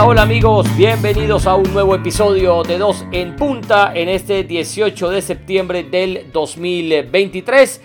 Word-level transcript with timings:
Hola, 0.00 0.22
amigos, 0.22 0.64
bienvenidos 0.76 1.48
a 1.48 1.56
un 1.56 1.72
nuevo 1.72 1.92
episodio 1.92 2.62
de 2.62 2.78
Dos 2.78 3.04
en 3.10 3.34
Punta 3.34 3.92
en 3.92 4.08
este 4.08 4.44
18 4.44 5.10
de 5.10 5.20
septiembre 5.20 5.82
del 5.82 6.30
2023. 6.32 7.82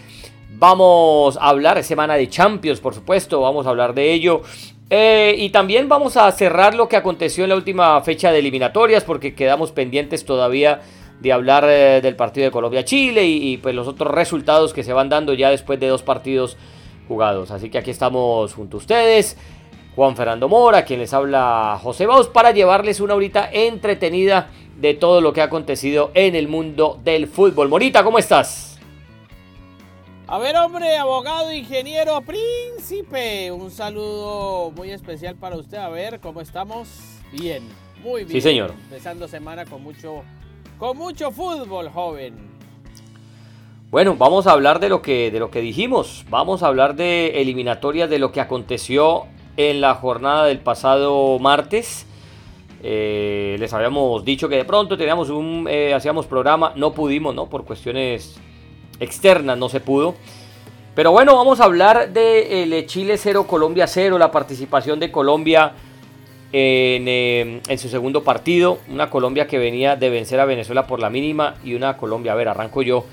Vamos 0.52 1.38
a 1.38 1.50
hablar, 1.50 1.78
de 1.78 1.84
semana 1.84 2.14
de 2.14 2.30
Champions, 2.30 2.80
por 2.82 2.94
supuesto, 2.94 3.42
vamos 3.42 3.66
a 3.66 3.72
hablar 3.72 3.96
de 3.96 4.14
ello. 4.14 4.44
Eh, 4.92 5.34
y 5.40 5.50
también 5.50 5.90
vamos 5.90 6.16
a 6.16 6.32
cerrar 6.32 6.76
lo 6.76 6.88
que 6.88 6.98
aconteció 6.98 7.46
en 7.46 7.50
la 7.50 7.56
última 7.56 8.00
fecha 8.02 8.32
de 8.32 8.40
eliminatorias, 8.40 9.04
porque 9.04 9.34
quedamos 9.34 9.72
pendientes 9.72 10.24
todavía 10.24 10.82
de 11.20 11.34
hablar 11.34 11.66
eh, 11.68 12.00
del 12.00 12.16
partido 12.16 12.46
de 12.46 12.52
Colombia-Chile 12.52 13.26
y, 13.26 13.54
y, 13.54 13.58
pues 13.58 13.74
los 13.74 13.88
otros 13.88 14.14
resultados 14.14 14.72
que 14.72 14.84
se 14.84 14.94
van 14.94 15.10
dando 15.10 15.34
ya 15.34 15.50
después 15.50 15.80
de 15.80 15.88
dos 15.88 16.04
partidos 16.04 16.58
jugados. 17.08 17.50
Así 17.50 17.72
que 17.72 17.80
aquí 17.80 17.90
estamos 17.90 18.54
junto 18.54 18.78
a 18.78 18.80
ustedes. 18.82 19.36
Juan 19.96 20.16
Fernando 20.16 20.50
Mora, 20.50 20.86
quien 20.86 21.00
les 21.00 21.14
habla 21.14 21.80
José 21.82 22.08
Baus, 22.08 22.28
para 22.28 22.52
llevarles 22.52 23.00
una 23.00 23.14
horita 23.14 23.48
entretenida 23.52 24.50
de 24.76 24.96
todo 24.96 25.22
lo 25.22 25.34
que 25.34 25.42
ha 25.42 25.46
acontecido 25.46 26.10
en 26.16 26.36
el 26.36 26.48
mundo 26.48 27.00
del 27.04 27.28
fútbol. 27.28 27.70
Morita, 27.70 28.04
¿cómo 28.04 28.18
estás? 28.18 28.80
A 30.26 30.40
ver, 30.40 30.56
hombre, 30.56 30.98
abogado, 30.98 31.54
ingeniero, 31.54 32.20
príncipe, 32.22 33.52
un 33.52 33.70
saludo 33.70 34.72
muy 34.72 34.90
especial 34.90 35.36
para 35.36 35.58
usted. 35.58 35.78
A 35.78 35.90
ver, 35.90 36.20
¿cómo 36.20 36.42
estamos? 36.42 36.88
Bien, 37.32 37.62
muy 38.02 38.24
bien. 38.24 38.32
Sí, 38.32 38.42
señor. 38.42 38.72
Empezando 38.72 39.28
semana 39.28 39.66
con 39.66 39.84
mucho, 39.84 40.24
con 40.80 40.98
mucho 40.98 41.30
fútbol, 41.30 41.90
joven. 41.90 42.52
Bueno, 43.92 44.16
vamos 44.16 44.48
a 44.48 44.54
hablar 44.54 44.80
de 44.80 44.90
lo 44.90 45.04
que, 45.04 45.30
de 45.30 45.38
lo 45.38 45.52
que 45.52 45.62
dijimos. 45.62 46.26
Vamos 46.32 46.64
a 46.64 46.68
hablar 46.68 46.96
de 46.96 47.40
eliminatorias, 47.42 48.10
de 48.10 48.18
lo 48.18 48.32
que 48.32 48.42
aconteció 48.42 49.28
en 49.58 49.82
la 49.82 49.96
jornada 49.96 50.46
del 50.46 50.60
pasado 50.60 51.38
martes. 51.40 52.06
Eh, 52.82 53.56
les 53.60 53.74
habíamos 53.74 54.26
dicho 54.26 54.50
que 54.50 54.58
de 54.58 54.66
pronto 54.66 54.98
teníamos 54.98 55.30
un, 55.30 55.68
eh, 55.70 55.94
hacíamos 55.94 56.26
programa, 56.26 56.74
no 56.76 56.94
pudimos, 56.94 57.34
¿no? 57.34 57.48
Por 57.48 57.64
cuestiones 57.64 58.36
externas 59.00 59.58
no 59.58 59.70
se 59.70 59.80
pudo. 59.80 60.16
Pero 60.96 61.12
bueno, 61.12 61.36
vamos 61.36 61.60
a 61.60 61.64
hablar 61.64 62.12
de 62.12 62.64
el 62.64 62.86
Chile 62.86 63.18
0, 63.18 63.48
Colombia 63.48 63.88
0, 63.88 64.18
la 64.18 64.32
participación 64.32 65.00
de 65.00 65.12
Colombia 65.12 65.72
en, 66.52 67.08
eh, 67.08 67.62
en, 67.68 67.78
su 67.80 67.90
segundo 67.90 68.24
partido. 68.24 68.80
Una 68.90 69.10
Colombia 69.10 69.48
que 69.48 69.58
venía 69.58 69.96
de 69.96 70.10
vencer 70.10 70.40
a 70.40 70.46
Venezuela 70.46 70.86
por 70.86 71.00
la 71.00 71.10
mínima 71.10 71.56
y 71.64 71.74
una 71.74 71.98
Colombia, 71.98 72.34
a 72.34 72.36
ver, 72.36 72.50
arranco 72.50 72.82
yo 72.84 73.06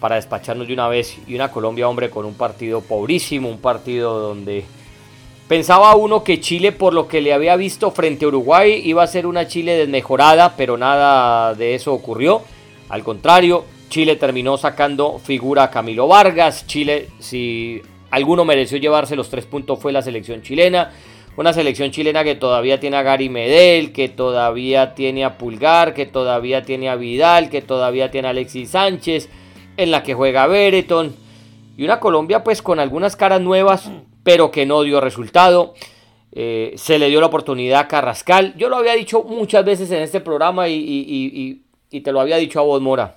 para 0.00 0.16
despacharnos 0.16 0.66
de 0.66 0.72
una 0.72 0.88
vez. 0.88 1.18
Y 1.28 1.34
una 1.34 1.52
Colombia, 1.52 1.88
hombre, 1.88 2.10
con 2.10 2.24
un 2.24 2.34
partido 2.34 2.80
pobrísimo, 2.80 3.48
un 3.48 3.60
partido 3.60 4.18
donde 4.18 4.64
Pensaba 5.50 5.96
uno 5.96 6.22
que 6.22 6.38
Chile, 6.38 6.70
por 6.70 6.94
lo 6.94 7.08
que 7.08 7.20
le 7.20 7.32
había 7.32 7.56
visto 7.56 7.90
frente 7.90 8.24
a 8.24 8.28
Uruguay, 8.28 8.82
iba 8.84 9.02
a 9.02 9.08
ser 9.08 9.26
una 9.26 9.48
Chile 9.48 9.72
desmejorada, 9.72 10.54
pero 10.56 10.76
nada 10.76 11.54
de 11.54 11.74
eso 11.74 11.92
ocurrió. 11.92 12.42
Al 12.88 13.02
contrario, 13.02 13.64
Chile 13.88 14.14
terminó 14.14 14.56
sacando 14.58 15.18
figura 15.18 15.64
a 15.64 15.70
Camilo 15.72 16.06
Vargas. 16.06 16.68
Chile, 16.68 17.08
si 17.18 17.82
alguno 18.12 18.44
mereció 18.44 18.78
llevarse 18.78 19.16
los 19.16 19.28
tres 19.28 19.44
puntos, 19.44 19.80
fue 19.80 19.90
la 19.90 20.02
selección 20.02 20.40
chilena. 20.40 20.92
Una 21.36 21.52
selección 21.52 21.90
chilena 21.90 22.22
que 22.22 22.36
todavía 22.36 22.78
tiene 22.78 22.98
a 22.98 23.02
Gary 23.02 23.28
Medel, 23.28 23.90
que 23.90 24.08
todavía 24.08 24.94
tiene 24.94 25.24
a 25.24 25.36
Pulgar, 25.36 25.94
que 25.94 26.06
todavía 26.06 26.62
tiene 26.62 26.88
a 26.88 26.94
Vidal, 26.94 27.50
que 27.50 27.60
todavía 27.60 28.12
tiene 28.12 28.28
a 28.28 28.30
Alexis 28.30 28.70
Sánchez, 28.70 29.28
en 29.76 29.90
la 29.90 30.04
que 30.04 30.14
juega 30.14 30.46
Bereton. 30.46 31.12
Y 31.76 31.82
una 31.82 31.98
Colombia 31.98 32.44
pues 32.44 32.62
con 32.62 32.78
algunas 32.78 33.16
caras 33.16 33.40
nuevas, 33.40 33.90
pero 34.22 34.50
que 34.50 34.66
no 34.66 34.82
dio 34.82 35.00
resultado. 35.00 35.74
Eh, 36.32 36.74
se 36.76 36.98
le 36.98 37.08
dio 37.08 37.20
la 37.20 37.26
oportunidad 37.26 37.80
a 37.80 37.88
Carrascal. 37.88 38.54
Yo 38.56 38.68
lo 38.68 38.76
había 38.76 38.94
dicho 38.94 39.22
muchas 39.24 39.64
veces 39.64 39.90
en 39.90 40.02
este 40.02 40.20
programa 40.20 40.68
y, 40.68 40.74
y, 40.74 41.62
y, 41.90 42.00
te 42.00 42.12
lo 42.12 42.20
había 42.20 42.36
dicho 42.36 42.60
a 42.60 42.62
vos, 42.62 42.80
Mora. 42.80 43.16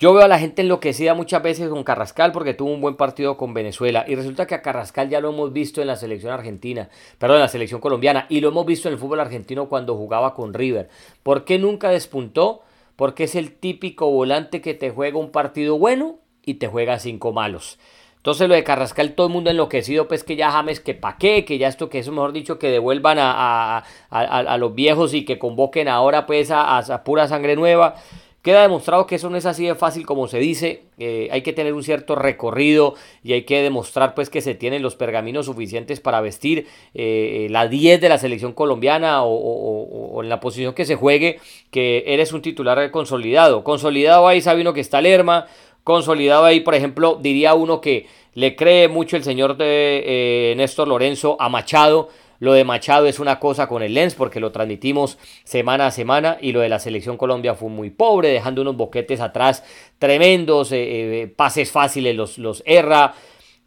Yo 0.00 0.12
veo 0.12 0.24
a 0.24 0.28
la 0.28 0.40
gente 0.40 0.62
enloquecida 0.62 1.14
muchas 1.14 1.44
veces 1.44 1.68
con 1.68 1.84
Carrascal 1.84 2.32
porque 2.32 2.54
tuvo 2.54 2.72
un 2.72 2.80
buen 2.80 2.96
partido 2.96 3.36
con 3.36 3.54
Venezuela. 3.54 4.04
Y 4.08 4.16
resulta 4.16 4.48
que 4.48 4.56
a 4.56 4.62
Carrascal 4.62 5.08
ya 5.08 5.20
lo 5.20 5.28
hemos 5.28 5.52
visto 5.52 5.80
en 5.80 5.86
la 5.86 5.94
selección 5.94 6.32
argentina, 6.32 6.88
perdón, 7.18 7.36
en 7.36 7.42
la 7.42 7.48
selección 7.48 7.80
colombiana. 7.80 8.26
Y 8.28 8.40
lo 8.40 8.48
hemos 8.48 8.66
visto 8.66 8.88
en 8.88 8.94
el 8.94 9.00
fútbol 9.00 9.20
argentino 9.20 9.68
cuando 9.68 9.94
jugaba 9.94 10.34
con 10.34 10.54
River. 10.54 10.88
¿Por 11.22 11.44
qué 11.44 11.60
nunca 11.60 11.90
despuntó? 11.90 12.62
Porque 12.96 13.24
es 13.24 13.36
el 13.36 13.52
típico 13.52 14.10
volante 14.10 14.60
que 14.60 14.74
te 14.74 14.90
juega 14.90 15.18
un 15.18 15.30
partido 15.30 15.78
bueno 15.78 16.18
y 16.44 16.54
te 16.54 16.66
juega 16.66 16.98
cinco 16.98 17.32
malos. 17.32 17.78
Entonces 18.22 18.48
lo 18.48 18.54
de 18.54 18.62
Carrascal, 18.62 19.14
todo 19.14 19.26
el 19.26 19.32
mundo 19.32 19.50
enloquecido, 19.50 20.06
pues 20.06 20.22
que 20.22 20.36
ya 20.36 20.52
James, 20.52 20.78
que 20.78 20.94
pa' 20.94 21.16
qué, 21.18 21.44
que 21.44 21.58
ya 21.58 21.66
esto, 21.66 21.88
que 21.88 21.98
eso 21.98 22.12
mejor 22.12 22.32
dicho, 22.32 22.56
que 22.56 22.68
devuelvan 22.70 23.18
a, 23.18 23.32
a, 23.78 23.84
a, 24.10 24.20
a 24.20 24.58
los 24.58 24.76
viejos 24.76 25.12
y 25.12 25.24
que 25.24 25.40
convoquen 25.40 25.88
ahora 25.88 26.24
pues 26.24 26.52
a, 26.52 27.02
pura 27.04 27.26
sangre 27.26 27.56
nueva. 27.56 27.96
Queda 28.42 28.62
demostrado 28.62 29.08
que 29.08 29.16
eso 29.16 29.28
no 29.28 29.36
es 29.36 29.44
así 29.44 29.66
de 29.66 29.74
fácil 29.74 30.06
como 30.06 30.28
se 30.28 30.38
dice, 30.38 30.82
eh, 30.98 31.28
hay 31.32 31.42
que 31.42 31.52
tener 31.52 31.74
un 31.74 31.82
cierto 31.82 32.14
recorrido 32.14 32.94
y 33.24 33.32
hay 33.32 33.42
que 33.42 33.60
demostrar 33.60 34.14
pues 34.14 34.30
que 34.30 34.40
se 34.40 34.54
tienen 34.54 34.82
los 34.82 34.94
pergaminos 34.94 35.46
suficientes 35.46 35.98
para 35.98 36.20
vestir 36.20 36.68
eh, 36.94 37.48
la 37.50 37.66
10 37.66 38.00
de 38.00 38.08
la 38.08 38.18
selección 38.18 38.52
colombiana 38.52 39.24
o, 39.24 39.32
o, 39.32 40.12
o, 40.14 40.22
en 40.22 40.28
la 40.28 40.38
posición 40.38 40.74
que 40.74 40.84
se 40.84 40.94
juegue, 40.94 41.40
que 41.72 42.04
eres 42.06 42.32
un 42.32 42.42
titular 42.42 42.88
consolidado. 42.92 43.64
Consolidado 43.64 44.28
ahí 44.28 44.40
sabe 44.40 44.60
uno 44.60 44.74
que 44.74 44.80
está 44.80 45.00
Lerma, 45.00 45.46
consolidado 45.84 46.44
ahí, 46.44 46.60
por 46.60 46.74
ejemplo, 46.74 47.18
diría 47.20 47.54
uno 47.54 47.80
que 47.80 48.06
le 48.34 48.56
cree 48.56 48.88
mucho 48.88 49.16
el 49.16 49.24
señor 49.24 49.56
de 49.56 50.02
eh, 50.06 50.54
Néstor 50.56 50.88
Lorenzo 50.88 51.36
a 51.40 51.48
Machado. 51.48 52.08
Lo 52.38 52.54
de 52.54 52.64
Machado 52.64 53.06
es 53.06 53.20
una 53.20 53.38
cosa 53.38 53.68
con 53.68 53.82
el 53.82 53.94
Lens 53.94 54.14
porque 54.14 54.40
lo 54.40 54.50
transmitimos 54.50 55.16
semana 55.44 55.86
a 55.86 55.90
semana 55.92 56.38
y 56.40 56.52
lo 56.52 56.60
de 56.60 56.68
la 56.68 56.80
selección 56.80 57.16
Colombia 57.16 57.54
fue 57.54 57.68
muy 57.68 57.90
pobre, 57.90 58.30
dejando 58.30 58.62
unos 58.62 58.76
boquetes 58.76 59.20
atrás 59.20 59.62
tremendos, 59.98 60.72
eh, 60.72 61.22
eh, 61.22 61.28
pases 61.28 61.70
fáciles 61.70 62.16
los, 62.16 62.38
los 62.38 62.62
erra. 62.66 63.14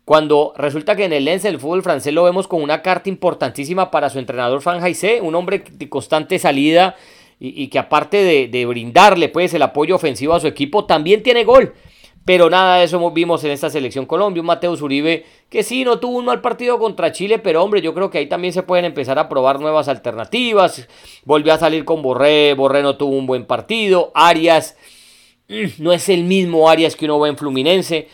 Cuando 0.04 0.54
resulta 0.58 0.96
que 0.96 1.06
en 1.06 1.14
el 1.14 1.26
Lens 1.26 1.46
el 1.46 1.60
fútbol 1.60 1.84
francés 1.84 2.14
lo 2.14 2.24
vemos 2.24 2.48
con 2.48 2.62
una 2.62 2.82
carta 2.82 3.08
importantísima 3.08 3.92
para 3.92 4.10
su 4.10 4.20
entrenador 4.20 4.62
Fan 4.62 4.84
Haise, 4.84 5.22
un 5.22 5.36
hombre 5.36 5.64
de 5.72 5.90
constante 5.90 6.38
salida 6.38 6.96
y, 7.40 7.64
y 7.64 7.68
que 7.70 7.80
aparte 7.80 8.18
de, 8.18 8.48
de, 8.48 8.66
brindarle 8.66 9.30
pues 9.30 9.54
el 9.54 9.62
apoyo 9.62 9.96
ofensivo 9.96 10.34
a 10.34 10.40
su 10.40 10.48
equipo, 10.48 10.86
también 10.86 11.24
tiene 11.24 11.44
gol. 11.44 11.74
Pero 12.26 12.50
nada 12.50 12.78
de 12.78 12.86
eso 12.86 13.12
vimos 13.12 13.44
en 13.44 13.52
esta 13.52 13.70
selección 13.70 14.08
Colombia. 14.08 14.42
Un 14.42 14.48
Mateo 14.48 14.74
Uribe 14.74 15.26
que 15.48 15.62
sí, 15.62 15.86
no 15.86 16.00
tuvo 16.00 16.18
un 16.18 16.26
mal 16.26 16.42
partido 16.42 16.80
contra 16.80 17.12
Chile, 17.12 17.38
pero 17.38 17.64
hombre, 17.64 17.84
yo 17.84 17.94
creo 17.94 18.10
que 18.10 18.18
ahí 18.18 18.28
también 18.28 18.52
se 18.52 18.64
pueden 18.64 18.84
empezar 18.84 19.20
a 19.20 19.30
probar 19.30 19.60
nuevas 19.60 19.88
alternativas. 19.88 20.88
Volvió 21.24 21.54
a 21.54 21.60
salir 21.60 21.86
con 21.86 22.02
Borré, 22.02 22.56
Borré 22.56 22.82
no 22.82 22.98
tuvo 22.98 23.16
un 23.16 23.28
buen 23.28 23.46
partido. 23.46 24.12
Arias 24.16 24.76
mm, 25.48 25.84
no 25.84 25.94
es 25.94 26.10
el 26.10 26.24
mismo 26.24 26.68
Arias 26.68 26.96
que 26.96 27.06
uno 27.06 27.20
ve 27.20 27.30
en 27.30 27.38
Fluminense. 27.38 28.08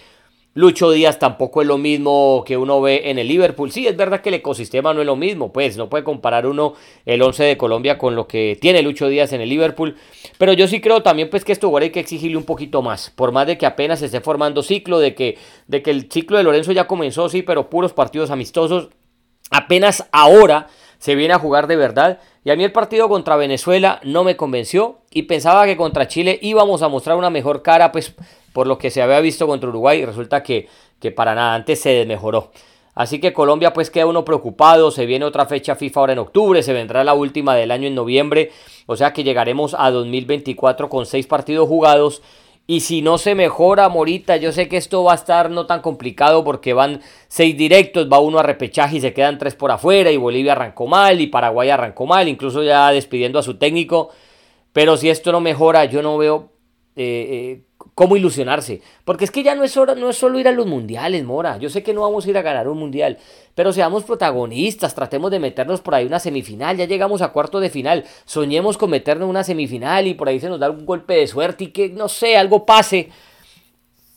Lucho 0.54 0.92
Díaz 0.92 1.18
tampoco 1.18 1.62
es 1.62 1.68
lo 1.68 1.78
mismo 1.78 2.44
que 2.46 2.58
uno 2.58 2.82
ve 2.82 3.10
en 3.10 3.18
el 3.18 3.30
Liverpool. 3.30 3.72
Sí, 3.72 3.88
es 3.88 3.96
verdad 3.96 4.20
que 4.20 4.28
el 4.28 4.36
ecosistema 4.36 4.94
no 4.94 5.00
es 5.00 5.06
lo 5.06 5.16
mismo, 5.16 5.54
pues 5.54 5.78
no 5.78 5.90
puede 5.90 6.04
comparar 6.04 6.46
uno 6.46 6.74
el 7.06 7.22
11 7.22 7.46
de 7.46 7.58
Colombia 7.58 7.98
con 7.98 8.16
lo 8.16 8.28
que 8.28 8.58
tiene 8.60 8.82
Lucho 8.82 9.08
Díaz 9.08 9.32
en 9.32 9.40
el 9.40 9.48
Liverpool. 9.48 9.96
Pero 10.38 10.52
yo 10.52 10.68
sí 10.68 10.82
creo 10.82 11.04
también 11.04 11.30
pues 11.30 11.46
que 11.46 11.54
esto 11.54 11.76
hay 11.78 11.92
que 11.92 12.02
exigirle 12.02 12.36
un 12.36 12.44
poquito 12.44 12.82
más, 12.82 13.12
por 13.12 13.32
más 13.32 13.48
de 13.48 13.58
que 13.58 13.66
apenas 13.66 14.00
se 14.00 14.08
esté 14.08 14.20
formando 14.20 14.62
ciclo, 14.62 15.00
de 15.00 15.16
que, 15.16 15.38
de 15.68 15.82
que 15.82 15.92
el 15.92 16.12
ciclo 16.12 16.38
de 16.38 16.44
Lorenzo 16.44 16.74
ya 16.74 16.86
comenzó, 16.86 17.30
sí, 17.30 17.44
pero 17.44 17.70
puros 17.70 17.94
partidos 17.94 18.30
amistosos. 18.30 18.90
Apenas 19.52 20.08
ahora 20.12 20.68
se 20.98 21.16
viene 21.16 21.34
a 21.34 21.40
jugar 21.40 21.68
de 21.68 21.78
verdad. 21.78 22.20
Y 22.44 22.52
a 22.52 22.56
mí 22.56 22.64
el 22.64 22.72
partido 22.72 23.08
contra 23.08 23.36
Venezuela 23.36 24.02
no 24.04 24.24
me 24.24 24.36
convenció 24.36 25.00
y 25.12 25.24
pensaba 25.24 25.66
que 25.66 25.78
contra 25.78 26.08
Chile 26.08 26.40
íbamos 26.42 26.82
a 26.82 26.90
mostrar 26.90 27.18
una 27.18 27.30
mejor 27.30 27.62
cara, 27.62 27.92
pues 27.92 28.16
por 28.54 28.68
lo 28.68 28.78
que 28.78 28.92
se 28.92 29.02
había 29.02 29.20
visto 29.20 29.48
contra 29.48 29.70
Uruguay 29.70 30.06
resulta 30.06 30.44
que, 30.44 30.68
que 31.00 31.12
para 31.12 31.36
nada 31.36 31.56
antes 31.56 31.80
se 31.80 31.90
desmejoró. 31.90 32.52
Así 32.94 33.20
que 33.20 33.32
Colombia 33.32 33.72
pues 33.72 33.90
queda 33.90 34.06
uno 34.06 34.26
preocupado, 34.26 34.92
se 34.92 35.06
viene 35.06 35.26
otra 35.26 35.46
fecha 35.46 35.76
FIFA 35.76 36.00
ahora 36.00 36.14
en 36.14 36.20
octubre, 36.20 36.62
se 36.62 36.74
vendrá 36.74 37.04
la 37.04 37.14
última 37.14 37.56
del 37.56 37.72
año 37.72 37.88
en 37.88 37.96
noviembre, 37.96 38.52
o 38.86 38.98
sea 38.98 39.14
que 39.14 39.24
llegaremos 39.24 39.76
a 39.78 39.90
2024 39.92 40.90
con 40.90 41.06
seis 41.06 41.26
partidos 41.26 41.70
jugados 41.70 42.22
y 42.68 42.82
si 42.82 43.02
no 43.02 43.18
se 43.18 43.34
mejora 43.34 43.90
Morita, 43.90 44.38
yo 44.38 44.52
sé 44.52 44.68
que 44.68 44.78
esto 44.78 45.04
va 45.04 45.14
a 45.14 45.16
estar 45.16 45.50
no 45.50 45.66
tan 45.66 45.82
complicado 45.82 46.44
porque 46.44 46.74
van 46.74 47.02
seis 47.28 47.58
directos, 47.58 48.10
va 48.12 48.20
uno 48.20 48.40
a 48.40 48.44
repechaje 48.44 48.98
y 48.98 49.02
se 49.02 49.14
quedan 49.14 49.38
tres 49.38 49.56
por 49.56 49.72
afuera 49.72 50.12
y 50.12 50.18
Bolivia 50.18 50.52
arrancó 50.52 50.86
mal 50.86 51.22
y 51.22 51.28
Paraguay 51.28 51.70
arrancó 51.70 52.06
mal, 52.06 52.28
incluso 52.28 52.62
ya 52.62 52.92
despidiendo 52.92 53.40
a 53.40 53.44
su 53.44 53.58
técnico, 53.58 54.10
pero 54.74 54.98
si 54.98 55.10
esto 55.10 55.32
no 55.32 55.42
mejora 55.42 55.86
yo 55.86 56.02
no 56.02 56.18
veo... 56.18 56.52
Eh, 56.98 57.62
eh, 57.62 57.71
cómo 58.02 58.16
ilusionarse. 58.16 58.82
Porque 59.06 59.26
es 59.26 59.30
que 59.30 59.44
ya 59.44 59.54
no 59.54 59.64
es, 59.64 59.78
hora, 59.78 59.94
no 59.94 60.10
es 60.10 60.18
solo 60.18 60.40
ir 60.40 60.48
a 60.48 60.52
los 60.52 60.66
mundiales, 60.66 61.24
Mora. 61.24 61.60
Yo 61.60 61.70
sé 61.70 61.84
que 61.84 61.94
no 61.94 62.02
vamos 62.02 62.26
a 62.26 62.32
ir 62.32 62.38
a 62.40 62.42
ganar 62.42 62.68
un 62.68 62.80
mundial, 62.80 63.20
pero 63.54 63.72
seamos 63.72 64.06
protagonistas, 64.06 64.96
tratemos 64.96 65.30
de 65.30 65.38
meternos 65.38 65.82
por 65.82 65.94
ahí 65.94 66.08
una 66.08 66.20
semifinal. 66.20 66.76
Ya 66.78 66.86
llegamos 66.86 67.22
a 67.22 67.32
cuarto 67.32 67.60
de 67.60 67.70
final, 67.70 68.06
soñemos 68.26 68.80
con 68.80 68.90
meternos 68.90 69.30
una 69.30 69.44
semifinal 69.44 70.08
y 70.08 70.16
por 70.16 70.30
ahí 70.30 70.40
se 70.40 70.50
nos 70.50 70.60
da 70.60 70.72
un 70.72 70.84
golpe 70.84 71.14
de 71.14 71.28
suerte 71.28 71.66
y 71.66 71.68
que, 71.68 71.90
no 71.90 72.10
sé, 72.10 72.38
algo 72.38 72.66
pase. 72.66 73.10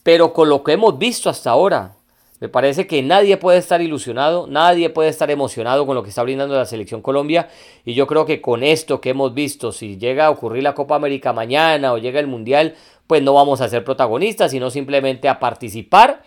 Pero 0.01 0.33
con 0.33 0.49
lo 0.49 0.63
que 0.63 0.71
hemos 0.71 0.97
visto 0.97 1.29
hasta 1.29 1.51
ahora, 1.51 1.93
Me 2.41 2.49
parece 2.49 2.85
que 2.85 3.01
nadie 3.01 3.37
puede 3.37 3.59
estar 3.59 3.81
ilusionado, 3.81 4.45
nadie 4.47 4.89
puede 4.89 5.09
estar 5.09 5.31
emocionado 5.31 5.85
con 5.85 5.95
lo 5.95 6.03
que 6.03 6.09
está 6.09 6.21
brindando 6.21 6.55
la 6.55 6.65
selección 6.65 7.01
Colombia. 7.01 7.47
Y 7.85 7.93
yo 7.93 8.07
creo 8.07 8.25
que 8.25 8.41
con 8.41 8.61
esto 8.61 8.99
que 8.99 9.11
hemos 9.11 9.33
visto, 9.33 9.71
si 9.71 9.97
llega 9.97 10.25
a 10.25 10.31
ocurrir 10.31 10.63
la 10.63 10.73
Copa 10.73 10.95
América 10.95 11.31
mañana 11.31 11.93
o 11.93 11.97
llega 11.97 12.19
el 12.19 12.27
Mundial, 12.27 12.75
pues 13.07 13.23
no 13.23 13.33
vamos 13.33 13.61
a 13.61 13.69
ser 13.69 13.85
protagonistas, 13.85 14.51
sino 14.51 14.69
simplemente 14.69 15.29
a 15.29 15.39
participar. 15.39 16.23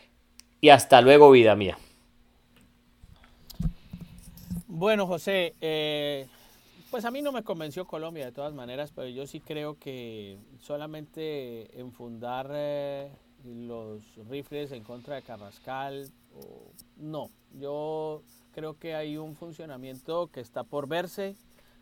Y 0.61 0.71
hasta 0.71 1.01
luego, 1.03 1.31
vida 1.31 1.55
mía. 1.55 1.77
Bueno, 4.67 5.07
José, 5.07 5.55
eh, 5.61 6.27
pues 6.91 7.05
a 7.05 7.11
mí 7.11 7.21
no 7.21 7.33
me 7.33 7.43
convenció 7.43 7.85
Colombia 7.85 8.25
de 8.25 8.33
todas 8.33 8.55
maneras, 8.55 8.93
pero 8.95 9.09
yo 9.09 9.27
sí 9.27 9.41
creo 9.41 9.79
que 9.79 10.39
solamente 10.61 11.79
enfundar 11.79 12.51
eh, 12.53 13.11
los 13.45 14.03
rifles 14.29 14.73
en 14.73 14.83
contra 14.85 15.17
de 15.17 15.23
Carrascal, 15.23 16.11
no, 16.97 17.31
yo 17.59 18.23
creo 18.53 18.79
que 18.79 18.95
hay 18.95 19.17
un 19.17 19.35
funcionamiento 19.37 20.29
que 20.29 20.41
está 20.41 20.65
por 20.65 20.89
verse, 20.89 21.37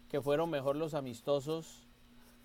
que 0.09 0.21
fueron 0.21 0.51
mejor 0.51 0.77
los 0.77 0.95
amistosos 0.95 1.87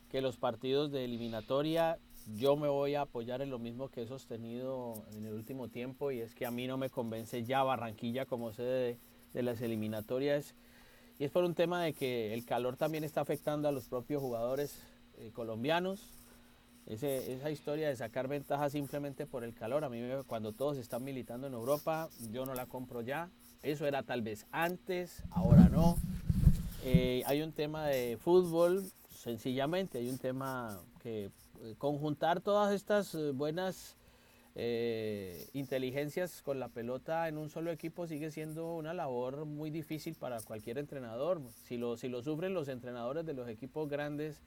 que 0.10 0.22
los 0.22 0.38
partidos 0.38 0.92
de 0.92 1.06
eliminatoria. 1.06 1.98
Yo 2.38 2.56
me 2.56 2.68
voy 2.68 2.96
a 2.96 3.02
apoyar 3.02 3.42
en 3.42 3.50
lo 3.50 3.60
mismo 3.60 3.90
que 3.90 4.04
he 4.04 4.08
sostenido 4.08 5.06
en 5.16 5.25
el 5.25 5.34
último 5.34 5.69
tiempo 5.69 6.12
y 6.12 6.19
es 6.19 6.36
que 6.36 6.46
a 6.46 6.52
mí 6.52 6.68
no 6.68 6.78
me 6.78 6.90
convence 6.90 7.44
ya 7.44 7.63
Barranquilla 7.63 8.25
como 8.25 8.52
sede 8.52 9.00
de 9.34 9.44
las 9.44 9.62
eliminatorias 9.62 10.54
y 11.22 11.24
es 11.24 11.30
por 11.30 11.44
un 11.44 11.54
tema 11.54 11.84
de 11.84 11.94
que 11.94 12.34
el 12.34 12.46
calor 12.46 12.78
también 12.78 13.04
está 13.04 13.22
afectando 13.22 13.68
a 13.68 13.72
los 13.72 13.88
propios 13.88 14.24
jugadores 14.24 14.81
eh, 15.19 15.30
colombianos. 15.31 16.02
Esa 16.88 17.50
historia 17.50 17.88
de 17.88 17.95
sacar 17.95 18.28
ventaja 18.28 18.69
simplemente 18.69 19.25
por 19.25 19.44
el 19.44 19.54
calor, 19.54 19.83
a 19.83 19.89
mí 19.89 20.01
cuando 20.28 20.51
todos 20.51 20.78
están 20.78 21.04
militando 21.04 21.48
en 21.48 21.54
Europa, 21.54 22.10
yo 22.31 22.45
no 22.45 22.54
la 22.54 22.66
compro 22.66 23.01
ya. 23.01 23.30
Eso 23.63 23.86
era 23.86 24.04
tal 24.04 24.22
vez 24.22 24.45
antes, 24.51 25.24
ahora 25.30 25.69
no. 25.69 25.95
Eh, 26.83 27.22
hay 27.28 27.42
un 27.42 27.51
tema 27.51 27.86
de 27.86 28.18
fútbol, 28.19 28.83
sencillamente, 29.10 30.00
hay 30.00 30.10
un 30.10 30.18
tema 30.18 30.80
que 31.04 31.25
eh, 31.62 31.75
conjuntar 31.78 32.42
todas 32.42 32.74
estas 32.74 33.16
buenas 33.36 33.95
eh, 34.56 35.48
inteligencias 35.54 36.42
con 36.42 36.60
la 36.60 36.68
pelota 36.68 37.30
en 37.30 37.38
un 37.38 37.50
solo 37.50 37.72
equipo 37.72 38.06
sigue 38.06 38.31
siendo 38.31 38.75
una 38.75 38.94
labor 38.94 39.45
muy 39.45 39.69
difícil 39.69 40.16
para 40.16 40.42
cualquier 40.42 40.77
entrenador. 40.77 41.42
Si 41.66 41.77
lo, 41.77 41.95
si 41.95 42.10
lo 42.10 42.22
sufren 42.22 42.54
los 42.54 42.68
entrenadores 42.68 43.25
de 43.25 43.34
los 43.34 43.48
equipos 43.48 43.88
grandes 43.88 44.42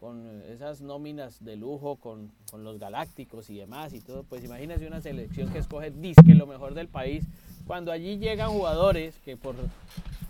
con 0.00 0.42
esas 0.48 0.80
nóminas 0.80 1.44
de 1.44 1.56
lujo, 1.56 1.96
con, 1.96 2.32
los 2.56 2.78
galácticos 2.78 3.50
y 3.50 3.58
demás 3.58 3.92
y 3.92 4.00
todo, 4.00 4.24
pues 4.24 4.42
imagínense 4.42 4.86
una 4.86 5.02
selección 5.02 5.52
que 5.52 5.58
escoge 5.58 5.90
disque 5.90 6.34
lo 6.34 6.46
mejor 6.46 6.72
del 6.74 6.88
país, 6.88 7.24
cuando 7.66 7.92
allí 7.92 8.16
llegan 8.18 8.50
jugadores 8.50 9.14
que 9.24 9.36
por 9.36 9.54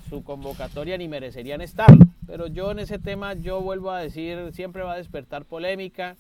su 0.09 0.25
convocatoria 0.25 0.99
ni 0.99 1.07
merecerían 1.07 1.61
estarlo. 1.61 2.05
Pero 2.27 2.49
yo 2.49 2.73
en 2.73 2.81
ese 2.81 2.99
tema, 2.99 3.35
yo 3.35 3.61
vuelvo 3.61 3.93
a 3.93 4.01
decir, 4.01 4.53
siempre 4.53 4.83
va 4.83 4.95
a 4.95 4.97
despertar 4.97 5.45
polémica. 5.45 6.17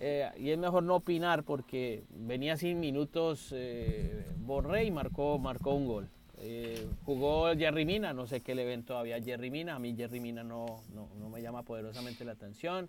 Eh, 0.00 0.30
y 0.38 0.50
es 0.50 0.58
mejor 0.58 0.84
no 0.84 0.94
opinar 0.94 1.42
porque 1.42 2.04
venía 2.10 2.56
sin 2.56 2.78
minutos 2.78 3.48
eh, 3.50 4.24
Borré 4.38 4.84
y 4.84 4.92
marcó, 4.92 5.40
marcó 5.40 5.74
un 5.74 5.88
gol. 5.88 6.08
Eh, 6.40 6.86
jugó 7.04 7.54
Jerry 7.56 7.84
Mina, 7.84 8.12
no 8.12 8.26
sé 8.26 8.40
qué 8.40 8.54
le 8.54 8.64
ven 8.64 8.84
todavía 8.84 9.20
Jerry 9.20 9.50
Mina, 9.50 9.74
a 9.74 9.78
mí 9.78 9.94
Jerry 9.96 10.20
Mina 10.20 10.44
no, 10.44 10.82
no, 10.94 11.28
me 11.28 11.42
llama 11.42 11.62
poderosamente 11.62 12.24
la 12.24 12.32
atención. 12.32 12.88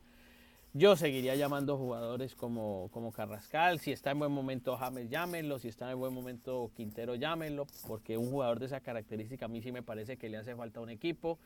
Yo 0.74 0.96
seguiría 0.96 1.36
llamando 1.36 1.78
jugadores 1.78 2.36
como, 2.36 2.90
como 2.92 3.12
Carrascal, 3.12 3.80
si 3.80 3.92
está 3.92 4.12
en 4.12 4.19
buen 4.19 4.31
momento 4.31 4.78
James 4.78 5.10
llámenlo, 5.10 5.57
si 5.57 5.68
está 5.68 5.92
en 5.92 5.98
buen 5.98 6.13
momento 6.13 6.69
Quintero 6.75 7.16
llámenlo, 7.16 7.66
porque 7.88 8.18
un 8.18 8.30
jugador 8.30 8.60
de 8.60 8.68
esa 8.68 8.80
característica 8.80 9.46
a 9.46 9.48
mí 9.48 9.63
sí 9.63 9.72
me 9.72 9.81
parece 9.81 10.18
que 10.18 10.30
le 10.30 10.38
hace 10.38 10.56
falta 10.56 10.80
un 10.80 10.92
equipo. 10.92 11.40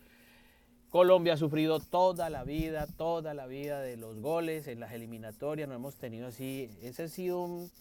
Colombia 0.93 1.33
ha 1.33 1.37
sufrido 1.37 1.79
toda 1.79 2.29
la 2.29 2.43
vida, 2.43 2.85
toda 2.85 3.33
la 3.33 3.47
vida 3.47 3.81
de 3.81 3.97
los 3.97 4.19
goles 4.19 4.67
en 4.67 4.79
las 4.79 4.91
eliminatorias, 4.91 5.67
no 5.67 5.73
hemos 5.73 5.95
tenido 5.95 6.27
así, 6.27 6.69
ese 6.83 7.01
ha 7.01 7.07
sido 7.07 7.41
un, 7.41 7.71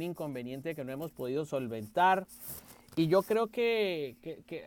inconveniente 0.00 0.76
que 0.76 0.84
no 0.84 0.92
hemos 0.92 1.10
podido 1.10 1.44
solventar. 1.44 2.24
Y 2.94 3.06
yo 3.06 3.22
creo 3.22 3.46
que, 3.46 4.16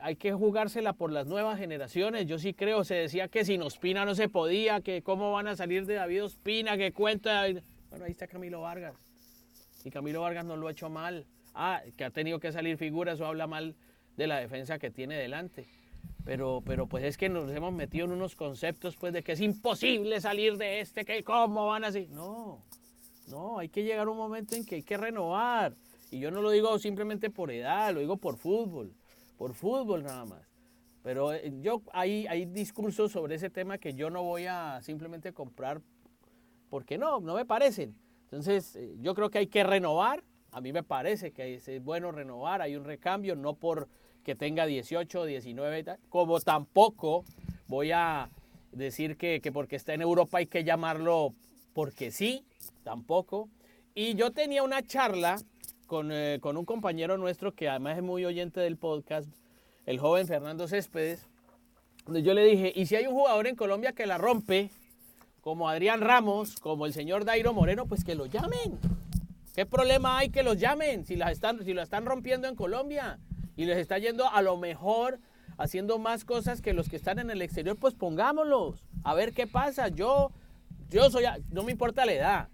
hay 0.02 0.16
que 0.16 0.34
jugársela 0.34 0.94
por 0.94 1.12
las 1.12 1.28
nuevas 1.28 1.60
generaciones. 1.60 2.26
Yo 2.26 2.40
sí 2.40 2.54
creo, 2.54 2.84
se 2.84 2.96
decía 2.96 3.28
que 3.28 3.46
sin 3.46 3.62
Ospina 3.62 4.04
no 4.04 4.16
se 4.16 4.30
podía, 4.30 4.82
que 4.82 5.04
cómo 5.04 5.32
van 5.32 5.48
a 5.48 5.56
salir 5.56 5.86
de 5.86 5.96
David 5.96 6.24
Ospina, 6.24 6.76
que 6.76 6.92
cuenta. 6.92 7.44
Bueno, 7.90 8.06
ahí 8.06 8.12
está 8.12 8.28
Camilo 8.28 8.62
Vargas. 8.62 8.96
Y 9.84 9.92
Camilo 9.92 10.22
Vargas 10.22 10.44
no 10.46 10.58
lo 10.58 10.68
ha 10.68 10.72
hecho 10.72 10.90
mal. 10.90 11.28
Ah, 11.54 11.84
que 11.96 12.04
ha 12.04 12.10
tenido 12.10 12.40
que 12.40 12.52
salir 12.52 12.78
figura, 12.78 13.14
eso 13.14 13.26
habla 13.26 13.46
mal 13.46 13.76
de 14.18 14.28
la 14.28 14.40
defensa 14.40 14.80
que 14.80 14.90
tiene 14.90 15.18
delante. 15.18 15.68
Pero, 16.26 16.64
pero 16.66 16.88
pues 16.88 17.04
es 17.04 17.18
que 17.18 17.30
nos 17.30 17.52
hemos 17.52 17.72
metido 17.72 18.06
en 18.06 18.12
unos 18.12 18.36
conceptos 18.36 18.96
pues 18.96 19.14
de 19.14 19.22
que 19.22 19.34
es 19.34 19.42
imposible 19.42 20.20
salir 20.20 20.58
de 20.58 20.80
este, 20.80 21.06
que 21.06 21.24
cómo 21.24 21.68
van 21.68 21.84
así. 21.84 22.08
No, 22.10 22.64
no, 23.28 23.60
hay 23.60 23.70
que 23.70 23.84
llegar 23.84 24.08
a 24.08 24.10
un 24.10 24.18
momento 24.18 24.56
en 24.56 24.66
que 24.66 24.76
hay 24.76 24.84
que 24.84 24.98
renovar. 24.98 25.76
Y 26.16 26.20
yo 26.20 26.32
no 26.32 26.42
lo 26.42 26.52
digo 26.52 26.80
simplemente 26.80 27.30
por 27.30 27.52
edad, 27.52 27.94
lo 27.94 28.00
digo 28.00 28.16
por 28.16 28.38
fútbol, 28.38 28.94
por 29.38 29.54
fútbol 29.54 30.02
nada 30.02 30.24
más. 30.24 30.48
Pero 31.04 31.34
eh, 31.34 31.52
yo 31.60 31.82
hay, 31.92 32.26
hay 32.28 32.46
discursos 32.46 33.12
sobre 33.12 33.36
ese 33.36 33.50
tema 33.50 33.78
que 33.78 33.96
yo 33.96 34.10
no 34.10 34.24
voy 34.24 34.46
a 34.46 34.80
simplemente 34.82 35.34
comprar 35.34 35.82
porque 36.70 36.98
no, 36.98 37.20
no 37.20 37.36
me 37.36 37.44
parecen. 37.44 37.94
Entonces, 38.24 38.78
eh, 38.78 38.96
yo 39.02 39.14
creo 39.14 39.30
que 39.30 39.40
hay 39.40 39.48
que 39.48 39.66
renovar. 39.66 40.24
A 40.52 40.62
mí 40.62 40.72
me 40.72 40.84
parece 40.84 41.32
que 41.32 41.56
es 41.56 41.84
bueno 41.84 42.14
renovar, 42.14 42.62
hay 42.62 42.78
un 42.78 42.86
recambio, 42.86 43.36
no 43.36 43.56
por 43.56 43.90
que 44.24 44.36
tenga 44.36 44.66
18, 44.66 45.26
19, 45.26 45.98
como 46.08 46.40
tampoco 46.40 47.26
voy 47.68 47.92
a 47.92 48.30
decir 48.72 49.18
que, 49.18 49.42
porque 49.52 49.76
está 49.76 49.94
en 49.94 50.02
Europa 50.02 50.38
hay 50.38 50.48
que 50.48 50.64
llamarlo 50.64 51.34
porque 51.74 52.10
sí, 52.10 52.46
tampoco. 52.86 53.50
Y 53.94 54.16
yo 54.16 54.32
tenía 54.32 54.64
una 54.64 54.82
charla 54.82 55.42
con, 55.96 56.12
eh, 56.12 56.40
con, 56.42 56.58
un 56.58 56.66
compañero 56.66 57.18
nuestro 57.18 57.54
que 57.54 57.70
además 57.70 57.96
es 57.96 58.04
muy 58.04 58.26
oyente 58.26 58.60
del 58.60 58.76
podcast, 58.76 59.30
el 59.86 59.98
joven 59.98 60.28
Fernando 60.28 60.68
Céspedes, 60.68 61.26
donde 62.04 62.22
yo 62.22 62.34
le 62.34 62.44
dije, 62.44 62.74
y 62.76 62.86
si 62.86 62.98
hay 62.98 63.08
un 63.08 63.14
jugador 63.14 63.48
en 63.48 63.56
Colombia 63.56 63.94
que 63.94 64.06
la 64.06 64.18
rompe, 64.18 64.72
como 65.40 65.70
Adrián 65.70 66.02
Ramos, 66.02 66.60
como 66.60 66.86
el 66.86 66.92
señor 66.92 67.24
Dairo 67.24 67.54
Moreno, 67.54 67.86
pues 67.86 68.04
que 68.04 68.14
lo 68.14 68.26
llamen. 68.26 68.78
¿Qué 69.56 69.66
problema 69.66 70.18
hay 70.18 70.32
que 70.32 70.44
los 70.44 70.60
llamen 70.60 71.06
si, 71.06 71.16
las 71.16 71.32
están, 71.32 71.64
si 71.64 71.72
están 71.72 72.06
rompiendo 72.06 72.50
en 72.50 72.56
Colombia? 72.56 73.18
y 73.56 73.64
les 73.64 73.78
está 73.78 73.98
yendo 73.98 74.30
a 74.30 74.42
lo 74.42 74.58
mejor 74.58 75.18
haciendo 75.58 75.98
más 75.98 76.26
cosas 76.26 76.60
que 76.60 76.74
los 76.74 76.90
que 76.90 76.98
están 76.98 77.20
en 77.20 77.32
el 77.32 77.42
exterior, 77.42 77.78
pues 77.78 77.94
pongámoslos, 77.94 78.84
a 79.06 79.14
ver 79.14 79.32
qué 79.32 79.48
pasa. 79.48 79.88
Yo, 79.88 80.32
yo 80.90 81.10
soy, 81.10 81.24
no 81.52 81.64
me 81.64 81.72
importa 81.72 82.06
la 82.06 82.12
edad, 82.12 82.50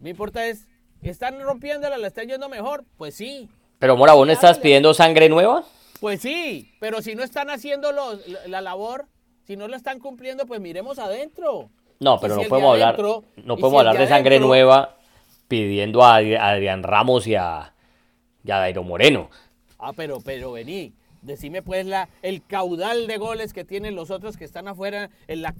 me 0.00 0.10
importa 0.10 0.44
es, 0.48 0.66
¿están 1.10 1.40
rompiéndola, 1.40 1.98
la 1.98 2.08
están 2.08 2.28
yendo 2.28 2.48
mejor? 2.48 2.84
Pues 2.96 3.14
sí. 3.14 3.48
Pero 3.78 3.96
Mora, 3.96 4.14
¿vos 4.14 4.26
no 4.26 4.32
estás 4.32 4.58
pidiendo 4.58 4.94
sangre 4.94 5.28
nueva? 5.28 5.64
Pues 6.00 6.20
sí, 6.20 6.72
pero 6.80 7.02
si 7.02 7.14
no 7.14 7.22
están 7.22 7.50
haciendo 7.50 7.90
la, 8.46 8.60
labor, 8.60 9.06
si 9.46 9.56
no 9.56 9.68
la 9.68 9.76
están 9.76 9.98
cumpliendo, 9.98 10.46
pues 10.46 10.60
miremos 10.60 10.98
adentro. 10.98 11.70
No, 12.00 12.18
pero 12.20 12.36
no 12.36 12.42
podemos 12.42 12.72
hablar, 12.74 12.98
no 12.98 13.56
podemos 13.56 13.80
hablar 13.80 13.98
de, 13.98 14.06
sangre 14.06 14.40
nueva 14.40 14.96
pidiendo 15.48 16.02
a 16.02 16.16
Adrián 16.16 16.82
Ramos 16.82 17.26
y 17.26 17.36
a, 17.36 17.72
y 18.42 18.50
a 18.50 18.58
Dairo 18.58 18.82
Moreno. 18.82 19.30
Ah, 19.78 19.92
pero, 19.94 20.20
pero 20.20 20.52
vení, 20.52 20.92
decime 21.22 21.62
pues 21.62 21.86
la, 21.86 22.08
el 22.22 22.44
caudal 22.44 23.06
de 23.06 23.16
goles 23.16 23.52
que 23.52 23.64
tienen 23.64 23.94
los 23.94 24.10
otros 24.10 24.36
que 24.36 24.44
están 24.44 24.68
afuera 24.68 25.10
en 25.26 25.42
las 25.42 25.54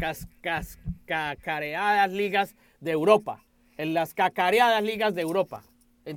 cacareadas 1.07 2.11
ligas 2.11 2.55
de 2.81 2.93
Europa. 2.93 3.43
En 3.77 3.95
las 3.95 4.15
cacareadas 4.15 4.83
ligas 4.83 5.15
de 5.15 5.23
Europa. 5.23 5.63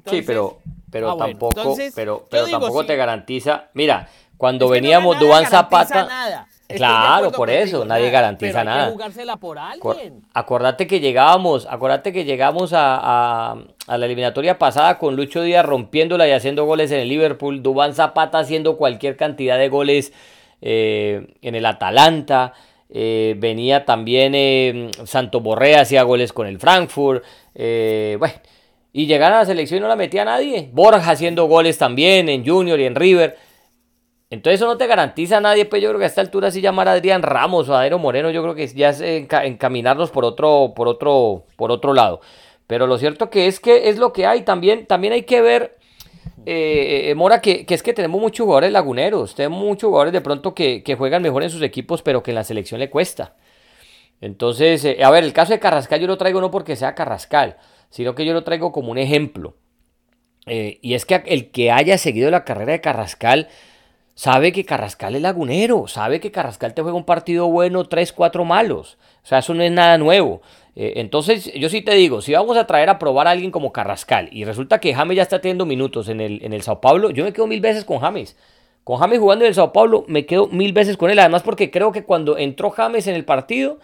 sí, 0.10 0.22
pero, 0.22 0.60
pero 0.92 1.12
ah, 1.12 1.18
tampoco, 1.18 1.76
pero, 1.96 2.28
pero 2.30 2.48
tampoco 2.48 2.86
te 2.86 2.96
garantiza. 2.96 3.70
Mira, 3.74 4.10
cuando 4.38 4.70
veníamos 4.70 5.20
Duan 5.20 5.46
Zapata. 5.46 6.06
Nada. 6.06 6.48
Claro, 6.68 7.32
por 7.32 7.50
eso, 7.50 7.86
nadie 7.86 8.10
garantiza 8.10 8.60
pero 8.60 8.72
hay 8.72 8.86
Que 8.86 8.92
jugársela 8.92 9.38
por 9.38 9.58
alguien. 9.58 10.26
Acordate 10.34 10.86
que 10.86 11.00
llegábamos, 11.00 11.66
acordate 11.66 12.12
que 12.12 12.26
llegamos 12.26 12.74
a, 12.76 13.56
la 13.88 14.06
eliminatoria 14.06 14.60
pasada 14.60 15.00
con 15.00 15.16
Lucho 15.16 15.42
Díaz 15.42 15.66
rompiéndola 15.66 16.28
y 16.28 16.32
haciendo 16.32 16.66
goles 16.66 16.92
en 16.92 17.00
el 17.00 17.08
Liverpool, 17.08 17.64
Dubán 17.64 17.94
Zapata 17.94 18.40
haciendo 18.40 18.76
cualquier 18.76 19.16
cantidad 19.16 19.58
de 19.58 19.70
goles 19.70 20.12
eh, 20.62 21.36
en 21.42 21.56
el 21.56 21.66
Atalanta. 21.66 22.54
Eh, 22.90 23.36
venía 23.38 23.86
también 23.86 24.34
eh, 24.36 24.92
Santo 25.06 25.42
Borrea, 25.42 25.82
hacía 25.82 26.04
goles 26.04 26.34
con 26.34 26.48
el 26.48 26.60
Frankfurt. 26.60 27.24
bueno, 27.54 28.34
y 28.94 29.06
llegar 29.06 29.34
a 29.34 29.40
la 29.40 29.46
selección 29.46 29.80
y 29.80 29.82
no 29.82 29.88
la 29.88 29.96
metía 29.96 30.26
nadie. 30.26 30.70
Borja 30.72 31.12
haciendo 31.12 31.46
goles 31.46 31.78
también 31.78 32.30
en 32.30 32.46
Junior 32.46 32.80
y 32.80 32.86
en 32.86 32.96
River. 32.96 33.38
Entonces 34.30 34.60
eso 34.60 34.68
no 34.68 34.78
te 34.78 34.88
garantiza 34.88 35.38
a 35.38 35.42
nadie, 35.42 35.66
pues 35.66 35.82
yo 35.82 35.88
creo 35.90 36.00
que 36.00 36.06
a 36.06 36.08
esta 36.08 36.20
altura 36.20 36.52
sí 36.52 36.60
llamar 36.60 36.90
a 36.90 36.94
Adrián 36.94 37.22
Ramos 37.22 37.70
o 37.70 37.76
a 37.76 37.80
Adero 37.80 37.98
Moreno, 37.98 38.30
yo 38.30 38.42
creo 38.44 38.56
que 38.56 38.68
ya 38.68 38.90
es 38.90 39.00
encaminarnos 39.00 40.12
por 40.12 40.26
otro, 40.26 40.74
por 40.76 40.90
otro, 40.90 41.46
por 41.56 41.72
otro 41.72 41.94
lado. 41.94 42.20
Pero 42.68 42.88
lo 42.88 42.98
cierto 42.98 43.30
que 43.30 43.48
es 43.48 43.62
que 43.62 43.88
es 43.90 43.98
lo 43.98 44.12
que 44.12 44.26
hay. 44.26 44.42
También, 44.42 44.86
también 44.86 45.14
hay 45.14 45.24
que 45.24 45.42
ver 45.42 45.77
eh, 46.46 47.14
Mora, 47.16 47.42
que, 47.42 47.66
es 47.68 47.84
que 47.84 47.94
tenemos 47.94 48.22
muchos 48.22 48.46
jugadores 48.46 48.72
laguneros, 48.72 49.36
tenemos 49.36 49.60
muchos 49.60 49.88
jugadores 49.88 50.14
de 50.14 50.22
pronto 50.22 50.54
que, 50.54 50.84
juegan 50.98 51.22
mejor 51.22 51.44
en 51.44 51.50
sus 51.50 51.62
equipos, 51.62 52.02
pero 52.02 52.24
que 52.24 52.32
en 52.32 52.36
la 52.36 52.44
selección 52.44 52.80
le 52.80 52.90
cuesta. 52.90 53.36
Entonces, 54.22 54.86
a 55.02 55.12
ver, 55.12 55.24
el 55.24 55.34
caso 55.34 55.54
de 55.54 55.60
Carrascal 55.60 56.00
yo 56.00 56.08
lo 56.08 56.18
traigo 56.18 56.42
no 56.42 56.52
porque 56.52 56.76
sea 56.76 56.96
Carrascal, 56.96 57.58
sino 57.90 58.16
que 58.16 58.26
yo 58.26 58.34
lo 58.34 58.44
traigo 58.44 58.72
como 58.72 58.92
un 58.92 58.98
ejemplo. 58.98 59.56
y 60.46 60.94
es 60.94 61.06
que 61.06 61.24
el 61.26 61.52
que 61.52 61.72
haya 61.72 61.98
seguido 61.98 62.32
la 62.32 62.46
carrera 62.46 62.72
de 62.72 62.82
Carrascal 62.82 63.50
sabe 64.18 64.52
que 64.52 64.66
Carrascal 64.66 65.16
es 65.16 65.22
lagunero, 65.22 65.88
sabe 65.88 66.20
que 66.20 66.32
Carrascal 66.32 66.74
te 66.74 66.82
juega 66.82 66.98
un 66.98 67.06
partido 67.06 67.48
bueno, 67.48 67.86
tres, 67.86 68.12
cuatro 68.12 68.46
malos. 68.46 68.98
O 69.24 69.28
sea, 69.28 69.40
eso 69.40 69.54
no 69.54 69.62
es 69.62 69.72
nada 69.72 70.00
nuevo. 70.00 70.42
Eh, 70.80 71.00
entonces, 71.02 71.52
yo 71.56 71.70
sí 71.70 71.82
te 71.82 71.96
digo, 71.96 72.22
si 72.22 72.34
vamos 72.34 72.56
a 72.56 72.68
traer 72.68 72.90
a 72.90 73.00
probar 73.00 73.26
a 73.26 73.32
alguien 73.32 73.50
como 73.50 73.74
Carrascal 73.74 74.30
y 74.32 74.46
resulta 74.46 74.80
que 74.80 74.94
James 74.94 75.18
ya 75.18 75.24
está 75.24 75.42
teniendo 75.42 75.66
minutos 75.66 76.08
en 76.08 76.22
el, 76.22 76.40
en 76.44 76.54
el 76.54 76.62
Sao 76.62 76.80
Paulo, 76.80 77.10
yo 77.10 77.24
me 77.24 77.34
quedo 77.34 77.48
mil 77.48 77.62
veces 77.62 77.84
con 77.84 77.98
James. 77.98 78.38
Con 78.84 79.00
James 79.00 79.20
jugando 79.20 79.44
en 79.44 79.50
el 79.50 79.56
Sao 79.56 79.74
Paulo, 79.74 80.06
me 80.08 80.28
quedo 80.28 80.48
mil 80.50 80.74
veces 80.74 80.96
con 80.96 81.10
él. 81.10 81.18
Además, 81.18 81.42
porque 81.42 81.72
creo 81.72 81.92
que 81.92 82.04
cuando 82.04 82.38
entró 82.38 82.70
James 82.70 83.08
en 83.08 83.16
el 83.16 83.26
partido, 83.26 83.80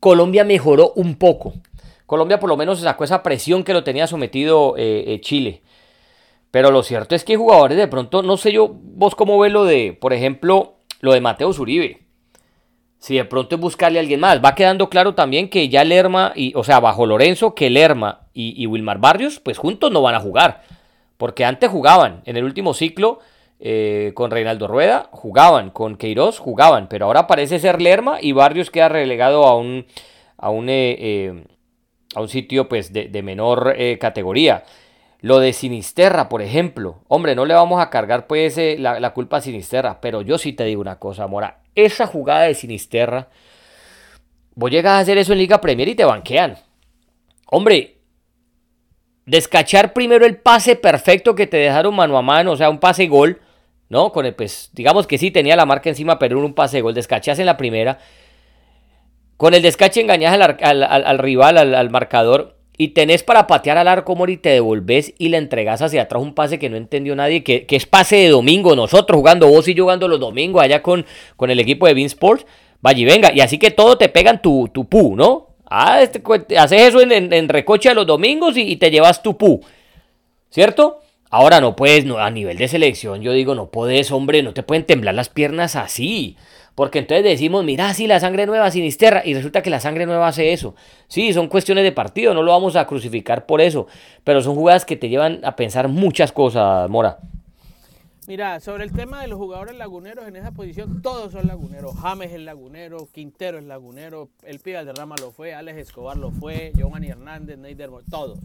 Colombia 0.00 0.42
mejoró 0.42 0.92
un 0.96 1.14
poco. 1.14 1.54
Colombia 2.04 2.40
por 2.40 2.48
lo 2.48 2.56
menos 2.56 2.80
sacó 2.80 3.04
esa 3.04 3.22
presión 3.22 3.62
que 3.62 3.72
lo 3.72 3.84
tenía 3.84 4.08
sometido 4.08 4.74
eh, 4.76 5.04
eh, 5.06 5.20
Chile. 5.20 5.62
Pero 6.50 6.72
lo 6.72 6.82
cierto 6.82 7.14
es 7.14 7.22
que 7.22 7.36
jugadores 7.36 7.78
de 7.78 7.86
pronto, 7.86 8.24
no 8.24 8.36
sé 8.36 8.50
yo, 8.50 8.74
vos 8.74 9.14
cómo 9.14 9.38
ves 9.38 9.52
lo 9.52 9.64
de, 9.64 9.96
por 9.98 10.12
ejemplo, 10.12 10.74
lo 11.00 11.12
de 11.12 11.20
Mateo 11.20 11.52
Zuribe. 11.52 12.09
Si 13.00 13.16
de 13.16 13.24
pronto 13.24 13.56
es 13.56 13.60
buscarle 13.60 13.98
a 13.98 14.02
alguien 14.02 14.20
más. 14.20 14.40
Va 14.44 14.54
quedando 14.54 14.88
claro 14.88 15.14
también 15.14 15.48
que 15.48 15.68
ya 15.68 15.82
Lerma, 15.82 16.32
y, 16.36 16.52
o 16.54 16.62
sea, 16.62 16.78
bajo 16.78 17.06
Lorenzo, 17.06 17.54
que 17.54 17.68
Lerma 17.68 18.28
y, 18.32 18.64
Wilmar 18.66 18.98
Barrios, 18.98 19.40
pues 19.40 19.58
juntos 19.58 19.90
no 19.90 20.02
van 20.02 20.14
a 20.14 20.20
jugar. 20.20 20.62
Porque 21.16 21.44
antes 21.44 21.68
jugaban, 21.68 22.22
en 22.24 22.36
el 22.36 22.44
último 22.44 22.72
ciclo, 22.72 23.18
eh, 23.58 24.12
con 24.14 24.30
Reinaldo 24.30 24.68
Rueda, 24.68 25.08
jugaban, 25.10 25.70
con 25.70 25.96
Queiroz 25.96 26.38
jugaban, 26.38 26.88
pero 26.88 27.06
ahora 27.06 27.26
parece 27.26 27.58
ser 27.58 27.82
Lerma 27.82 28.18
y 28.20 28.32
Barrios 28.32 28.70
queda 28.70 28.88
relegado 28.88 29.44
a 29.46 29.56
un, 29.56 29.86
a 30.38 30.50
un, 30.50 30.68
eh, 30.68 30.96
eh, 30.98 31.44
a 32.14 32.20
un 32.20 32.28
sitio 32.28 32.68
pues, 32.68 32.92
de, 32.92 33.08
de 33.08 33.22
menor 33.22 33.74
categoría. 33.98 34.64
Lo 35.22 35.38
de 35.38 35.52
Sinisterra, 35.52 36.28
por 36.28 36.40
ejemplo. 36.40 37.00
Hombre, 37.08 37.34
no 37.34 37.44
le 37.44 37.54
vamos 37.54 37.80
a 37.80 37.90
cargar 37.90 38.26
pues 38.26 38.56
eh, 38.56 38.76
la, 38.78 39.12
culpa 39.12 39.38
a 39.38 39.40
Sinisterra. 39.40 40.00
Pero 40.00 40.22
yo 40.22 40.38
sí 40.38 40.52
te 40.52 40.64
digo 40.64 40.80
una 40.80 40.98
cosa, 40.98 41.26
Mora. 41.26 41.59
Esa 41.74 42.06
jugada 42.06 42.42
de 42.42 42.54
Sinisterra. 42.54 43.28
Vos 44.54 44.70
llegas 44.70 44.92
a 44.92 44.98
hacer 44.98 45.18
eso 45.18 45.32
en 45.32 45.38
Liga 45.38 45.60
Premier 45.60 45.88
y 45.88 45.94
te 45.94 46.04
banquean. 46.04 46.56
Hombre, 47.46 47.98
descachar 49.26 49.92
primero 49.92 50.26
el 50.26 50.36
pase 50.36 50.76
perfecto 50.76 51.34
que 51.34 51.46
te 51.46 51.56
dejaron 51.56 51.94
mano 51.94 52.18
a 52.18 52.22
mano. 52.22 52.52
O 52.52 52.56
sea, 52.56 52.70
un 52.70 52.78
pase 52.78 53.06
gol. 53.06 53.40
¿No? 53.88 54.12
Con 54.12 54.24
el, 54.24 54.36
pues, 54.36 54.70
digamos 54.72 55.08
que 55.08 55.18
sí 55.18 55.32
tenía 55.32 55.56
la 55.56 55.66
marca 55.66 55.88
encima, 55.88 56.18
pero 56.20 56.38
un 56.38 56.54
pase 56.54 56.80
gol. 56.80 56.94
Descachas 56.94 57.40
en 57.40 57.46
la 57.46 57.56
primera. 57.56 57.98
Con 59.36 59.54
el 59.54 59.62
descache 59.62 60.00
engañas 60.00 60.38
al, 60.62 61.18
rival, 61.18 61.58
al 61.58 61.90
marcador 61.90 62.59
y 62.80 62.88
tenés 62.88 63.22
para 63.22 63.46
patear 63.46 63.76
al 63.76 63.88
arco, 63.88 64.16
Mori, 64.16 64.38
te 64.38 64.48
devolvés 64.48 65.12
y 65.18 65.28
le 65.28 65.36
entregas 65.36 65.82
hacia 65.82 66.00
atrás 66.00 66.22
un 66.22 66.32
pase 66.32 66.58
que 66.58 66.70
no 66.70 66.78
entendió 66.78 67.14
nadie, 67.14 67.44
que, 67.44 67.66
es 67.68 67.84
pase 67.84 68.16
de 68.16 68.28
domingo, 68.30 68.74
nosotros 68.74 69.18
jugando, 69.18 69.48
vos 69.48 69.68
y 69.68 69.74
yo 69.74 69.84
jugando 69.84 70.08
los 70.08 70.18
domingos 70.18 70.62
allá 70.62 70.80
con, 70.80 71.04
con 71.36 71.50
el 71.50 71.60
equipo 71.60 71.86
de 71.86 71.92
Bean 71.92 72.06
Sports, 72.06 72.46
vaya 72.80 72.98
y 72.98 73.04
venga, 73.04 73.32
y 73.34 73.40
así 73.40 73.58
que 73.58 73.70
todo 73.70 73.98
te 73.98 74.08
pegan 74.08 74.40
tu, 74.40 74.70
tu 74.72 74.88
pu, 74.88 75.14
¿no? 75.14 75.48
Ah, 75.66 76.00
este, 76.00 76.22
haces 76.56 76.80
eso 76.80 77.02
en, 77.02 77.30
en, 77.30 77.48
recoche 77.50 77.92
los 77.92 78.06
domingos 78.06 78.56
y, 78.56 78.74
te 78.76 78.90
llevas 78.90 79.22
tu 79.22 79.36
pu, 79.36 79.60
¿cierto? 80.48 81.00
Ahora 81.28 81.60
no 81.60 81.76
puedes, 81.76 82.06
a 82.10 82.30
nivel 82.30 82.56
de 82.56 82.66
selección, 82.66 83.20
yo 83.20 83.34
digo, 83.34 83.54
no 83.54 83.70
puedes, 83.70 84.10
hombre, 84.10 84.42
no 84.42 84.54
te 84.54 84.62
pueden 84.62 84.86
temblar 84.86 85.14
las 85.14 85.28
piernas 85.28 85.76
así. 85.76 86.38
Porque 86.80 87.00
entonces 87.00 87.22
decimos, 87.22 87.62
mira, 87.62 87.92
sí, 87.92 88.06
la 88.06 88.20
sangre 88.20 88.46
nueva 88.46 88.70
sinisterra, 88.70 89.20
y 89.22 89.34
resulta 89.34 89.60
que 89.60 89.68
la 89.68 89.80
sangre 89.80 90.06
nueva 90.06 90.28
hace 90.28 90.54
eso. 90.54 90.74
Sí, 91.08 91.34
son 91.34 91.48
cuestiones 91.48 91.84
de 91.84 91.92
partido, 91.92 92.32
no 92.32 92.42
lo 92.42 92.52
vamos 92.52 92.74
a 92.74 92.86
crucificar 92.86 93.44
por 93.44 93.60
eso, 93.60 93.86
pero 94.24 94.40
son 94.40 94.54
jugadas 94.54 94.86
que 94.86 94.96
te 94.96 95.10
llevan 95.10 95.44
a 95.44 95.56
pensar 95.56 95.88
muchas 95.88 96.32
cosas, 96.32 96.88
Mora. 96.88 97.18
Mira, 98.26 98.60
sobre 98.60 98.84
el 98.84 98.92
tema 98.92 99.20
de 99.20 99.28
los 99.28 99.36
jugadores 99.38 99.76
laguneros 99.76 100.26
en 100.26 100.36
esa 100.36 100.52
posición, 100.52 101.02
todos 101.02 101.32
son 101.32 101.48
laguneros. 101.48 101.94
James 101.96 102.32
es 102.32 102.40
lagunero, 102.40 103.06
Quintero 103.12 103.58
es 103.58 103.64
lagunero, 103.64 104.30
el 104.42 104.58
Pío 104.58 104.82
de 104.82 104.94
Rama 104.94 105.16
lo 105.20 105.32
fue, 105.32 105.52
Alex 105.52 105.76
Escobar 105.80 106.16
lo 106.16 106.30
fue, 106.30 106.72
Giovanni 106.74 107.08
Hernández, 107.08 107.58
Neider, 107.58 107.90
todos. 108.10 108.38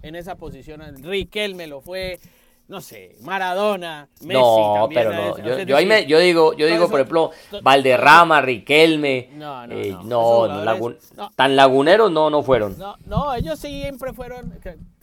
En 0.00 0.14
esa 0.14 0.36
posición, 0.36 0.80
Riquelme 1.02 1.66
lo 1.66 1.82
fue, 1.82 2.20
no 2.68 2.80
sé, 2.80 3.16
Maradona, 3.22 4.08
Messi 4.22 4.34
no, 4.34 4.88
pero 4.92 5.12
no. 5.12 5.38
Yo, 5.38 5.60
yo, 5.60 5.76
ahí 5.76 5.86
me, 5.86 6.04
yo 6.06 6.18
digo, 6.18 6.52
yo 6.54 6.66
digo, 6.66 6.88
por 6.88 7.00
ejemplo, 7.00 7.30
Valderrama, 7.62 8.40
Riquelme. 8.40 9.30
No, 9.34 9.66
no, 9.66 9.74
eh, 9.74 9.96
no, 10.04 10.64
no, 10.64 11.30
tan 11.36 11.54
laguneros 11.54 12.10
no, 12.10 12.28
no 12.28 12.42
fueron. 12.42 12.76
No, 12.76 12.96
no, 13.06 13.34
ellos 13.34 13.60
siempre 13.60 14.12
fueron, 14.12 14.52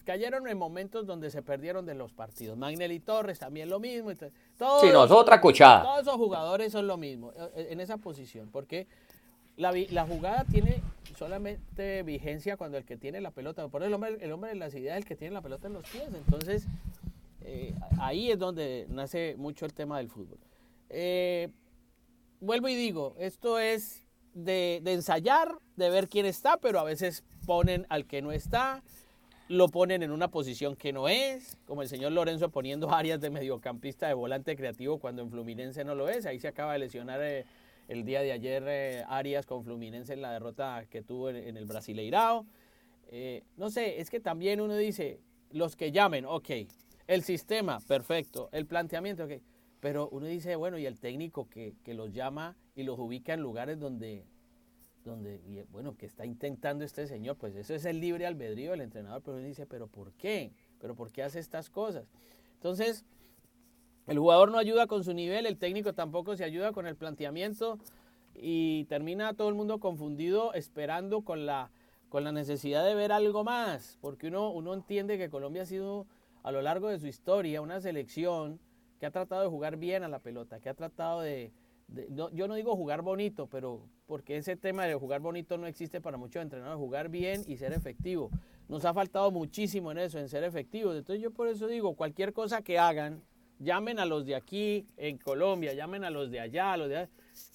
cayeron 0.04 0.48
en 0.50 0.58
momentos 0.58 1.08
donde 1.08 1.32
se 1.32 1.42
perdieron 1.42 1.86
de 1.86 1.96
los 1.96 2.12
partidos. 2.12 2.58
Magnelli 2.58 3.00
Torres 3.00 3.40
también 3.40 3.70
lo 3.70 3.80
mismo. 3.80 4.12
Todos, 4.58 4.82
sí, 4.82 4.90
no, 4.92 5.06
es 5.06 5.12
otra 5.12 5.40
cochada. 5.40 5.84
Todos 5.84 6.02
esos 6.02 6.16
jugadores 6.16 6.72
son 6.72 6.86
lo 6.86 6.98
mismo 6.98 7.32
eh, 7.32 7.50
eh, 7.56 7.68
en 7.72 7.80
esa 7.80 7.96
posición, 7.96 8.50
porque 8.52 8.88
la, 9.56 9.72
la 9.90 10.06
jugada 10.06 10.44
tiene 10.52 10.82
solamente 11.18 12.04
vigencia 12.04 12.58
cuando 12.58 12.78
el 12.78 12.84
que 12.84 12.98
tiene 12.98 13.22
la 13.22 13.32
pelota, 13.32 13.68
por 13.70 13.84
el 13.84 13.94
hombre, 13.94 14.18
el 14.20 14.32
hombre 14.34 14.50
de 14.50 14.58
las 14.58 14.74
ideas 14.76 14.98
es 14.98 15.04
el 15.04 15.08
que 15.08 15.16
tiene 15.16 15.34
la 15.34 15.42
pelota 15.42 15.68
en 15.68 15.74
los 15.74 15.88
pies, 15.88 16.10
entonces 16.14 16.68
eh, 17.46 17.74
ahí 18.00 18.32
es 18.32 18.40
donde 18.40 18.86
nace 18.90 19.36
mucho 19.38 19.66
el 19.66 19.74
tema 19.74 19.98
del 19.98 20.10
fútbol. 20.10 20.40
Eh, 20.90 21.50
vuelvo 22.40 22.70
y 22.70 22.76
digo, 22.76 23.16
esto 23.20 23.60
es 23.60 24.06
de, 24.34 24.82
ensayar, 24.86 25.58
de 25.76 25.90
ver 25.90 26.08
quién 26.08 26.26
está, 26.26 26.58
pero 26.58 26.80
a 26.80 26.84
veces 26.84 27.24
ponen 27.46 27.86
al 27.90 28.06
que 28.06 28.22
no 28.22 28.32
está, 28.32 28.82
lo 29.50 29.68
ponen 29.68 30.04
en 30.04 30.12
una 30.12 30.30
posición 30.30 30.76
que 30.76 30.94
no 30.94 31.10
es, 31.10 31.58
como 31.66 31.82
el 31.82 31.90
señor 31.90 32.14
Lorenzo 32.14 32.50
poniendo 32.50 32.92
áreas 32.94 33.20
de 33.20 33.30
mediocampista 33.30 34.08
de 34.08 34.14
volante 34.14 34.56
creativo 34.56 35.00
cuando 35.00 35.22
en 35.22 35.30
Fluminense 35.30 35.84
no 35.84 35.96
lo 35.96 36.08
es. 36.10 36.26
Ahí 36.26 36.40
se 36.40 36.48
acaba 36.48 36.74
de 36.74 36.80
lesionar 36.80 37.22
eh, 37.22 37.46
el 37.90 38.06
día 38.06 38.22
de 38.22 38.32
ayer 38.32 39.06
Arias 39.10 39.46
con 39.46 39.66
Fluminense 39.66 40.14
en 40.14 40.22
la 40.22 40.32
derrota 40.32 40.86
que 40.90 41.02
tuvo 41.02 41.30
en, 41.30 41.58
el 41.58 41.66
Brasileirao. 41.66 42.46
no 43.58 43.70
sé, 43.70 44.00
es 44.00 44.10
que 44.10 44.22
también 44.22 44.62
uno 44.62 44.78
dice, 44.78 45.20
los 45.52 45.76
que 45.76 45.92
llamen, 45.92 46.26
ok, 46.26 46.50
el 47.08 47.24
sistema, 47.24 47.80
perfecto. 47.88 48.50
El 48.52 48.66
planteamiento, 48.66 49.26
ok. 49.26 49.34
Pero 49.80 50.08
uno 50.10 50.28
dice, 50.28 50.56
bueno, 50.56 50.78
y 50.78 50.86
el 50.86 50.98
técnico 50.98 51.50
que, 51.50 51.76
los 51.88 52.14
llama 52.14 52.56
y 52.74 52.84
los 52.84 52.98
ubica 52.98 53.34
en 53.34 53.42
lugares 53.42 53.80
donde, 53.80 54.26
donde, 55.04 55.66
bueno, 55.72 55.98
que 55.98 56.06
está 56.06 56.26
intentando 56.26 56.86
este 56.86 57.06
señor, 57.06 57.36
pues 57.36 57.54
eso 57.56 57.76
es 57.76 57.84
el 57.84 58.00
libre 58.00 58.26
albedrío 58.26 58.72
del 58.72 58.80
entrenador, 58.80 59.22
pero 59.22 59.38
uno 59.38 59.46
dice, 59.46 59.66
pero 59.66 59.88
¿por 59.88 60.14
qué? 60.14 60.54
¿Pero 60.80 60.96
por 60.96 61.12
qué 61.12 61.24
hace 61.24 61.40
estas 61.40 61.70
cosas? 61.70 62.06
Entonces, 62.54 63.04
el 64.08 64.18
jugador 64.18 64.52
no 64.52 64.58
ayuda 64.58 64.88
con 64.88 65.04
su 65.04 65.14
nivel, 65.14 65.46
el 65.46 65.58
técnico 65.58 65.92
tampoco 65.92 66.38
se 66.38 66.46
ayuda 66.46 66.72
con 66.72 66.88
el 66.88 66.96
planteamiento 66.96 67.78
y 68.36 68.86
termina 68.86 69.34
todo 69.34 69.50
el 69.50 69.56
mundo 69.56 69.82
confundido 69.82 70.54
esperando 70.54 71.24
con 71.24 71.46
la, 71.46 71.72
con 72.08 72.24
la 72.24 72.32
necesidad 72.32 72.86
de 72.86 72.96
ver 72.96 73.12
algo 73.12 73.44
más, 73.44 73.98
porque 74.00 74.28
uno, 74.28 74.50
uno 74.52 74.74
entiende 74.74 75.18
que 75.18 75.30
Colombia 75.30 75.64
ha 75.64 75.66
sido 75.66 76.08
a 76.44 76.52
lo 76.52 76.62
largo 76.62 76.90
de 76.90 77.00
su 77.00 77.08
historia 77.08 77.62
una 77.62 77.80
selección 77.80 78.60
que 79.00 79.06
ha 79.06 79.12
tratado 79.12 79.42
de 79.42 79.50
jugar 79.50 79.78
bien 79.78 80.04
a 80.04 80.08
la 80.08 80.20
pelota, 80.20 80.60
que 80.60 80.70
ha 80.70 80.74
tratado 80.74 81.22
de, 81.22 81.52
yo 81.88 82.48
no 82.48 82.56
digo 82.56 82.76
jugar 82.76 83.02
bonito, 83.02 83.48
pero 83.48 83.88
porque 84.06 84.38
ese 84.38 84.56
tema 84.56 84.86
de 84.86 84.96
jugar 84.96 85.22
bonito 85.22 85.58
no 85.58 85.68
existe 85.68 86.02
para 86.02 86.18
muchos 86.18 86.42
entrenadores, 86.42 86.80
jugar 86.80 87.10
bien 87.10 87.44
y 87.48 87.58
ser 87.58 87.74
efectivo. 87.74 88.30
Nos 88.70 88.86
ha 88.86 88.94
faltado 88.94 89.32
muchísimo 89.32 89.92
en 89.92 89.98
eso, 89.98 90.20
en 90.20 90.30
ser 90.30 90.44
efectivos. 90.44 90.96
Entonces 90.96 91.22
yo 91.22 91.32
por 91.32 91.48
eso 91.48 91.68
digo, 91.68 91.96
cualquier 91.96 92.34
cosa 92.34 92.62
que 92.62 92.80
hagan, 92.80 93.24
llamen 93.60 94.00
a 94.00 94.06
los 94.06 94.26
de 94.26 94.36
aquí 94.36 94.88
en 94.98 95.18
Colombia, 95.18 95.74
llamen 95.74 96.04
a 96.04 96.10
los 96.10 96.32
de 96.32 96.40
allá, 96.40 96.74
a 96.74 96.78
los 96.78 96.90
de 96.90 96.98
allá. 96.98 97.10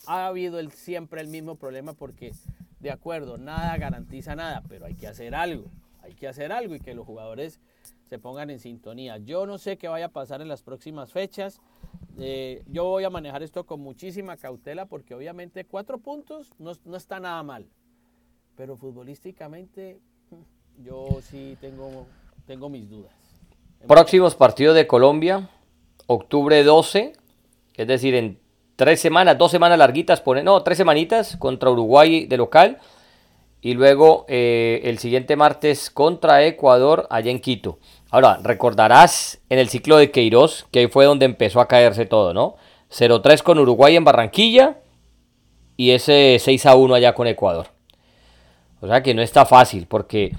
Ha 0.06 0.26
habido 0.26 0.58
siempre 0.70 1.20
el 1.20 1.28
mismo 1.28 1.56
problema 1.56 1.94
porque, 1.94 2.32
de 2.80 2.90
acuerdo, 2.90 3.38
nada 3.38 3.76
garantiza 3.76 4.36
nada, 4.36 4.62
pero 4.68 4.86
hay 4.86 4.94
que 4.94 5.06
hacer 5.06 5.34
algo, 5.34 5.70
hay 6.00 6.14
que 6.14 6.28
hacer 6.28 6.52
algo 6.52 6.74
y 6.74 6.80
que 6.80 6.94
los 6.94 7.06
jugadores 7.06 7.60
se 8.08 8.18
pongan 8.18 8.50
en 8.50 8.58
sintonía. 8.58 9.18
Yo 9.18 9.46
no 9.46 9.58
sé 9.58 9.76
qué 9.76 9.88
vaya 9.88 10.06
a 10.06 10.10
pasar 10.10 10.40
en 10.40 10.48
las 10.48 10.62
próximas 10.62 11.12
fechas. 11.12 11.60
Eh, 12.18 12.62
yo 12.66 12.84
voy 12.84 13.04
a 13.04 13.10
manejar 13.10 13.42
esto 13.42 13.66
con 13.66 13.80
muchísima 13.80 14.36
cautela 14.36 14.86
porque 14.86 15.14
obviamente 15.14 15.64
cuatro 15.64 15.98
puntos 15.98 16.52
no, 16.58 16.72
no 16.84 16.96
está 16.96 17.20
nada 17.20 17.42
mal. 17.42 17.66
Pero 18.56 18.76
futbolísticamente 18.76 20.00
yo 20.82 21.18
sí 21.22 21.56
tengo, 21.60 22.06
tengo 22.46 22.68
mis 22.68 22.88
dudas. 22.88 23.12
Próximos 23.86 24.34
partidos 24.34 24.74
de 24.74 24.86
Colombia, 24.86 25.50
octubre 26.06 26.64
12, 26.64 27.12
es 27.76 27.86
decir, 27.86 28.14
en 28.14 28.40
tres 28.74 29.00
semanas, 29.00 29.38
dos 29.38 29.50
semanas 29.50 29.78
larguitas, 29.78 30.20
pone, 30.20 30.42
no, 30.42 30.62
tres 30.62 30.78
semanitas 30.78 31.36
contra 31.36 31.70
Uruguay 31.70 32.26
de 32.26 32.36
local 32.36 32.78
y 33.60 33.74
luego 33.74 34.24
eh, 34.28 34.80
el 34.84 34.98
siguiente 34.98 35.36
martes 35.36 35.90
contra 35.90 36.44
Ecuador 36.44 37.06
allá 37.10 37.30
en 37.30 37.40
Quito. 37.40 37.78
Ahora, 38.10 38.38
recordarás 38.42 39.38
en 39.50 39.58
el 39.58 39.68
ciclo 39.68 39.98
de 39.98 40.10
Queiroz, 40.10 40.66
que 40.70 40.78
ahí 40.78 40.86
fue 40.88 41.04
donde 41.04 41.26
empezó 41.26 41.60
a 41.60 41.68
caerse 41.68 42.06
todo, 42.06 42.32
¿no? 42.32 42.56
0-3 42.90 43.42
con 43.42 43.58
Uruguay 43.58 43.96
en 43.96 44.04
Barranquilla 44.04 44.78
y 45.76 45.90
ese 45.90 46.36
6-1 46.36 46.94
allá 46.94 47.14
con 47.14 47.26
Ecuador. 47.26 47.66
O 48.80 48.86
sea 48.86 49.02
que 49.02 49.12
no 49.12 49.20
está 49.20 49.44
fácil, 49.44 49.86
porque 49.86 50.32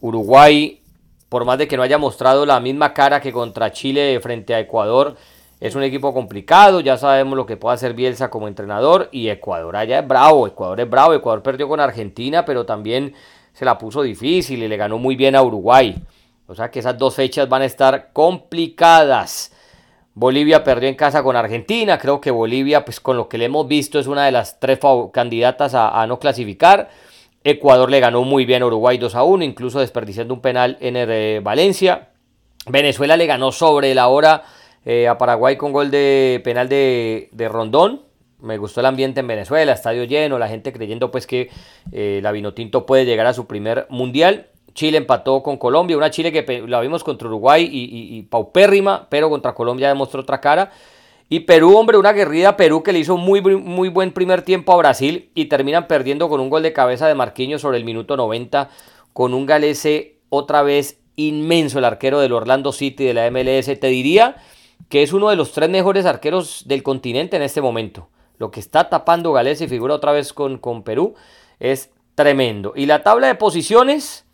Uruguay, 0.00 0.80
por 1.28 1.44
más 1.44 1.58
de 1.58 1.68
que 1.68 1.76
no 1.76 1.82
haya 1.82 1.98
mostrado 1.98 2.46
la 2.46 2.60
misma 2.60 2.94
cara 2.94 3.20
que 3.20 3.32
contra 3.32 3.72
Chile 3.72 4.18
frente 4.22 4.54
a 4.54 4.60
Ecuador, 4.60 5.16
es 5.60 5.74
un 5.74 5.82
equipo 5.82 6.14
complicado, 6.14 6.80
ya 6.80 6.96
sabemos 6.96 7.36
lo 7.36 7.44
que 7.44 7.56
puede 7.56 7.74
hacer 7.74 7.92
Bielsa 7.92 8.30
como 8.30 8.48
entrenador 8.48 9.08
y 9.12 9.28
Ecuador 9.28 9.76
allá 9.76 10.00
es 10.00 10.08
bravo, 10.08 10.46
Ecuador 10.46 10.80
es 10.80 10.88
bravo, 10.88 11.12
Ecuador 11.12 11.42
perdió 11.42 11.68
con 11.68 11.78
Argentina, 11.78 12.44
pero 12.44 12.64
también 12.64 13.14
se 13.52 13.64
la 13.64 13.76
puso 13.76 14.02
difícil 14.02 14.62
y 14.62 14.68
le 14.68 14.76
ganó 14.76 14.98
muy 14.98 15.14
bien 15.14 15.36
a 15.36 15.42
Uruguay. 15.42 15.94
O 16.52 16.54
sea 16.54 16.70
que 16.70 16.80
esas 16.80 16.98
dos 16.98 17.14
fechas 17.14 17.48
van 17.48 17.62
a 17.62 17.64
estar 17.64 18.10
complicadas. 18.12 19.52
Bolivia 20.12 20.62
perdió 20.62 20.86
en 20.90 20.94
casa 20.94 21.22
con 21.22 21.34
Argentina, 21.34 21.96
creo 21.96 22.20
que 22.20 22.30
Bolivia, 22.30 22.84
pues 22.84 23.00
con 23.00 23.16
lo 23.16 23.26
que 23.26 23.38
le 23.38 23.46
hemos 23.46 23.66
visto, 23.66 23.98
es 23.98 24.06
una 24.06 24.26
de 24.26 24.32
las 24.32 24.60
tres 24.60 24.78
candidatas 25.14 25.74
a, 25.74 26.06
no 26.06 26.18
clasificar. 26.18 26.90
Ecuador 27.42 27.90
le 27.90 28.00
ganó 28.00 28.22
muy 28.22 28.44
bien 28.44 28.62
a 28.62 28.66
Uruguay 28.66 28.98
2 28.98 29.14
a 29.14 29.22
1, 29.22 29.44
incluso 29.44 29.80
desperdiciando 29.80 30.34
un 30.34 30.42
penal 30.42 30.76
en 30.80 30.96
el, 30.96 31.10
eh, 31.10 31.40
Valencia. 31.42 32.10
Venezuela 32.66 33.16
le 33.16 33.24
ganó 33.24 33.50
sobre 33.50 33.94
la 33.94 34.08
hora 34.08 34.42
eh, 34.84 35.08
a 35.08 35.16
Paraguay 35.16 35.56
con 35.56 35.72
gol 35.72 35.90
de 35.90 36.42
penal 36.44 36.68
de, 36.68 37.48
Rondón. 37.50 38.02
Me 38.42 38.58
gustó 38.58 38.80
el 38.80 38.86
ambiente 38.86 39.20
en 39.20 39.26
Venezuela, 39.26 39.72
estadio 39.72 40.04
lleno, 40.04 40.38
la 40.38 40.48
gente 40.48 40.70
creyendo 40.70 41.10
pues 41.10 41.26
que 41.26 41.48
eh, 41.92 42.20
la 42.22 42.30
Vinotinto 42.30 42.84
puede 42.84 43.06
llegar 43.06 43.26
a 43.26 43.32
su 43.32 43.46
primer 43.46 43.86
mundial. 43.88 44.48
Chile 44.74 44.98
empató 44.98 45.42
con 45.42 45.56
Colombia, 45.56 45.96
una 45.96 46.10
Chile 46.10 46.32
que 46.32 46.62
la 46.66 46.80
vimos 46.80 47.04
contra 47.04 47.28
Uruguay 47.28 47.68
y, 47.70 48.22
paupérrima, 48.22 49.06
pero 49.08 49.28
contra 49.30 49.54
Colombia 49.54 49.88
demostró 49.88 50.20
otra 50.20 50.40
cara. 50.40 50.70
Y 51.28 51.40
Perú, 51.40 51.76
hombre, 51.76 51.96
una 51.96 52.12
guerrida 52.12 52.56
Perú 52.56 52.82
que 52.82 52.92
le 52.92 52.98
hizo 52.98 53.16
muy, 53.16 53.40
muy 53.40 53.88
buen 53.88 54.12
primer 54.12 54.42
tiempo 54.42 54.72
a 54.72 54.76
Brasil 54.76 55.30
y 55.34 55.46
terminan 55.46 55.86
perdiendo 55.86 56.28
con 56.28 56.40
un 56.40 56.50
gol 56.50 56.62
de 56.62 56.72
cabeza 56.72 57.08
de 57.08 57.14
Marquinhos 57.14 57.62
sobre 57.62 57.78
el 57.78 57.84
minuto 57.84 58.16
90 58.16 58.68
con 59.12 59.34
un 59.34 59.46
galese 59.46 60.16
otra 60.28 60.62
vez 60.62 61.00
inmenso, 61.16 61.78
el 61.78 61.84
arquero 61.84 62.20
del 62.20 62.32
Orlando 62.32 62.72
City 62.72 63.04
de 63.04 63.14
la 63.14 63.30
MLS. 63.30 63.66
Te 63.78 63.86
diría 63.86 64.36
que 64.88 65.02
es 65.02 65.12
uno 65.12 65.30
de 65.30 65.36
los 65.36 65.52
tres 65.52 65.70
mejores 65.70 66.06
arqueros 66.06 66.64
del 66.66 66.82
continente 66.82 67.36
en 67.36 67.42
este 67.42 67.60
momento. 67.60 68.08
Lo 68.38 68.50
que 68.50 68.60
está 68.60 68.88
tapando 68.88 69.32
Gales 69.32 69.60
y 69.60 69.68
figura 69.68 69.94
otra 69.94 70.12
vez 70.12 70.32
con, 70.32 70.58
con 70.58 70.82
Perú 70.82 71.14
es 71.60 71.90
tremendo. 72.14 72.72
Y 72.76 72.86
la 72.86 73.02
tabla 73.02 73.28
de 73.28 73.34
posiciones, 73.34 74.26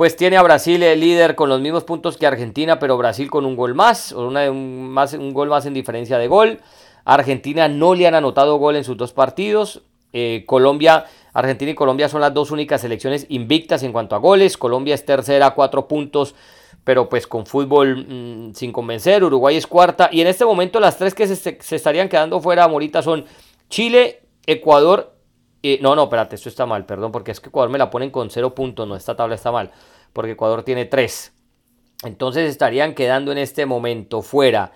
pues 0.00 0.16
tiene 0.16 0.38
a 0.38 0.42
Brasil 0.42 0.82
el 0.82 0.98
líder 0.98 1.34
con 1.34 1.50
los 1.50 1.60
mismos 1.60 1.84
puntos 1.84 2.16
que 2.16 2.26
Argentina, 2.26 2.78
pero 2.78 2.96
Brasil 2.96 3.28
con 3.28 3.44
un 3.44 3.54
gol 3.54 3.74
más, 3.74 4.12
una, 4.12 4.50
un, 4.50 4.88
más, 4.88 5.12
un 5.12 5.34
gol 5.34 5.50
más 5.50 5.66
en 5.66 5.74
diferencia 5.74 6.16
de 6.16 6.26
gol. 6.26 6.60
Argentina 7.04 7.68
no 7.68 7.94
le 7.94 8.06
han 8.06 8.14
anotado 8.14 8.56
gol 8.56 8.76
en 8.76 8.84
sus 8.84 8.96
dos 8.96 9.12
partidos. 9.12 9.82
Eh, 10.14 10.44
Colombia, 10.46 11.04
Argentina 11.34 11.72
y 11.72 11.74
Colombia 11.74 12.08
son 12.08 12.22
las 12.22 12.32
dos 12.32 12.50
únicas 12.50 12.80
selecciones 12.80 13.26
invictas 13.28 13.82
en 13.82 13.92
cuanto 13.92 14.16
a 14.16 14.20
goles. 14.20 14.56
Colombia 14.56 14.94
es 14.94 15.04
tercera, 15.04 15.50
cuatro 15.50 15.86
puntos 15.86 16.34
pero 16.82 17.10
pues 17.10 17.26
con 17.26 17.44
fútbol 17.44 18.06
mm, 18.08 18.54
sin 18.54 18.72
convencer. 18.72 19.22
Uruguay 19.22 19.58
es 19.58 19.66
cuarta. 19.66 20.08
Y 20.10 20.22
en 20.22 20.28
este 20.28 20.46
momento 20.46 20.80
las 20.80 20.96
tres 20.96 21.14
que 21.14 21.26
se, 21.26 21.58
estarían 21.76 22.08
quedando 22.08 22.40
fuera, 22.40 22.66
Morita, 22.68 23.02
son 23.02 23.26
Chile, 23.68 24.22
Ecuador. 24.46 25.12
Y 25.62 25.78
no, 25.80 25.94
no, 25.94 26.04
espérate, 26.04 26.36
esto 26.36 26.48
está 26.48 26.66
mal, 26.66 26.86
perdón, 26.86 27.12
porque 27.12 27.30
es 27.30 27.40
que 27.40 27.48
Ecuador 27.48 27.70
me 27.70 27.78
la 27.78 27.90
ponen 27.90 28.10
con 28.10 28.30
cero 28.30 28.54
puntos. 28.54 28.88
No, 28.88 28.96
esta 28.96 29.16
tabla 29.16 29.34
está 29.34 29.52
mal, 29.52 29.70
porque 30.12 30.32
Ecuador 30.32 30.62
tiene 30.62 30.84
tres. 30.86 31.32
Entonces 32.04 32.48
estarían 32.48 32.94
quedando 32.94 33.32
en 33.32 33.38
este 33.38 33.66
momento 33.66 34.22
fuera. 34.22 34.72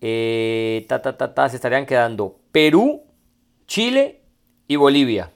Eh, 0.00 0.84
ta, 0.88 1.00
ta, 1.00 1.16
ta, 1.16 1.34
ta, 1.34 1.48
se 1.48 1.56
estarían 1.56 1.86
quedando 1.86 2.40
Perú, 2.52 3.04
Chile 3.66 4.22
y 4.68 4.76
Bolivia 4.76 5.32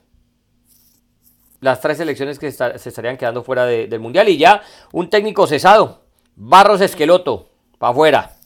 las 1.61 1.81
tres 1.81 1.99
selecciones 1.99 2.39
que 2.39 2.51
se 2.51 2.89
estarían 2.89 3.17
quedando 3.17 3.43
fuera 3.43 3.67
del 3.67 4.01
Mundial. 4.01 4.29
Y 4.29 4.39
ya 4.39 4.63
un 4.93 5.09
técnico 5.11 5.47
cesado, 5.47 6.03
Barros 6.35 6.81
Esqueloto, 6.81 7.51
para 7.79 7.93
afuera. 7.93 8.37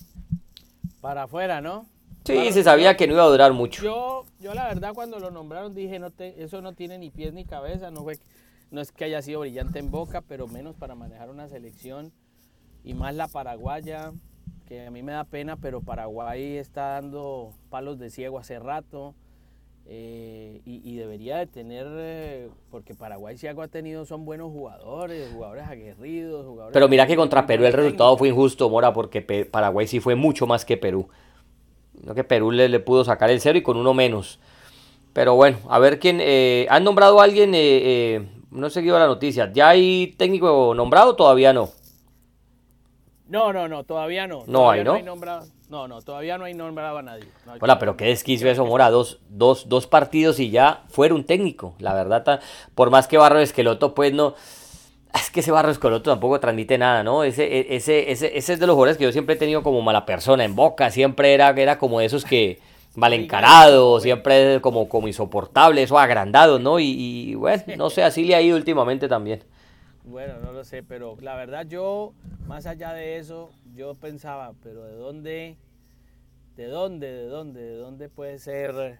Para 1.01 1.23
afuera, 1.25 1.61
¿no? 1.61 1.87
Sí, 2.25 2.53
se 2.53 2.63
sabía 2.63 2.97
que 2.97 3.07
no 3.07 3.13
iba 3.15 3.23
a 3.23 3.29
durar 3.29 3.53
mucho. 3.53 3.83
Yo, 3.83 4.25
yo 4.41 4.55
la 4.55 4.69
verdad 4.69 4.95
cuando 4.95 5.19
lo 5.19 5.31
nombraron 5.31 5.75
dije, 5.75 5.99
no 5.99 6.11
te, 6.11 6.43
eso 6.43 6.63
no 6.63 6.73
tiene 6.73 6.99
ni 6.99 7.11
pies 7.11 7.35
ni 7.35 7.45
cabeza, 7.45 7.91
no, 7.91 8.03
fue, 8.03 8.19
no 8.71 8.81
es 8.81 8.93
que 8.93 9.05
haya 9.05 9.21
sido 9.21 9.41
brillante 9.41 9.79
en 9.79 9.91
boca, 9.91 10.23
pero 10.27 10.47
menos 10.49 10.75
para 10.75 10.95
manejar 10.95 11.29
una 11.29 11.49
selección. 11.49 12.13
Y 12.83 12.95
más 12.95 13.15
la 13.15 13.29
paraguaya, 13.29 14.13
que 14.67 14.87
a 14.87 14.91
mí 14.91 15.03
me 15.03 15.13
da 15.13 15.25
pena, 15.25 15.57
pero 15.57 15.81
Paraguay 15.81 16.57
está 16.57 17.01
dando 17.01 17.53
palos 17.71 17.99
de 17.99 18.11
ciego 18.11 18.39
hace 18.39 18.59
rato. 18.59 19.15
Eh, 19.87 20.63
y, 20.65 20.97
debería 20.97 21.37
de 21.37 21.47
tener, 21.47 21.87
eh, 21.91 22.49
porque 22.71 22.95
Paraguay 22.95 23.37
si 23.37 23.47
algo 23.47 23.61
ha 23.61 23.69
tenido 23.69 24.07
son 24.07 24.25
buenos 24.25 24.51
jugadores, 24.51 25.31
jugadores 25.31 25.69
aguerridos, 25.69 26.47
jugadores... 26.47 26.73
Pero 26.73 26.89
mira 26.89 27.07
que 27.07 27.17
contra 27.17 27.47
Perú 27.47 27.67
el 27.67 27.73
resultado 27.75 28.17
fue 28.17 28.29
injusto, 28.29 28.71
Mora, 28.71 28.95
porque 28.95 29.21
Paraguay 29.21 29.87
sí 29.87 30.01
fue 30.01 30.15
mucho 30.15 30.47
más 30.47 30.65
que 30.65 30.79
Perú. 30.79 31.11
No 32.03 32.15
que 32.15 32.25
Perú 32.25 32.51
le, 32.51 32.69
le, 32.69 32.81
pudo 32.81 33.05
sacar 33.05 33.31
el 33.31 33.41
cero 33.41 33.59
y 33.59 33.63
con 33.63 33.77
uno 33.77 33.95
menos. 33.95 34.39
Pero 35.13 35.35
bueno, 35.37 35.59
a 35.69 35.79
ver 35.79 35.99
quién... 35.99 36.19
Eh, 36.21 36.67
¿Han 36.71 36.85
nombrado 36.85 37.21
a 37.21 37.25
alguien? 37.25 37.51
no 38.51 38.67
he 38.67 38.71
seguido 38.71 38.99
la 38.99 39.07
noticia. 39.07 39.51
¿Ya 39.53 39.69
hay 39.69 40.15
técnico 40.19 40.75
nombrado? 40.75 41.17
Todavía 41.17 41.53
no. 41.53 41.71
No, 43.29 43.53
no, 43.53 43.69
no, 43.69 43.85
todavía 43.85 44.27
no. 44.27 44.45
No 44.47 44.71
hay, 44.71 44.85
¿no? 44.85 44.99
No, 45.71 45.89
no, 45.89 46.03
todavía 46.03 46.37
no 46.37 46.45
hay 46.45 46.55
nombrado 46.55 46.99
a 46.99 47.03
nadie. 47.03 47.25
Hola, 47.61 47.79
pero 47.79 47.97
qué 47.97 48.05
desquicio 48.07 48.49
eso, 48.51 48.67
Mora. 48.67 48.91
Dos, 48.91 49.19
dos, 49.29 49.69
dos 49.69 49.87
partidos 49.87 50.39
y 50.39 50.51
ya 50.51 50.85
fuera 50.89 51.15
un 51.15 51.25
técnico. 51.25 51.75
La 51.79 51.95
verdad, 51.95 52.41
por 52.75 52.91
más 52.91 53.09
que 53.09 53.17
Barro 53.17 53.41
Esqueloto, 53.41 53.95
pues 53.95 54.13
no. 54.13 54.35
Es 55.14 55.31
que 55.31 55.40
ese 55.40 55.53
Barro 55.53 55.70
Esqueloto 55.70 56.11
tampoco 56.11 56.40
transmite 56.40 56.77
nada, 56.77 57.03
¿no? 57.03 57.24
Ese, 57.24 57.44
e, 57.44 57.77
ese, 57.77 58.11
ese, 58.11 58.37
ese 58.37 58.53
es 58.53 58.59
de 58.59 58.66
los 58.66 58.74
jugadores 58.74 58.98
que 58.98 59.05
yo 59.05 59.12
siempre 59.12 59.37
he 59.37 59.38
tenido 59.38 59.62
como 59.62 59.81
mala 59.81 60.05
persona 60.07 60.44
en 60.44 60.57
boca. 60.57 60.90
Siempre 60.90 61.35
era, 61.35 61.50
era 61.50 61.79
como 61.79 62.00
de 62.00 62.07
esos 62.07 62.24
que 62.24 62.59
mal 62.96 63.12
encarado, 63.12 64.00
siempre 64.00 64.61
como, 64.61 64.88
como 64.88 65.09
insoportable, 65.09 65.83
eso 65.83 65.98
agrandado, 65.98 66.59
¿no? 66.59 66.79
Y, 66.79 66.87
y 66.87 67.35
bueno, 67.35 67.62
no 67.77 67.90
sé, 67.90 68.03
así 68.03 68.24
le 68.24 68.35
ha 68.35 68.42
ido 68.42 68.57
últimamente 68.57 69.09
también. 69.09 69.42
Bueno, 70.05 70.35
no 70.42 70.53
lo 70.53 70.64
sé, 70.64 70.83
pero 70.83 71.16
la 71.20 71.35
verdad 71.35 71.66
yo, 71.66 72.12
más 72.46 72.66
allá 72.66 72.92
de 72.92 73.16
eso, 73.16 73.50
yo 73.74 73.94
pensaba, 73.94 74.53
pero 74.62 74.85
¿de 74.85 74.96
dónde, 74.96 75.57
de 76.57 76.66
dónde, 76.66 77.11
de 77.11 77.27
dónde, 77.27 77.62
de 77.62 77.77
dónde 77.77 78.09
puede 78.11 78.38
ser 78.38 78.98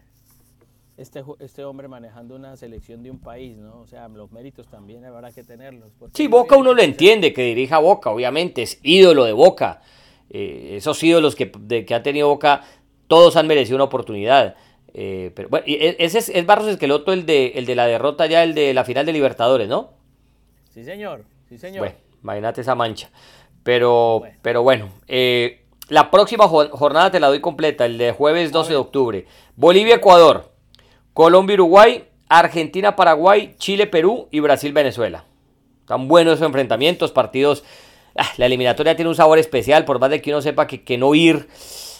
este, 0.97 1.23
este 1.39 1.63
hombre 1.63 1.87
manejando 1.87 2.35
una 2.35 2.55
selección 2.55 3.03
de 3.03 3.11
un 3.11 3.19
país, 3.19 3.57
¿no? 3.57 3.81
O 3.81 3.87
sea, 3.87 4.07
los 4.07 4.31
méritos 4.31 4.67
también 4.67 5.03
habrá 5.05 5.31
que 5.31 5.43
tenerlos. 5.43 5.91
Sí, 6.13 6.27
Boca 6.27 6.55
uno 6.55 6.73
lo 6.73 6.81
entiende, 6.81 7.33
que 7.33 7.43
dirija 7.43 7.79
Boca, 7.79 8.09
obviamente, 8.09 8.61
es 8.61 8.79
ídolo 8.81 9.25
de 9.25 9.33
Boca. 9.33 9.81
Eh, 10.29 10.73
esos 10.77 11.01
ídolos 11.03 11.35
que, 11.35 11.51
de, 11.59 11.85
que 11.85 11.93
ha 11.93 12.01
tenido 12.01 12.27
Boca, 12.29 12.63
todos 13.07 13.35
han 13.35 13.47
merecido 13.47 13.75
una 13.75 13.85
oportunidad. 13.85 14.55
Eh, 14.93 15.31
pero 15.35 15.49
bueno, 15.49 15.65
e, 15.67 15.97
ese 15.99 16.19
es, 16.19 16.29
es 16.29 16.45
Barros 16.45 16.67
Esqueloto 16.67 17.11
el 17.11 17.25
de, 17.25 17.47
el 17.55 17.65
de 17.65 17.75
la 17.75 17.85
derrota 17.85 18.25
ya, 18.27 18.43
el 18.43 18.53
de 18.53 18.73
la 18.73 18.85
final 18.85 19.05
de 19.05 19.11
Libertadores, 19.13 19.67
¿no? 19.67 19.91
Sí, 20.69 20.83
señor. 20.83 21.25
Sí, 21.49 21.57
señor. 21.57 21.79
Bueno, 21.79 21.95
imagínate 22.23 22.61
esa 22.61 22.75
mancha. 22.75 23.09
Pero 23.63 24.19
bueno, 24.19 24.37
pero 24.41 24.63
bueno 24.63 24.89
eh, 25.07 25.65
la 25.89 26.11
próxima 26.11 26.47
jornada 26.47 27.11
te 27.11 27.19
la 27.19 27.27
doy 27.27 27.41
completa, 27.41 27.85
el 27.85 27.97
de 27.97 28.11
jueves 28.11 28.51
12 28.51 28.71
de 28.71 28.77
octubre. 28.77 29.25
Bolivia-Ecuador, 29.55 30.51
Colombia-Uruguay, 31.15 32.03
Argentina-Paraguay, 32.27 33.55
Chile-Perú 33.57 34.27
y 34.31 34.41
Brasil-Venezuela. 34.41 35.23
Están 35.79 36.09
buenos 36.09 36.33
esos 36.33 36.45
enfrentamientos, 36.45 37.13
partidos. 37.13 37.63
Ah, 38.17 38.27
la 38.35 38.47
eliminatoria 38.47 38.97
tiene 38.97 39.07
un 39.07 39.15
sabor 39.15 39.39
especial, 39.39 39.85
por 39.85 39.97
más 39.97 40.09
de 40.09 40.21
que 40.21 40.31
uno 40.31 40.41
sepa 40.41 40.67
que, 40.67 40.97
no 40.97 41.15
ir 41.15 41.47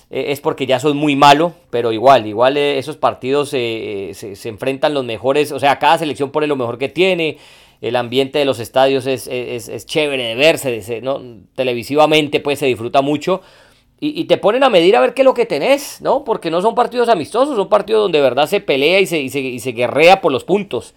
eh, 0.10 0.25
es 0.34 0.41
porque 0.41 0.65
ya 0.65 0.82
son 0.82 0.97
muy 0.97 1.15
malo, 1.15 1.54
pero 1.69 1.93
igual, 1.93 2.28
igual 2.28 2.58
eh, 2.58 2.78
esos 2.78 2.97
partidos 2.97 3.47
se, 3.47 4.12
se, 4.13 4.49
enfrentan 4.49 4.93
los 4.93 5.06
mejores, 5.06 5.54
o 5.54 5.62
sea, 5.62 5.80
cada 5.80 5.97
selección 5.97 6.32
pone 6.32 6.47
lo 6.47 6.58
mejor 6.58 6.78
que 6.78 6.89
tiene, 6.89 7.38
el 7.80 7.95
ambiente 7.95 8.39
de 8.39 8.43
los 8.43 8.60
estadios 8.60 9.08
es, 9.08 9.28
es, 9.28 9.86
chévere 9.86 10.23
de 10.23 10.36
verse, 10.36 10.99
¿no? 11.01 11.21
televisivamente 11.56 12.41
pues 12.41 12.60
se 12.60 12.65
disfruta 12.65 13.01
mucho. 13.01 13.41
Y, 14.00 14.26
te 14.26 14.38
ponen 14.38 14.64
a 14.64 14.70
medir 14.70 14.96
a 14.98 15.00
ver 15.00 15.14
qué 15.14 15.22
es 15.22 15.26
lo 15.26 15.34
que 15.34 15.46
tenés, 15.46 16.02
¿no? 16.02 16.24
Porque 16.24 16.52
no 16.52 16.62
son 16.62 16.76
partidos 16.76 17.10
amistosos, 17.10 17.56
son 17.56 17.70
partidos 17.70 18.04
donde 18.04 18.20
de 18.20 18.24
verdad 18.24 18.46
se 18.46 18.60
pelea 18.60 19.00
y 19.00 19.08
se, 19.08 19.20
y 19.20 19.30
se, 19.30 19.40
y 19.40 19.60
se 19.60 19.72
guerrea 19.72 20.22
por 20.22 20.32
los 20.32 20.44
puntos. 20.44 20.94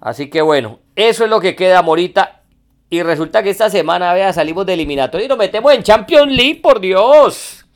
Así 0.00 0.30
que 0.30 0.40
bueno, 0.40 0.80
eso 0.96 1.24
es 1.24 1.30
lo 1.30 1.40
que 1.40 1.54
queda, 1.54 1.82
Morita. 1.82 2.42
Y 2.88 3.02
resulta 3.02 3.42
que 3.42 3.50
esta 3.50 3.68
semana, 3.68 4.14
vea, 4.14 4.32
salimos 4.32 4.64
de 4.64 4.74
eliminatorio 4.74 5.26
y 5.26 5.28
nos 5.28 5.38
metemos 5.38 5.72
en 5.74 5.82
Champions 5.82 6.32
League, 6.32 6.60
por 6.62 6.80
Dios. 6.80 7.66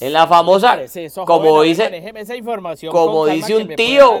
En 0.00 0.12
la 0.12 0.26
famosa, 0.26 0.80
como 1.24 1.62
dice, 1.62 2.12
esa 2.16 2.34
información 2.34 2.90
como 2.90 3.24
dice 3.26 3.56
un 3.56 3.68
tío, 3.76 4.20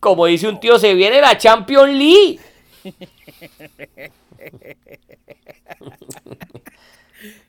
como 0.00 0.26
dice 0.26 0.48
un 0.48 0.58
tío, 0.58 0.80
se 0.80 0.94
viene 0.94 1.20
la 1.20 1.38
Champions 1.38 1.92
League. 1.92 2.40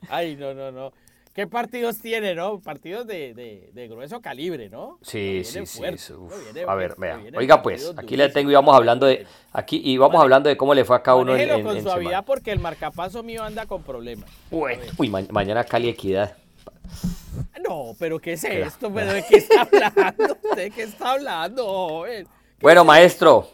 Ay, 0.08 0.36
no, 0.36 0.54
no, 0.54 0.70
no. 0.70 0.92
¿Qué 1.38 1.46
partidos 1.46 1.98
tiene, 1.98 2.34
no? 2.34 2.58
Partidos 2.58 3.06
de, 3.06 3.32
de, 3.72 3.86
grueso 3.86 4.20
calibre, 4.20 4.68
¿no? 4.68 4.98
Sí, 5.02 5.42
sí, 5.44 5.64
sí. 5.66 5.84
a 6.66 6.74
ver, 6.74 6.96
vea. 6.98 7.20
Oiga, 7.36 7.62
pues, 7.62 7.92
aquí 7.96 8.16
le 8.16 8.28
tengo 8.30 8.50
y 8.50 8.54
vamos 8.54 8.74
hablando 8.74 9.06
de 9.06 9.24
aquí 9.52 9.80
y 9.84 9.98
vamos 9.98 10.20
hablando 10.20 10.48
de 10.48 10.56
cómo 10.56 10.74
le 10.74 10.84
fue 10.84 10.96
a 10.96 11.02
cada 11.04 11.16
uno 11.16 11.36
en, 11.36 11.48
en, 11.48 11.62
con 11.62 11.80
suavidad 11.80 12.24
porque 12.24 12.50
el 12.50 12.58
marcapaso 12.58 13.22
mío 13.22 13.44
anda 13.44 13.66
con 13.66 13.84
problemas. 13.84 14.28
uy, 14.50 15.10
mañana 15.30 15.62
Cali 15.62 15.88
Equidad. 15.90 16.36
No, 17.64 17.94
pero 18.00 18.18
¿qué 18.18 18.32
es 18.32 18.42
esto? 18.42 18.90
¿De 18.90 19.24
qué 19.28 19.36
está 19.36 19.60
hablando? 19.60 20.36
¿De 20.56 20.70
qué 20.72 20.82
está 20.82 21.12
hablando, 21.12 22.04
Bueno, 22.58 22.84
maestro, 22.84 23.48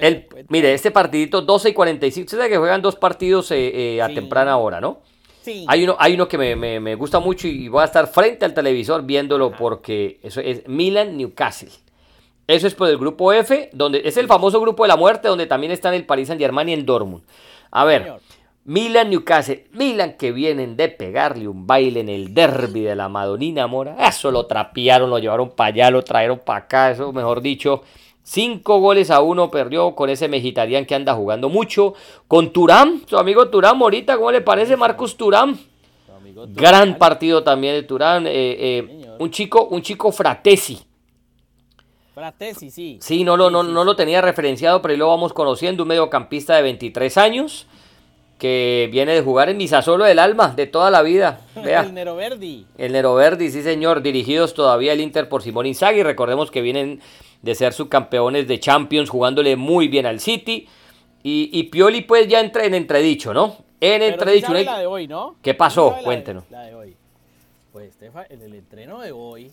el, 0.00 0.26
mire, 0.48 0.72
este 0.72 0.90
partidito 0.90 1.42
12 1.42 1.68
y 1.68 1.74
45, 1.74 2.24
usted 2.24 2.38
sabe 2.38 2.48
que 2.48 2.56
juegan 2.56 2.80
dos 2.80 2.96
partidos 2.96 3.50
eh, 3.50 3.96
eh, 3.96 4.00
a 4.00 4.08
temprana 4.08 4.56
hora, 4.56 4.80
¿no? 4.80 5.02
Sí. 5.46 5.64
Hay 5.68 5.84
uno, 5.84 5.94
hay 6.00 6.14
uno 6.14 6.26
que 6.26 6.56
me, 6.56 6.94
gusta 6.96 7.20
mucho 7.20 7.46
y 7.46 7.68
voy 7.68 7.82
a 7.82 7.84
estar 7.84 8.08
frente 8.08 8.44
al 8.44 8.52
televisor 8.52 9.04
viéndolo 9.04 9.52
porque 9.52 10.18
eso 10.24 10.40
es 10.40 10.66
Milan-Newcastle. 10.66 11.70
Eso 12.48 12.66
es 12.66 12.74
por 12.74 12.88
el 12.88 12.98
grupo 12.98 13.32
F, 13.32 13.70
donde 13.72 14.02
es 14.04 14.16
el 14.16 14.26
famoso 14.26 14.60
grupo 14.60 14.82
de 14.82 14.88
la 14.88 14.96
muerte, 14.96 15.28
donde 15.28 15.46
también 15.46 15.70
están 15.70 15.94
el 15.94 16.04
Paris 16.04 16.26
Saint 16.26 16.42
Germain 16.42 16.68
y 16.68 16.72
el 16.72 16.84
Dortmund. 16.84 17.22
A 17.70 17.84
ver, 17.84 18.14
Milan 18.64 19.08
Newcastle, 19.08 19.68
Milan 19.70 20.14
que 20.14 20.32
vienen 20.32 20.76
de 20.76 20.88
pegarle 20.88 21.46
un 21.46 21.64
baile 21.64 22.00
en 22.00 22.08
el 22.08 22.34
derby 22.34 22.80
de 22.80 22.96
la 22.96 23.08
Madonina 23.08 23.68
Mora. 23.68 24.08
Eso 24.08 24.32
lo 24.32 24.46
trapearon, 24.46 25.10
lo 25.10 25.20
llevaron 25.20 25.50
para 25.50 25.68
allá, 25.68 25.92
lo 25.92 26.02
trajeron 26.02 26.40
para 26.40 26.58
acá, 26.58 26.90
eso 26.90 27.12
mejor 27.12 27.40
dicho. 27.40 27.84
Cinco 28.28 28.80
goles 28.80 29.12
a 29.12 29.20
uno 29.20 29.52
perdió 29.52 29.94
con 29.94 30.10
ese 30.10 30.26
Mejitarián 30.26 30.84
que 30.84 30.96
anda 30.96 31.14
jugando 31.14 31.48
mucho. 31.48 31.94
Con 32.26 32.52
Turán, 32.52 33.02
su 33.06 33.16
amigo 33.16 33.50
Turán 33.50 33.78
Morita, 33.78 34.16
¿cómo 34.16 34.32
le 34.32 34.40
parece 34.40 34.76
Marcus 34.76 35.16
Turán? 35.16 35.56
Gran 36.48 36.98
partido 36.98 37.44
también 37.44 37.74
de 37.74 37.84
Turán. 37.84 38.26
Eh, 38.26 38.32
eh, 38.34 39.14
un 39.20 39.30
chico, 39.30 39.68
un 39.70 39.80
chico 39.80 40.10
Fratesi. 40.10 40.76
Fratesi, 42.14 42.72
sí. 42.72 42.98
Sí, 43.00 43.22
no 43.22 43.36
lo, 43.36 43.48
no, 43.48 43.62
no 43.62 43.84
lo 43.84 43.94
tenía 43.94 44.20
referenciado, 44.20 44.82
pero 44.82 44.90
ahí 44.90 44.98
lo 44.98 45.06
vamos 45.06 45.32
conociendo. 45.32 45.84
Un 45.84 45.90
mediocampista 45.90 46.56
de 46.56 46.62
23 46.62 47.16
años 47.18 47.68
que 48.38 48.88
viene 48.92 49.14
de 49.14 49.22
jugar 49.22 49.48
en 49.48 49.66
Solo 49.68 50.04
del 50.04 50.18
Alma 50.18 50.52
de 50.54 50.66
toda 50.66 50.90
la 50.90 51.02
vida. 51.02 51.40
Vea. 51.64 51.82
el 51.82 51.94
Nero 51.94 52.16
Verdi. 52.16 52.66
El 52.76 52.92
Nero 52.92 53.14
Verdi, 53.14 53.50
sí 53.50 53.62
señor, 53.62 54.02
dirigidos 54.02 54.54
todavía 54.54 54.92
el 54.92 55.00
Inter 55.00 55.28
por 55.28 55.42
Simón 55.42 55.66
Inzaghi. 55.66 56.02
Recordemos 56.02 56.50
que 56.50 56.60
vienen 56.60 57.00
de 57.42 57.54
ser 57.54 57.72
subcampeones 57.72 58.46
de 58.46 58.60
Champions, 58.60 59.08
jugándole 59.08 59.56
muy 59.56 59.88
bien 59.88 60.06
al 60.06 60.20
City. 60.20 60.68
Y, 61.28 61.64
Pioli 61.64 62.02
pues 62.02 62.28
ya 62.28 62.38
entra 62.38 62.64
en 62.66 62.74
entredicho, 62.74 63.34
¿no? 63.34 63.56
En 63.80 64.00
entredicho. 64.00 64.54
la 64.54 64.78
de 64.78 64.86
hoy, 64.86 65.08
¿no? 65.08 65.34
¿Qué 65.42 65.54
pasó? 65.54 65.96
Cuéntenos. 66.04 66.44
La 66.50 66.62
de, 66.62 66.74
hoy. 66.76 66.96
Pues 67.72 67.98
en 68.30 68.42
el 68.42 68.54
entreno 68.54 69.00
de 69.00 69.10
hoy, 69.10 69.50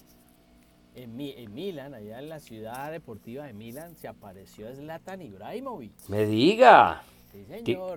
en, 0.93 1.19
en 1.19 1.53
Milán, 1.53 1.95
allá 1.95 2.19
en 2.19 2.29
la 2.29 2.39
ciudad 2.39 2.91
deportiva 2.91 3.45
de 3.45 3.53
Milán, 3.53 3.95
se 3.95 4.07
apareció 4.07 4.71
Zlatan 4.71 5.23
Ibrahimovic. 5.23 5.93
Me 6.09 6.27
diga. 6.27 7.01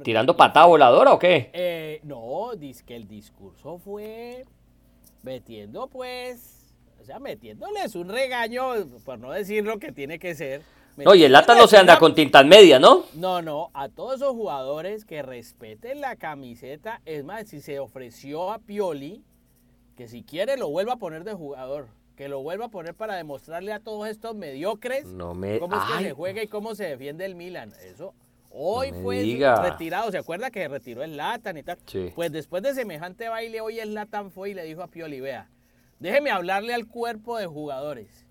¿Tirando 0.03 0.37
patada 0.37 0.67
voladora 0.67 1.13
o 1.13 1.19
qué? 1.19 1.51
Eh, 1.53 2.01
no, 2.05 2.53
dice 2.57 2.85
que 2.85 2.97
el 2.97 3.07
discurso 3.07 3.79
fue 3.79 4.45
metiendo 5.23 5.89
pues, 5.89 6.75
o 7.01 7.05
sea, 7.05 7.19
metiéndoles 7.19 7.95
un 7.95 8.09
regaño, 8.09 8.87
por 9.05 9.19
no 9.19 9.33
decir 9.33 9.65
lo 9.65 9.79
que 9.79 9.93
tiene 9.93 10.19
que 10.19 10.35
ser. 10.35 10.63
No, 10.97 11.15
y 11.15 11.25
el 11.25 11.33
Lata 11.33 11.55
no 11.55 11.67
se 11.67 11.77
anda 11.77 11.99
con 11.99 12.15
tintas 12.15 12.47
medias, 12.47 12.81
¿no? 12.81 13.05
No, 13.15 13.43
no, 13.43 13.71
a 13.75 13.91
todos 13.91 14.17
esos 14.17 14.33
jugadores 14.33 15.05
que 15.05 15.23
respeten 15.23 16.01
la 16.01 16.17
camiseta, 16.17 17.03
es 17.05 17.23
más, 17.23 17.49
si 17.49 17.61
se 17.61 17.79
ofreció 17.79 18.51
a 18.51 18.61
Pioli, 18.61 19.23
que 19.95 20.09
si 20.09 20.23
quiere 20.23 20.57
lo 20.57 20.71
vuelva 20.71 20.95
a 20.95 20.97
poner 20.97 21.25
de 21.25 21.35
jugador 21.35 21.89
que 22.17 22.29
lo 22.29 22.43
vuelva 22.43 22.67
a 22.67 22.69
poner 22.69 22.95
para 22.95 23.15
demostrarle 23.15 23.75
a 23.75 23.81
todos 23.81 24.09
estos 24.09 24.35
mediocres 24.35 25.05
cómo 25.05 25.45
es 25.45 25.59
que 25.61 26.05
se 26.05 26.13
juega 26.13 26.43
y 26.43 26.49
cómo 26.49 26.75
se 26.75 26.85
defiende 26.85 27.27
el 27.27 27.35
Milan. 27.35 27.75
Eso 27.85 28.15
Hoy 28.59 28.91
fue 29.03 29.23
retirado, 29.63 30.11
¿se 30.11 30.17
acuerda 30.17 30.51
que 30.51 30.67
retiró 30.67 31.03
el 31.03 31.19
Latan 31.19 31.59
y 31.59 31.63
tal? 31.63 31.77
Pues 32.15 32.33
después 32.33 32.63
de 32.63 32.73
semejante 32.73 33.29
baile, 33.29 33.61
hoy 33.61 33.81
el 33.81 33.93
Latan 33.93 34.31
fue 34.31 34.51
y 34.51 34.55
le 34.55 34.65
dijo 34.65 34.83
a 34.83 34.87
Pioli, 34.87 35.21
vea, 35.21 35.51
déjeme 35.99 36.31
hablarle 36.31 36.73
al 36.73 36.87
cuerpo 36.87 37.37
de 37.37 37.45
jugadores. 37.45 38.27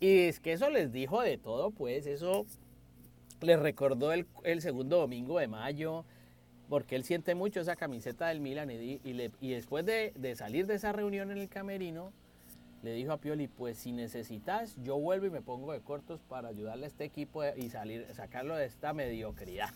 Y 0.00 0.20
es 0.28 0.40
que 0.40 0.54
eso 0.54 0.70
les 0.70 0.92
dijo 0.92 1.20
de 1.20 1.36
todo, 1.36 1.72
pues 1.72 2.06
eso 2.06 2.46
les 3.42 3.60
recordó 3.60 4.12
el, 4.14 4.26
segundo 4.62 4.96
domingo 4.96 5.38
de 5.38 5.48
mayo, 5.48 6.06
porque 6.70 6.96
él 6.96 7.04
siente 7.04 7.34
mucho 7.34 7.60
esa 7.60 7.76
camiseta 7.76 8.28
del 8.28 8.40
Milan 8.40 8.70
y, 8.70 8.98
y, 9.04 9.50
después 9.50 9.84
de, 9.84 10.14
de 10.16 10.36
salir 10.36 10.66
de 10.66 10.76
esa 10.76 10.92
reunión 10.92 11.30
en 11.30 11.36
el 11.36 11.50
camerino, 11.50 12.14
le 12.82 12.92
dijo 12.92 13.12
a 13.12 13.18
Pioli, 13.18 13.48
pues 13.48 13.78
si 13.78 13.92
necesitas, 13.92 14.76
yo 14.82 14.96
vuelvo 14.96 15.26
y 15.26 15.30
me 15.30 15.40
pongo 15.40 15.72
de 15.72 15.80
cortos 15.80 16.20
para 16.28 16.48
ayudarle 16.48 16.84
a 16.84 16.88
este 16.88 17.04
equipo 17.04 17.42
y 17.56 17.68
salir, 17.70 18.06
sacarlo 18.14 18.56
de 18.56 18.66
esta 18.66 18.92
mediocridad. 18.92 19.70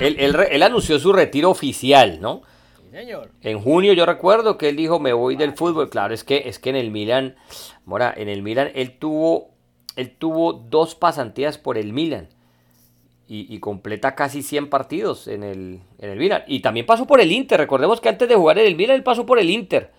Él, 0.00 0.62
anunció 0.62 0.98
su 0.98 1.12
retiro 1.12 1.50
oficial, 1.50 2.20
¿no? 2.20 2.42
Sí, 2.76 2.90
señor. 2.90 3.30
En 3.42 3.60
junio 3.60 3.92
yo 3.92 4.04
recuerdo 4.04 4.58
que 4.58 4.68
él 4.68 4.76
dijo, 4.76 4.98
me 4.98 5.12
voy 5.12 5.36
del 5.36 5.52
fútbol. 5.52 5.90
Claro, 5.90 6.12
es 6.12 6.24
que, 6.24 6.48
es 6.48 6.58
que 6.58 6.70
en 6.70 6.76
el 6.76 6.90
Milan, 6.90 7.36
Mora, 7.84 8.12
en 8.16 8.28
el 8.28 8.42
Milan 8.42 8.70
él 8.74 8.98
tuvo, 8.98 9.50
él 9.94 10.10
tuvo 10.16 10.52
dos 10.52 10.94
pasantías 10.94 11.58
por 11.58 11.78
el 11.78 11.92
Milan. 11.92 12.28
Y, 13.28 13.58
completa 13.58 14.14
casi 14.14 14.40
100 14.40 14.70
partidos 14.70 15.26
en 15.26 15.42
el, 15.42 15.80
en 15.98 16.10
el 16.10 16.18
Milan. 16.18 16.44
Y 16.46 16.60
también 16.60 16.86
pasó 16.86 17.08
por 17.08 17.20
el 17.20 17.32
Inter. 17.32 17.58
Recordemos 17.58 18.00
que 18.00 18.08
antes 18.08 18.28
de 18.28 18.36
jugar 18.36 18.56
en 18.60 18.66
el 18.68 18.76
Milan, 18.76 18.94
él 18.94 19.02
pasó 19.02 19.26
por 19.26 19.40
el 19.40 19.50
Inter. 19.50 19.90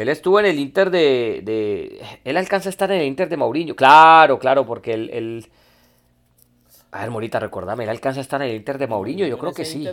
Él 0.00 0.08
estuvo 0.08 0.40
en 0.40 0.46
el 0.46 0.58
Inter 0.58 0.90
de, 0.90 2.00
Él 2.24 2.36
alcanza 2.36 2.68
a 2.68 2.70
estar 2.70 2.90
en 2.90 3.00
el 3.00 3.06
Inter 3.06 3.28
de 3.28 3.36
Mourinho. 3.36 3.76
Claro, 3.76 4.38
claro, 4.38 4.66
porque 4.66 4.94
él... 4.94 5.46
A 6.92 7.02
ver, 7.02 7.10
Morita, 7.10 7.38
recordame, 7.38 7.84
él 7.84 7.90
alcanza 7.90 8.18
a 8.18 8.22
estar 8.22 8.42
en 8.42 8.48
el 8.48 8.56
Inter 8.56 8.76
de 8.76 8.88
Mourinho, 8.88 9.24
yo 9.24 9.38
creo 9.38 9.52
que 9.52 9.64
sí. 9.64 9.86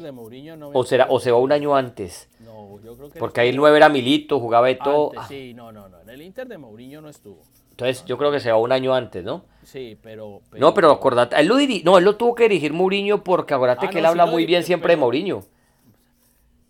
o, 0.73 0.83
será, 0.83 1.05
o 1.09 1.19
se 1.19 1.29
va 1.29 1.37
un 1.37 1.51
año 1.51 1.75
antes. 1.75 2.27
No, 2.39 2.81
yo 2.83 2.95
creo 2.95 3.09
que 3.11 3.19
Porque 3.19 3.41
ahí 3.41 3.49
el 3.49 3.57
9 3.57 3.77
era 3.77 3.87
Milito, 3.87 4.39
jugaba 4.39 4.65
de 4.65 4.75
todo. 4.75 5.11
Ah. 5.15 5.27
Sí, 5.27 5.53
no, 5.53 5.71
no, 5.71 5.87
no. 5.89 6.01
En 6.01 6.09
el 6.09 6.23
Inter 6.23 6.47
de 6.47 6.57
Mourinho 6.57 6.99
no 6.99 7.09
estuvo. 7.09 7.43
Entonces, 7.69 8.03
yo 8.05 8.17
creo 8.17 8.31
que 8.31 8.39
se 8.39 8.51
va 8.51 8.57
un 8.57 8.71
año 8.71 8.95
antes, 8.95 9.23
¿no? 9.23 9.45
Sí, 9.61 9.95
pero. 10.01 10.41
No, 10.53 10.73
pero 10.73 10.89
acordate. 10.89 11.39
Él 11.39 11.45
lo 11.45 11.57
no, 11.83 11.99
él 11.99 12.03
lo 12.03 12.15
tuvo 12.15 12.33
que 12.33 12.43
dirigir 12.49 12.73
Mourinho 12.73 13.23
porque 13.23 13.53
acordate 13.53 13.85
ah, 13.85 13.89
que 13.91 13.99
él 13.99 14.05
habla 14.07 14.25
muy 14.25 14.47
bien 14.47 14.63
siempre 14.63 14.93
de 14.93 14.97
Mourinho. 14.97 15.43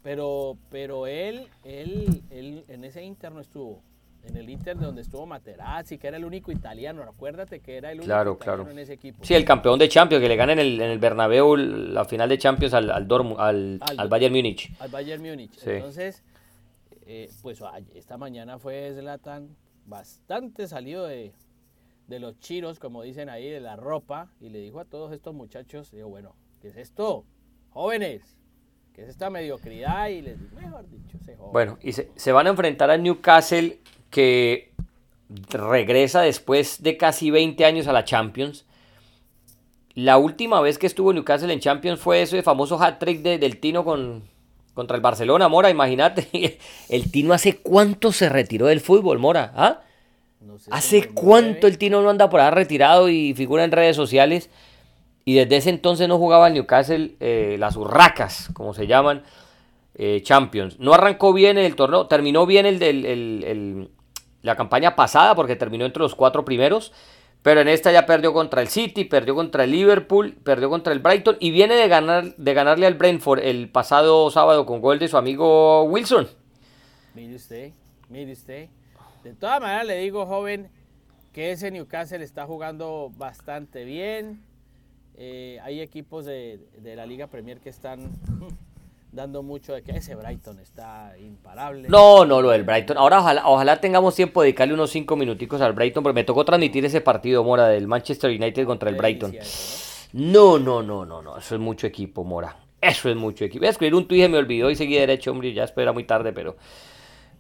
Pero, 0.08 0.58
pero 0.70 1.06
él, 1.06 1.50
él, 1.66 2.24
él 2.30 2.64
en 2.70 2.86
ese 2.86 3.04
Inter 3.04 3.30
no 3.30 3.42
estuvo. 3.42 3.84
En 4.24 4.38
el 4.38 4.50
Inter 4.50 4.80
donde 4.80 5.02
estuvo 5.02 5.26
Materazzi, 5.26 5.98
que 5.98 6.08
era 6.08 6.16
el 6.16 6.24
único 6.24 6.50
italiano. 6.50 7.04
Acuérdate 7.04 7.60
que 7.60 7.76
era 7.76 7.92
el 7.92 7.98
único 7.98 8.08
claro, 8.08 8.38
italiano 8.42 8.72
en 8.72 8.80
ese 8.80 8.94
equipo. 8.94 9.26
Sí, 9.26 9.34
el 9.34 9.44
campeón 9.44 9.78
de 9.78 9.90
Champions, 9.90 10.22
que 10.22 10.30
le 10.30 10.38
gana 10.38 10.54
en 10.54 10.60
el, 10.60 10.80
en 10.80 10.92
el 10.92 11.00
Bernabéu 11.00 11.58
la 11.58 12.06
final 12.06 12.30
de 12.30 12.38
Champions 12.38 12.74
al, 12.74 12.90
al, 12.90 13.06
al, 13.38 13.80
al, 13.98 14.08
Bayern 14.08 14.34
Múnich. 14.34 14.72
Al 14.80 14.90
Bayern 14.90 15.22
Múnich. 15.22 15.62
Entonces, 15.66 16.24
eh, 17.06 17.30
pues 17.42 17.62
esta 17.94 18.18
mañana 18.18 18.60
fue 18.60 18.94
Zlatan 18.98 19.58
bastante 19.88 20.70
salido 20.70 21.06
de, 21.06 21.34
de 22.08 22.20
los 22.20 22.40
chiros, 22.40 22.80
como 22.80 23.04
dicen 23.04 23.28
ahí, 23.28 23.50
de 23.50 23.60
la 23.60 23.76
ropa, 23.76 24.32
y 24.40 24.48
le 24.48 24.62
dijo 24.62 24.80
a 24.80 24.86
todos 24.86 25.12
estos 25.12 25.36
muchachos, 25.36 25.92
digo, 25.92 26.08
bueno, 26.08 26.34
¿qué 26.62 26.70
es 26.70 26.78
esto? 26.78 27.26
Jóvenes, 27.72 28.38
que 28.98 29.04
es 29.04 29.10
esta 29.10 29.30
mediocridad 29.30 30.08
y 30.08 30.24
les 30.24 30.40
mejor 30.54 30.90
dicho, 30.90 31.20
se 31.24 31.36
Bueno, 31.36 31.78
y 31.84 31.92
se, 31.94 32.32
van 32.32 32.48
a 32.48 32.50
enfrentar 32.50 32.90
a 32.90 32.98
Newcastle 32.98 33.78
que 34.10 34.72
regresa 35.50 36.22
después 36.22 36.82
de 36.82 36.98
casi 36.98 37.30
20 37.30 37.64
años 37.64 37.86
a 37.86 37.94
la 37.94 38.06
Champions. 38.06 38.66
La 39.94 40.18
última 40.18 40.62
vez 40.62 40.80
que 40.80 40.88
estuvo 40.88 41.14
Newcastle 41.14 41.54
en 41.54 41.60
Champions 41.60 42.00
fue 42.00 42.24
ese 42.24 42.42
famoso 42.42 42.82
hat-trick 42.82 43.22
del 43.22 43.60
Tino 43.60 43.86
con, 43.86 44.24
contra 44.74 44.96
el 44.96 45.04
Barcelona, 45.04 45.48
Mora, 45.48 45.70
imagínate. 45.70 46.58
El 46.90 47.12
Tino 47.12 47.34
hace 47.34 47.58
cuánto 47.58 48.12
se 48.12 48.30
retiró 48.30 48.66
del 48.66 48.82
fútbol, 48.82 49.20
Mora, 49.20 49.54
¿ah? 49.56 49.82
¿Hace 50.72 51.10
cuánto 51.10 51.68
el 51.68 51.78
Tino 51.78 52.02
no 52.02 52.10
anda 52.10 52.32
por 52.32 52.40
ahí 52.40 52.50
retirado 52.50 53.10
y 53.10 53.36
figura 53.36 53.64
en 53.64 53.72
redes 53.72 53.96
sociales? 53.96 54.50
Y 55.28 55.34
desde 55.34 55.58
ese 55.58 55.70
entonces 55.72 56.08
no 56.08 56.18
jugaba 56.18 56.48
el 56.48 56.54
Newcastle 56.54 57.18
eh, 57.20 57.58
las 57.60 57.76
Urracas, 57.76 58.50
como 58.54 58.74
se 58.74 58.88
llaman, 58.88 59.24
eh, 59.96 60.22
Champions. 60.24 60.80
No 60.80 60.94
arrancó 60.94 61.34
bien 61.34 61.58
el 61.58 61.76
torneo, 61.76 62.08
terminó 62.08 62.46
bien 62.46 62.66
el, 62.66 63.90
la 64.42 64.56
campaña 64.56 64.96
pasada 64.96 65.36
porque 65.36 65.58
terminó 65.58 65.84
entre 65.84 66.02
los 66.02 66.16
cuatro 66.16 66.46
primeros. 66.46 66.94
Pero 67.42 67.60
en 67.60 67.68
esta 67.68 67.92
ya 67.92 68.06
perdió 68.06 68.32
contra 68.32 68.62
el 68.62 68.70
City, 68.70 69.04
perdió 69.04 69.36
contra 69.36 69.66
el 69.66 69.72
Liverpool, 69.72 70.34
perdió 70.46 70.70
contra 70.70 70.94
el 70.94 71.00
Brighton 71.00 71.36
y 71.42 71.52
viene 71.52 71.76
de, 71.76 71.90
ganar, 71.90 72.34
de 72.38 72.54
ganarle 72.54 72.88
al 72.88 72.94
Brentford 72.94 73.40
el 73.40 73.70
pasado 73.70 74.32
sábado 74.32 74.66
con 74.66 74.80
gol 74.80 74.98
de 74.98 75.10
su 75.10 75.18
amigo 75.18 75.84
Wilson. 75.84 76.30
Mire 77.16 77.36
usted, 77.36 77.74
mire 78.08 78.32
usted. 78.32 78.70
De 79.26 79.34
todas 79.34 79.60
maneras 79.60 79.88
le 79.88 79.98
digo, 79.98 80.26
joven, 80.26 80.70
que 81.34 81.52
ese 81.52 81.70
Newcastle 81.70 82.24
está 82.24 82.46
jugando 82.46 83.12
bastante 83.18 83.84
bien. 83.84 84.47
Eh, 85.20 85.60
hay 85.64 85.82
equipos 85.82 86.26
de, 86.26 86.60
de, 86.78 86.96
la 86.96 87.08
Liga 87.08 87.26
Premier 87.26 87.60
que 87.60 87.70
están 87.70 88.00
dando 89.12 89.42
mucho 89.42 89.74
de 89.74 89.82
que 89.82 89.92
ese 89.92 90.14
Brighton 90.14 90.60
está 90.60 91.16
imparable. 91.20 91.90
No, 91.90 92.24
no, 92.24 92.40
lo 92.40 92.52
del 92.52 92.64
Brighton. 92.64 92.98
Ahora 92.98 93.20
ojalá, 93.20 93.48
ojalá 93.48 93.82
tengamos 93.82 94.14
tiempo 94.14 94.42
de 94.42 94.48
dedicarle 94.48 94.76
unos 94.76 94.92
cinco 94.92 95.16
minuticos 95.16 95.60
al 95.62 95.74
Brighton, 95.74 96.04
porque 96.04 96.14
me 96.14 96.24
tocó 96.24 96.46
transmitir 96.46 96.86
ese 96.86 97.02
partido, 97.02 97.44
Mora, 97.44 97.68
del 97.68 97.88
Manchester 97.88 98.30
United 98.30 98.66
contra 98.66 98.92
el 98.92 98.96
Brighton. 98.96 99.36
No, 100.14 100.60
no, 100.60 100.84
no, 100.84 101.04
no, 101.04 101.22
no, 101.24 101.38
eso 101.38 101.56
es 101.56 101.62
mucho 101.62 101.88
equipo, 101.88 102.24
Mora. 102.24 102.56
Eso 102.80 103.10
es 103.10 103.16
mucho 103.16 103.44
equipo. 103.44 103.62
Voy 103.62 103.68
a 103.68 103.72
escribir 103.72 103.96
un 103.96 104.08
tuit 104.08 104.24
y 104.24 104.30
me 104.30 104.38
olvidó 104.38 104.70
y 104.70 104.76
seguí 104.76 104.96
derecho, 104.96 105.32
hombre, 105.32 105.52
ya 105.52 105.64
espera 105.64 105.92
muy 105.92 106.04
tarde, 106.04 106.32
pero... 106.32 106.56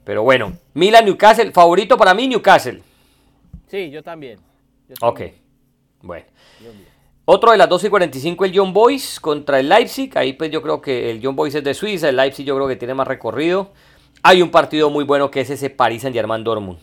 Pero 0.03 0.23
bueno, 0.23 0.53
Milan 0.73 1.05
Newcastle, 1.05 1.51
favorito 1.51 1.97
para 1.97 2.13
mí 2.13 2.27
Newcastle. 2.27 2.81
Sí, 3.67 3.91
yo 3.91 4.01
también. 4.01 4.39
Ok, 5.01 5.21
bueno. 6.01 6.25
Otro 7.29 7.51
de 7.51 7.57
las 7.57 7.67
12 7.67 7.87
y 7.87 7.89
45, 7.89 8.45
el 8.45 8.57
John 8.57 8.71
Boys 8.71 9.19
contra 9.19 9.59
el 9.59 9.67
Leipzig. 9.67 10.17
Ahí 10.17 10.31
pues 10.31 10.49
yo 10.49 10.61
creo 10.61 10.79
que 10.79 11.11
el 11.11 11.19
John 11.21 11.35
Boys 11.35 11.53
es 11.55 11.61
de 11.61 11.73
Suiza, 11.73 12.07
el 12.07 12.15
Leipzig 12.15 12.45
yo 12.45 12.55
creo 12.55 12.69
que 12.69 12.77
tiene 12.77 12.93
más 12.93 13.05
recorrido. 13.05 13.71
Hay 14.23 14.41
un 14.41 14.49
partido 14.49 14.89
muy 14.89 15.03
bueno 15.03 15.29
que 15.29 15.41
es 15.41 15.49
ese 15.49 15.69
Paris 15.69 16.03
Saint-Germain 16.03 16.41
Dortmund. 16.45 16.79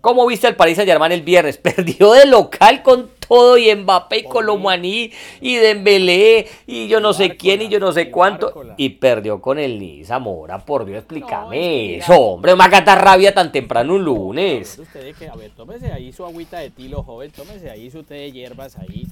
¿Cómo 0.00 0.26
viste 0.26 0.46
al 0.46 0.56
Paris 0.56 0.76
Saint-Germain 0.76 1.12
el 1.12 1.20
viernes? 1.20 1.58
Perdió 1.62 2.12
de 2.12 2.24
local 2.24 2.82
con 2.82 3.10
todo 3.28 3.58
y 3.58 3.74
Mbappé 3.74 4.20
y 4.20 4.24
Colomani 4.24 5.12
y 5.42 5.56
Dembélé 5.56 6.48
y 6.66 6.88
yo 6.88 7.00
no 7.00 7.12
sé 7.12 7.36
quién 7.36 7.60
y 7.60 7.68
yo 7.68 7.78
no 7.80 7.92
sé 7.92 8.10
cuánto 8.10 8.74
y 8.78 8.88
perdió 8.88 9.42
con 9.42 9.58
el 9.58 9.78
Niza 9.78 10.18
Mora, 10.18 10.64
por 10.64 10.86
Dios, 10.86 11.00
explícame 11.00 11.98
eso, 11.98 12.18
hombre, 12.18 12.56
me 12.56 12.66
va 12.66 12.94
rabia 12.96 13.34
tan 13.34 13.52
temprano 13.52 13.94
un 13.94 14.04
lunes. 14.04 14.80
Que, 15.18 15.28
a 15.28 15.36
ver, 15.36 15.50
tómese 15.54 15.92
ahí 15.92 16.12
su 16.12 16.24
agüita 16.24 16.58
de 16.58 16.70
tilo, 16.70 17.02
joven, 17.02 17.30
tómese 17.30 17.70
ahí 17.70 17.90
su 17.90 18.02
té 18.02 18.14
de 18.14 18.32
hierbas 18.32 18.76
ahí, 18.78 19.06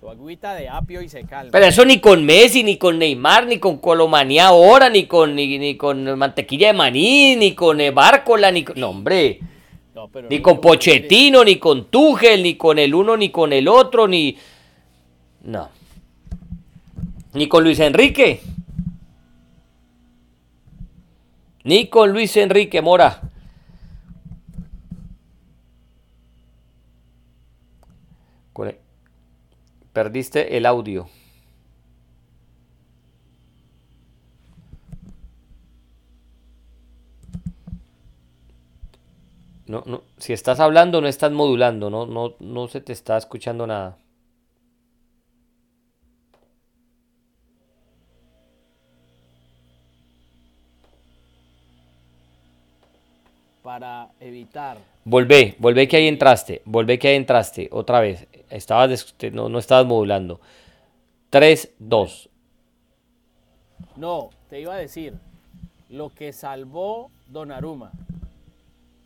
su, 0.00 0.08
agüita 0.08 0.54
de 0.54 0.68
apio 0.68 1.02
y 1.02 1.08
se 1.08 1.24
calma. 1.24 1.50
Pero 1.52 1.66
eso 1.66 1.84
ni 1.84 2.00
con 2.00 2.24
Messi, 2.24 2.62
ni 2.62 2.76
con 2.76 2.98
Neymar, 2.98 3.46
ni 3.46 3.58
con 3.58 3.78
Colomanía 3.78 4.48
ahora, 4.48 4.90
ni 4.90 5.06
con, 5.06 5.34
ni, 5.34 5.76
con 5.76 6.18
mantequilla 6.18 6.68
de 6.68 6.72
maní, 6.72 7.36
ni 7.36 7.54
con 7.54 7.78
Bárcola, 7.94 8.50
ni 8.50 8.64
con... 8.64 8.78
No, 8.78 8.90
hombre 8.90 9.40
ni 10.28 10.40
con 10.40 10.60
Pochettino, 10.60 11.44
ni 11.44 11.56
con 11.56 11.86
Tuchel, 11.86 12.42
ni 12.42 12.54
con 12.56 12.78
el 12.78 12.94
uno, 12.94 13.16
ni 13.16 13.30
con 13.30 13.52
el 13.52 13.68
otro, 13.68 14.06
ni... 14.06 14.36
No. 15.42 15.70
Ni 17.34 17.48
con 17.48 17.64
Luis 17.64 17.80
Enrique. 17.80 18.40
Ni 21.64 21.86
con 21.86 22.12
Luis 22.12 22.36
Enrique 22.36 22.80
Mora. 22.80 23.22
Perdiste 29.98 30.56
el 30.56 30.64
audio. 30.64 31.08
No, 39.66 39.82
no, 39.86 40.02
si 40.18 40.32
estás 40.32 40.60
hablando 40.60 41.00
no 41.00 41.08
estás 41.08 41.32
modulando, 41.32 41.90
no, 41.90 42.06
no, 42.06 42.36
no 42.38 42.68
se 42.68 42.80
te 42.80 42.92
está 42.92 43.16
escuchando 43.16 43.66
nada. 43.66 43.98
Para 53.78 54.10
evitar. 54.18 54.76
Volvé, 55.04 55.54
volvé 55.60 55.86
que 55.86 55.98
ahí 55.98 56.08
entraste, 56.08 56.62
volvé 56.64 56.98
que 56.98 57.06
ahí 57.06 57.14
entraste, 57.14 57.68
otra 57.70 58.00
vez. 58.00 58.26
Estabas, 58.50 59.14
no, 59.32 59.48
no 59.48 59.60
estabas 59.60 59.86
modulando. 59.86 60.40
3, 61.30 61.74
2. 61.78 62.28
No, 63.94 64.30
te 64.48 64.58
iba 64.58 64.74
a 64.74 64.78
decir, 64.78 65.14
lo 65.90 66.10
que 66.10 66.32
salvó 66.32 67.12
Don 67.28 67.52
Aruma 67.52 67.92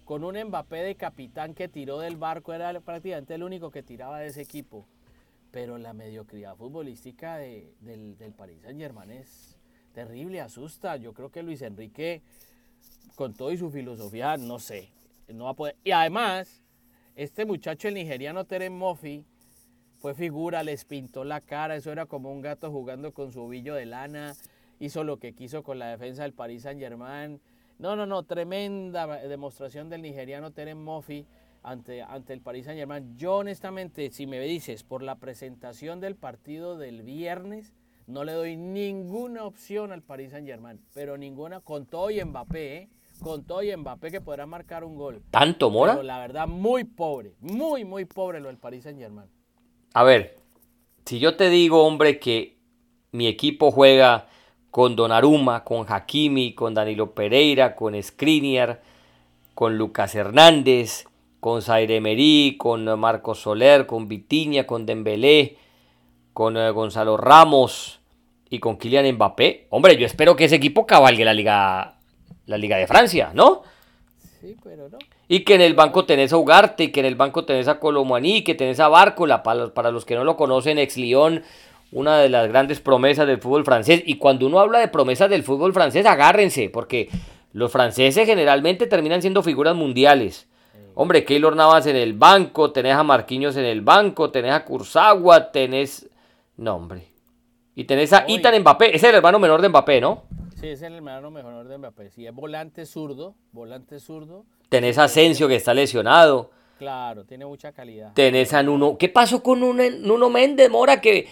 con 0.06 0.24
un 0.24 0.42
Mbappé 0.42 0.82
de 0.82 0.94
capitán 0.94 1.52
que 1.52 1.68
tiró 1.68 1.98
del 1.98 2.16
barco, 2.16 2.54
era 2.54 2.72
prácticamente 2.80 3.35
el 3.35 3.42
único 3.42 3.70
que 3.70 3.82
tiraba 3.82 4.20
de 4.20 4.28
ese 4.28 4.40
equipo. 4.40 4.87
Pero 5.50 5.76
la 5.76 5.92
mediocridad 5.92 6.56
futbolística 6.56 7.37
del, 7.37 8.16
del 8.16 8.32
Paris 8.32 8.62
Saint 8.62 8.80
Germain 8.80 9.11
es 9.11 9.58
terrible, 9.92 10.40
asusta. 10.40 10.96
Yo 10.96 11.12
creo 11.12 11.30
que 11.30 11.42
Luis 11.42 11.61
Enrique, 11.61 12.22
con 13.14 13.34
todo 13.34 13.52
y 13.52 13.56
su 13.56 13.70
filosofía, 13.70 14.36
no 14.36 14.58
sé, 14.58 14.90
no 15.28 15.44
va 15.44 15.50
a 15.50 15.54
poder. 15.54 15.76
Y 15.84 15.92
además, 15.92 16.62
este 17.14 17.44
muchacho, 17.44 17.88
el 17.88 17.94
nigeriano 17.94 18.44
Teren 18.44 18.76
Moffi, 18.76 19.24
fue 19.98 20.14
figura, 20.14 20.62
les 20.64 20.84
pintó 20.84 21.22
la 21.22 21.40
cara, 21.40 21.76
eso 21.76 21.92
era 21.92 22.06
como 22.06 22.32
un 22.32 22.40
gato 22.40 22.70
jugando 22.72 23.12
con 23.12 23.30
su 23.30 23.42
ovillo 23.42 23.74
de 23.74 23.86
lana, 23.86 24.34
hizo 24.80 25.04
lo 25.04 25.18
que 25.18 25.32
quiso 25.32 25.62
con 25.62 25.78
la 25.78 25.88
defensa 25.88 26.22
del 26.22 26.32
Paris 26.32 26.62
Saint 26.62 26.80
Germain 26.80 27.40
no, 27.82 27.96
no, 27.96 28.06
no, 28.06 28.22
tremenda 28.22 29.08
demostración 29.26 29.90
del 29.90 30.02
nigeriano 30.02 30.52
Teren 30.52 30.80
Moffi 30.80 31.26
ante, 31.64 32.00
ante 32.00 32.32
el 32.32 32.40
Paris 32.40 32.66
Saint 32.66 32.78
Germain. 32.78 33.16
Yo 33.16 33.38
honestamente, 33.38 34.08
si 34.12 34.24
me 34.24 34.38
dices 34.38 34.84
por 34.84 35.02
la 35.02 35.16
presentación 35.16 36.00
del 36.00 36.14
partido 36.14 36.78
del 36.78 37.02
viernes, 37.02 37.74
no 38.06 38.24
le 38.24 38.32
doy 38.32 38.56
ninguna 38.56 39.44
opción 39.44 39.92
al 39.92 40.02
Paris 40.02 40.30
Saint 40.30 40.46
Germain, 40.46 40.80
pero 40.94 41.16
ninguna 41.16 41.60
con 41.60 41.86
todo 41.86 42.10
y 42.10 42.22
Mbappé, 42.22 42.76
¿eh? 42.76 42.88
con 43.22 43.44
todo 43.44 43.62
y 43.62 43.76
Mbappé 43.76 44.10
que 44.10 44.20
podrá 44.20 44.46
marcar 44.46 44.84
un 44.84 44.96
gol. 44.96 45.22
¿Tanto, 45.30 45.70
Mora? 45.70 45.92
Pero 45.92 46.02
la 46.02 46.18
verdad, 46.18 46.46
muy 46.46 46.84
pobre, 46.84 47.34
muy, 47.40 47.84
muy 47.84 48.04
pobre 48.04 48.40
lo 48.40 48.48
del 48.48 48.58
Paris 48.58 48.84
Saint 48.84 48.98
Germain. 48.98 49.28
A 49.94 50.04
ver, 50.04 50.36
si 51.04 51.18
yo 51.18 51.36
te 51.36 51.48
digo, 51.50 51.84
hombre, 51.84 52.18
que 52.18 52.56
mi 53.12 53.26
equipo 53.26 53.70
juega 53.70 54.28
con 54.70 54.96
Donnarumma, 54.96 55.64
con 55.64 55.84
Hakimi, 55.88 56.54
con 56.54 56.74
Danilo 56.74 57.12
Pereira, 57.12 57.76
con 57.76 58.00
Skriniar, 58.02 58.82
con 59.54 59.76
Lucas 59.76 60.14
Hernández, 60.14 61.04
con 61.40 61.60
Zaire 61.60 61.96
Emery, 61.96 62.56
con 62.56 62.84
Marcos 62.98 63.40
Soler, 63.40 63.86
con 63.86 64.08
Vitiña, 64.08 64.66
con 64.66 64.86
Dembélé, 64.86 65.58
con 66.32 66.56
eh, 66.56 66.70
Gonzalo 66.70 67.16
Ramos 67.16 68.00
y 68.48 68.58
con 68.58 68.76
Kylian 68.76 69.14
Mbappé. 69.14 69.66
Hombre, 69.70 69.96
yo 69.96 70.06
espero 70.06 70.36
que 70.36 70.44
ese 70.44 70.56
equipo 70.56 70.86
cabalgue 70.86 71.24
la 71.24 71.34
Liga, 71.34 71.94
la 72.46 72.58
Liga 72.58 72.76
de 72.76 72.86
Francia, 72.86 73.30
¿no? 73.34 73.62
Sí, 74.40 74.56
pero 74.62 74.88
no. 74.88 74.98
Y 75.28 75.44
que 75.44 75.54
en 75.54 75.62
el 75.62 75.74
banco 75.74 76.04
tenés 76.04 76.32
a 76.32 76.36
Ugarte, 76.36 76.84
y 76.84 76.88
que 76.92 77.00
en 77.00 77.06
el 77.06 77.14
banco 77.14 77.44
tenés 77.44 77.68
a 77.68 77.78
Colomaní, 77.78 78.44
que 78.44 78.54
tenés 78.54 78.80
a 78.80 78.88
Bárcola, 78.88 79.42
para 79.42 79.60
los, 79.60 79.70
para 79.70 79.90
los 79.90 80.04
que 80.04 80.14
no 80.14 80.24
lo 80.24 80.36
conocen, 80.36 80.78
ex 80.78 80.98
Lyon, 80.98 81.42
una 81.90 82.18
de 82.18 82.28
las 82.28 82.48
grandes 82.48 82.80
promesas 82.80 83.26
del 83.26 83.38
fútbol 83.38 83.64
francés. 83.64 84.02
Y 84.04 84.16
cuando 84.16 84.46
uno 84.46 84.58
habla 84.60 84.78
de 84.78 84.88
promesas 84.88 85.30
del 85.30 85.42
fútbol 85.42 85.72
francés, 85.72 86.04
agárrense, 86.04 86.68
porque 86.68 87.08
los 87.52 87.72
franceses 87.72 88.26
generalmente 88.26 88.86
terminan 88.86 89.22
siendo 89.22 89.42
figuras 89.42 89.74
mundiales. 89.74 90.48
Hombre, 90.94 91.24
Keylor 91.24 91.56
Navas 91.56 91.86
en 91.86 91.96
el 91.96 92.12
banco, 92.12 92.72
tenés 92.72 92.94
a 92.94 93.02
Marquinhos 93.02 93.56
en 93.56 93.64
el 93.64 93.80
banco, 93.80 94.30
tenés 94.30 94.52
a 94.52 94.64
Kurzawa, 94.64 95.50
tenés... 95.50 96.08
No, 96.56 96.76
hombre. 96.76 97.08
Y 97.74 97.84
tenés 97.84 98.12
a 98.12 98.24
Itan 98.28 98.60
Mbappé, 98.60 98.88
ese 98.88 98.96
es 98.96 99.04
el 99.04 99.14
hermano 99.16 99.38
menor 99.38 99.62
de 99.62 99.68
Mbappé, 99.68 100.00
¿no? 100.00 100.24
Sí, 100.60 100.68
es 100.68 100.82
el 100.82 100.94
hermano 100.94 101.30
menor 101.30 101.66
de 101.66 101.78
Mbappé. 101.78 102.10
Si 102.10 102.26
es 102.26 102.34
volante 102.34 102.86
zurdo, 102.86 103.34
volante 103.52 103.98
zurdo. 103.98 104.44
Tenés 104.68 104.98
a 104.98 105.04
Asensio 105.04 105.48
que 105.48 105.56
está 105.56 105.74
lesionado. 105.74 106.50
Claro, 106.78 107.24
tiene 107.24 107.46
mucha 107.46 107.72
calidad. 107.72 108.12
Tenés 108.12 108.52
a 108.52 108.62
Nuno. 108.62 108.96
¿Qué 108.98 109.08
pasó 109.08 109.42
con 109.42 109.60
Nuno 109.60 110.30
Méndez, 110.30 110.70
Mora? 110.70 111.00
Que 111.00 111.28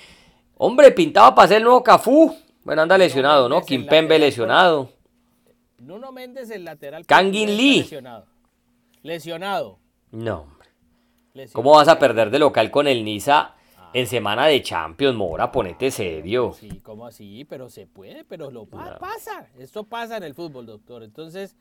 Hombre, 0.62 0.92
pintaba 0.92 1.34
para 1.34 1.48
ser 1.48 1.56
el 1.56 1.64
nuevo 1.64 1.82
Cafú. 1.82 2.36
Bueno, 2.64 2.82
anda 2.82 2.98
lesionado, 2.98 3.48
¿no? 3.48 3.62
Kimpembe 3.62 4.18
lesionado. 4.18 4.90
Nuno 5.78 6.12
Méndez, 6.12 6.50
el 6.50 6.66
lateral. 6.66 7.06
Kangin 7.06 7.56
Lee. 7.56 7.78
Lesionado. 7.78 8.26
Lesionado. 9.02 9.78
No, 10.10 10.40
hombre. 10.42 11.48
¿Cómo 11.54 11.70
vas 11.76 11.88
a 11.88 11.98
perder 11.98 12.28
de 12.30 12.38
local 12.38 12.70
con 12.70 12.86
el 12.86 13.06
Niza. 13.06 13.54
En 13.92 14.06
semana 14.06 14.46
de 14.46 14.62
Champions, 14.62 15.16
Mora? 15.16 15.50
Ponete 15.50 15.90
serio. 15.90 16.52
Sí, 16.52 16.80
¿cómo 16.82 17.06
así? 17.06 17.44
Pero 17.44 17.68
se 17.68 17.86
puede, 17.86 18.24
pero 18.24 18.50
lo 18.50 18.66
pasa. 18.66 19.48
Esto 19.58 19.84
pasa 19.84 20.16
en 20.16 20.22
el 20.22 20.34
fútbol, 20.34 20.66
doctor. 20.66 21.02
Entonces, 21.02 21.56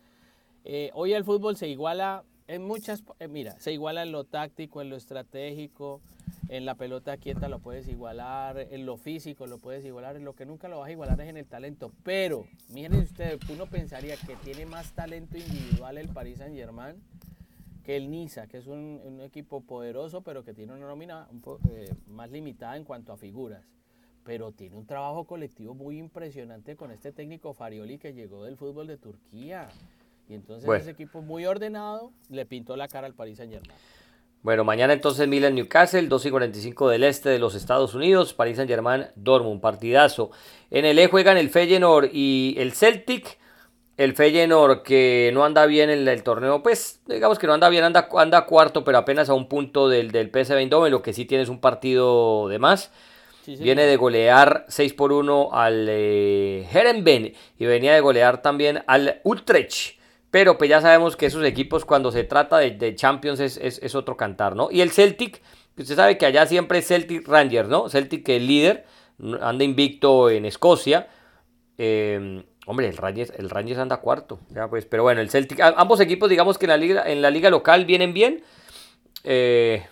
eh, 0.63 0.91
hoy 0.93 1.13
el 1.13 1.23
fútbol 1.23 1.57
se 1.57 1.67
iguala 1.67 2.23
en 2.47 2.65
muchas. 2.65 3.03
Eh, 3.19 3.27
mira, 3.27 3.59
se 3.59 3.71
iguala 3.71 4.03
en 4.03 4.11
lo 4.11 4.23
táctico, 4.23 4.81
en 4.81 4.89
lo 4.89 4.95
estratégico 4.95 6.01
en 6.49 6.65
la 6.65 6.75
pelota 6.75 7.17
quieta 7.17 7.47
lo 7.47 7.59
puedes 7.59 7.87
igualar, 7.87 8.57
en 8.71 8.85
lo 8.85 8.97
físico 8.97 9.45
lo 9.45 9.59
puedes 9.59 9.85
igualar, 9.85 10.15
en 10.15 10.25
lo 10.25 10.33
que 10.33 10.45
nunca 10.45 10.67
lo 10.67 10.79
vas 10.79 10.89
a 10.89 10.91
igualar 10.91 11.21
es 11.21 11.29
en 11.29 11.37
el 11.37 11.45
talento. 11.45 11.91
Pero, 12.03 12.45
miren 12.69 12.95
ustedes, 12.95 13.39
uno 13.49 13.67
pensaría 13.67 14.15
que 14.17 14.35
tiene 14.37 14.65
más 14.65 14.91
talento 14.93 15.37
individual 15.37 15.97
el 15.97 16.09
Paris 16.09 16.39
Saint 16.39 16.55
Germain 16.55 16.95
que 17.83 17.95
el 17.95 18.09
Niza, 18.09 18.47
que 18.47 18.57
es 18.57 18.67
un, 18.67 19.19
equipo 19.21 19.61
poderoso, 19.61 20.21
pero 20.21 20.43
que 20.43 20.53
tiene 20.53 20.73
una 20.73 20.87
nómina 20.87 21.27
un 21.31 21.41
eh, 21.71 21.93
más 22.07 22.31
limitada 22.31 22.77
en 22.77 22.83
cuanto 22.83 23.13
a 23.13 23.17
figuras. 23.17 23.65
Pero 24.23 24.51
tiene 24.51 24.75
un 24.75 24.85
trabajo 24.85 25.25
colectivo 25.25 25.73
muy 25.73 25.97
impresionante 25.97 26.75
con 26.75 26.91
este 26.91 27.11
técnico 27.11 27.53
Farioli 27.53 27.97
que 27.97 28.13
llegó 28.13 28.43
del 28.43 28.57
fútbol 28.57 28.87
de 28.87 28.97
Turquía. 28.97 29.69
Y 30.27 30.35
entonces 30.35 30.69
ese 30.69 30.91
equipo 30.91 31.21
muy 31.21 31.45
ordenado 31.45 32.11
le 32.29 32.45
pintó 32.45 32.75
la 32.75 32.87
cara 32.87 33.07
al 33.07 33.15
Paris 33.15 33.37
Saint 33.37 33.51
Germain. 33.51 33.79
Bueno, 34.41 34.63
mañana 34.63 34.93
entonces 34.93 35.27
Milan 35.27 35.55
Newcastle, 35.55 36.07
2 36.07 36.25
y 36.27 36.29
45 36.29 36.89
del 36.89 37.03
este 37.03 37.29
de 37.29 37.39
los 37.39 37.55
Estados 37.55 37.95
Unidos, 37.95 38.33
París 38.33 38.57
Saint 38.57 38.69
Germain 38.69 39.07
Dortmund, 39.15 39.59
partidazo. 39.59 40.31
En 40.69 40.85
el 40.85 40.99
E 40.99 41.07
juegan 41.07 41.37
el 41.37 41.49
Feyenoord 41.49 42.11
y 42.13 42.55
el 42.57 42.73
Celtic. 42.73 43.38
El 43.99 44.15
Feyenoord 44.15 44.81
que 44.81 45.29
no 45.33 45.43
anda 45.43 45.65
bien 45.65 45.89
en 45.89 46.07
el 46.07 46.23
torneo, 46.23 46.63
pues 46.63 47.01
digamos 47.05 47.37
que 47.37 47.47
no 47.47 47.53
anda 47.53 47.67
bien, 47.67 47.83
anda, 47.83 48.07
anda 48.15 48.45
cuarto, 48.45 48.85
pero 48.85 48.97
apenas 48.97 49.27
a 49.27 49.33
un 49.33 49.49
punto 49.49 49.89
del, 49.89 50.11
del 50.11 50.29
PSV 50.29 50.53
Eindhoven, 50.53 50.89
lo 50.89 51.01
que 51.01 51.11
sí 51.11 51.25
tiene 51.25 51.43
es 51.43 51.49
un 51.49 51.59
partido 51.59 52.47
de 52.47 52.59
más. 52.59 52.93
Viene 53.45 53.85
de 53.85 53.97
golear 53.97 54.63
6 54.69 54.93
por 54.93 55.11
1 55.11 55.49
al 55.51 55.87
eh, 55.89 56.65
Herenben 56.71 57.33
y 57.57 57.65
venía 57.65 57.93
de 57.93 57.99
golear 57.99 58.41
también 58.41 58.83
al 58.87 59.19
Utrecht. 59.25 59.99
Pero 60.31 60.57
pues 60.57 60.69
ya 60.69 60.79
sabemos 60.79 61.17
que 61.17 61.25
esos 61.25 61.43
equipos 61.43 61.83
cuando 61.83 62.13
se 62.13 62.23
trata 62.23 62.59
de, 62.59 62.95
Champions 62.95 63.41
es, 63.41 63.95
otro 63.95 64.15
cantar, 64.15 64.55
¿no? 64.55 64.69
Y 64.71 64.79
el 64.79 64.91
Celtic, 64.91 65.41
usted 65.77 65.97
sabe 65.97 66.17
que 66.17 66.25
allá 66.25 66.45
siempre 66.45 66.79
es 66.79 66.87
Celtic 66.87 67.27
Rangers, 67.27 67.67
¿no? 67.67 67.89
Celtic 67.89 68.23
que 68.23 68.37
es 68.37 68.43
líder, 68.43 68.85
anda 69.41 69.65
invicto 69.65 70.29
en 70.29 70.45
Escocia. 70.45 71.09
Em, 71.77 72.43
hombre, 72.69 72.87
el 72.87 72.97
Rangers, 72.97 73.33
el 73.35 73.49
Rangers 73.49 73.79
anda 73.79 73.97
cuarto. 73.97 74.39
Ya 74.51 74.67
pues, 74.67 74.85
pero 74.85 75.01
bueno, 75.01 75.21
el 75.21 75.31
Celtic, 75.31 75.59
ambos 75.59 75.99
equipos 76.01 76.29
digamos 76.29 76.59
que 76.59 76.65
en 76.65 76.69
la 76.69 76.77
liga, 76.77 77.03
en 77.03 77.19
la 77.19 77.31
liga 77.31 77.49
local 77.49 77.85
vienen 77.85 78.13
bien. 78.13 78.43
Eh, 79.23 79.83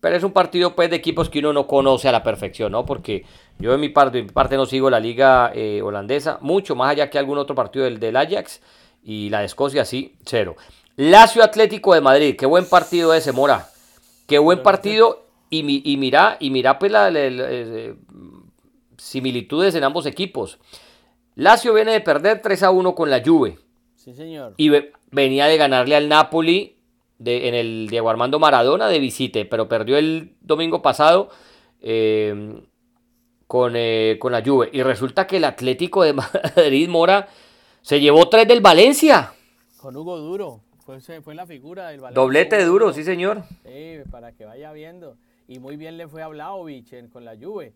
pero 0.00 0.16
es 0.16 0.24
un 0.24 0.32
partido 0.32 0.74
pues 0.74 0.88
de 0.88 0.96
equipos 0.96 1.28
que 1.28 1.40
uno 1.40 1.52
no 1.52 1.66
conoce 1.66 2.08
a 2.08 2.12
la 2.12 2.22
perfección, 2.22 2.72
¿no? 2.72 2.86
Porque 2.86 3.26
yo 3.58 3.74
en 3.74 3.80
mi 3.80 3.90
parte, 3.90 4.22
mi 4.22 4.30
parte 4.30 4.56
no 4.56 4.64
sigo 4.64 4.88
la 4.88 5.00
liga 5.00 5.52
eh, 5.54 5.82
holandesa, 5.82 6.38
mucho 6.40 6.74
más 6.74 6.90
allá 6.90 7.10
que 7.10 7.18
algún 7.18 7.36
otro 7.36 7.54
partido 7.54 7.84
del, 7.84 8.00
del 8.00 8.16
Ajax. 8.16 8.62
Y 9.02 9.28
la 9.28 9.40
de 9.40 9.46
Escocia 9.46 9.84
sí, 9.84 10.16
cero. 10.24 10.56
Lazio 10.96 11.44
Atlético 11.44 11.92
de 11.92 12.00
Madrid, 12.00 12.36
qué 12.38 12.46
buen 12.46 12.66
partido 12.66 13.12
ese, 13.12 13.32
Mora. 13.32 13.68
Qué 14.26 14.38
buen 14.38 14.62
partido. 14.62 15.26
Y, 15.50 15.92
y 15.92 15.96
mira, 15.98 16.38
y 16.40 16.48
mira 16.48 16.78
pues 16.78 16.90
las 16.90 17.12
eh, 17.14 17.94
similitudes 18.96 19.74
en 19.74 19.84
ambos 19.84 20.06
equipos. 20.06 20.58
Lazio 21.36 21.74
viene 21.74 21.92
de 21.92 22.00
perder 22.00 22.40
3 22.40 22.62
a 22.62 22.70
1 22.70 22.94
con 22.94 23.10
la 23.10 23.22
Juve. 23.24 23.58
Sí, 23.96 24.14
señor. 24.14 24.54
Y 24.56 24.70
venía 25.10 25.46
de 25.46 25.56
ganarle 25.56 25.96
al 25.96 26.08
Napoli 26.08 26.76
de, 27.18 27.48
en 27.48 27.54
el 27.54 27.88
Diego 27.88 28.10
Armando 28.10 28.38
Maradona 28.38 28.88
de 28.88 28.98
visite, 28.98 29.44
pero 29.44 29.68
perdió 29.68 29.96
el 29.96 30.36
domingo 30.40 30.82
pasado 30.82 31.30
eh, 31.80 32.62
con, 33.46 33.74
eh, 33.76 34.16
con 34.20 34.32
la 34.32 34.42
Juve. 34.44 34.70
Y 34.72 34.82
resulta 34.82 35.26
que 35.26 35.38
el 35.38 35.44
Atlético 35.44 36.02
de 36.02 36.12
Madrid, 36.56 36.88
Mora, 36.88 37.28
se 37.82 38.00
llevó 38.00 38.28
tres 38.28 38.46
del 38.46 38.60
Valencia. 38.60 39.32
Con 39.78 39.96
Hugo 39.96 40.18
Duro. 40.18 40.60
Fue, 40.84 41.00
fue 41.00 41.34
la 41.34 41.46
figura 41.46 41.88
del 41.88 42.00
Valencia. 42.00 42.22
Doblete 42.22 42.56
de 42.56 42.64
Duro, 42.64 42.92
sí, 42.92 43.04
señor. 43.04 43.42
Sí, 43.64 43.98
para 44.10 44.32
que 44.32 44.44
vaya 44.44 44.72
viendo. 44.72 45.16
Y 45.48 45.58
muy 45.58 45.76
bien 45.76 45.96
le 45.96 46.08
fue 46.08 46.22
a 46.22 46.28
Vlaovic 46.28 47.10
con 47.10 47.24
la 47.24 47.36
Juve. 47.36 47.72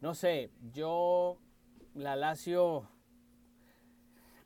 No 0.00 0.14
sé, 0.14 0.50
yo 0.72 1.36
la 1.94 2.16
Lazio 2.16 2.88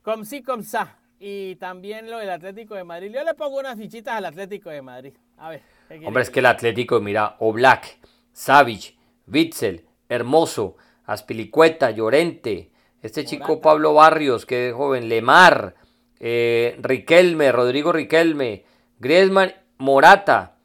com 0.02 0.24
sí, 0.24 0.42
com 0.42 0.62
sa. 0.62 0.98
Y 1.18 1.54
también 1.56 2.10
lo 2.10 2.18
del 2.18 2.30
Atlético 2.30 2.74
de 2.74 2.84
Madrid. 2.84 3.12
Yo 3.14 3.22
le 3.22 3.34
pongo 3.34 3.60
unas 3.60 3.78
fichitas 3.78 4.16
al 4.16 4.24
Atlético 4.24 4.70
de 4.70 4.82
Madrid. 4.82 5.12
A 5.38 5.50
ver. 5.50 5.62
Hombre, 6.04 6.22
es 6.22 6.30
que 6.30 6.40
el 6.40 6.46
Atlético, 6.46 7.00
mira, 7.00 7.36
Oblak, 7.38 7.98
Savic, 8.32 8.96
Witzel, 9.28 9.84
Hermoso, 10.08 10.76
Aspilicueta, 11.04 11.90
Llorente, 11.90 12.72
este 13.02 13.24
chico 13.24 13.60
Pablo 13.60 13.94
Barrios, 13.94 14.46
que 14.46 14.68
es 14.68 14.74
joven, 14.74 15.08
Lemar, 15.08 15.74
eh, 16.18 16.76
Riquelme, 16.80 17.52
Rodrigo 17.52 17.92
Riquelme, 17.92 18.64
Griezmann, 18.98 19.52
Morata. 19.78 20.56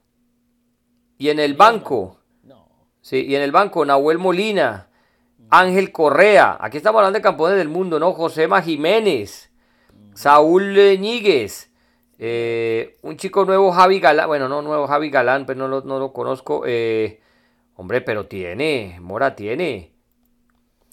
Y 1.17 1.29
en 1.29 1.39
el 1.39 1.55
banco, 1.55 2.19
sí, 3.01 3.25
y 3.27 3.35
en 3.35 3.41
el 3.41 3.51
banco, 3.51 3.83
Nahuel 3.85 4.19
Molina, 4.19 4.86
Ángel 5.49 5.91
Correa. 5.91 6.57
Aquí 6.59 6.77
estamos 6.77 6.99
hablando 6.99 7.17
de 7.17 7.23
campeones 7.23 7.57
del 7.57 7.69
mundo, 7.69 7.99
¿no? 7.99 8.13
Josema 8.13 8.61
Jiménez, 8.61 9.51
Saúl 10.13 10.73
Ñíguez, 10.73 11.71
eh, 12.19 12.97
un 13.01 13.17
chico 13.17 13.45
nuevo, 13.45 13.71
Javi 13.71 13.99
Galán. 13.99 14.27
Bueno, 14.27 14.49
no 14.49 14.61
nuevo, 14.61 14.87
Javi 14.87 15.09
Galán, 15.09 15.45
pero 15.45 15.59
no 15.59 15.67
lo, 15.67 15.81
no 15.81 15.99
lo 15.99 16.11
conozco. 16.13 16.63
Eh, 16.65 17.21
hombre, 17.75 18.01
pero 18.01 18.25
tiene, 18.25 18.97
Mora 19.01 19.35
tiene. 19.35 19.93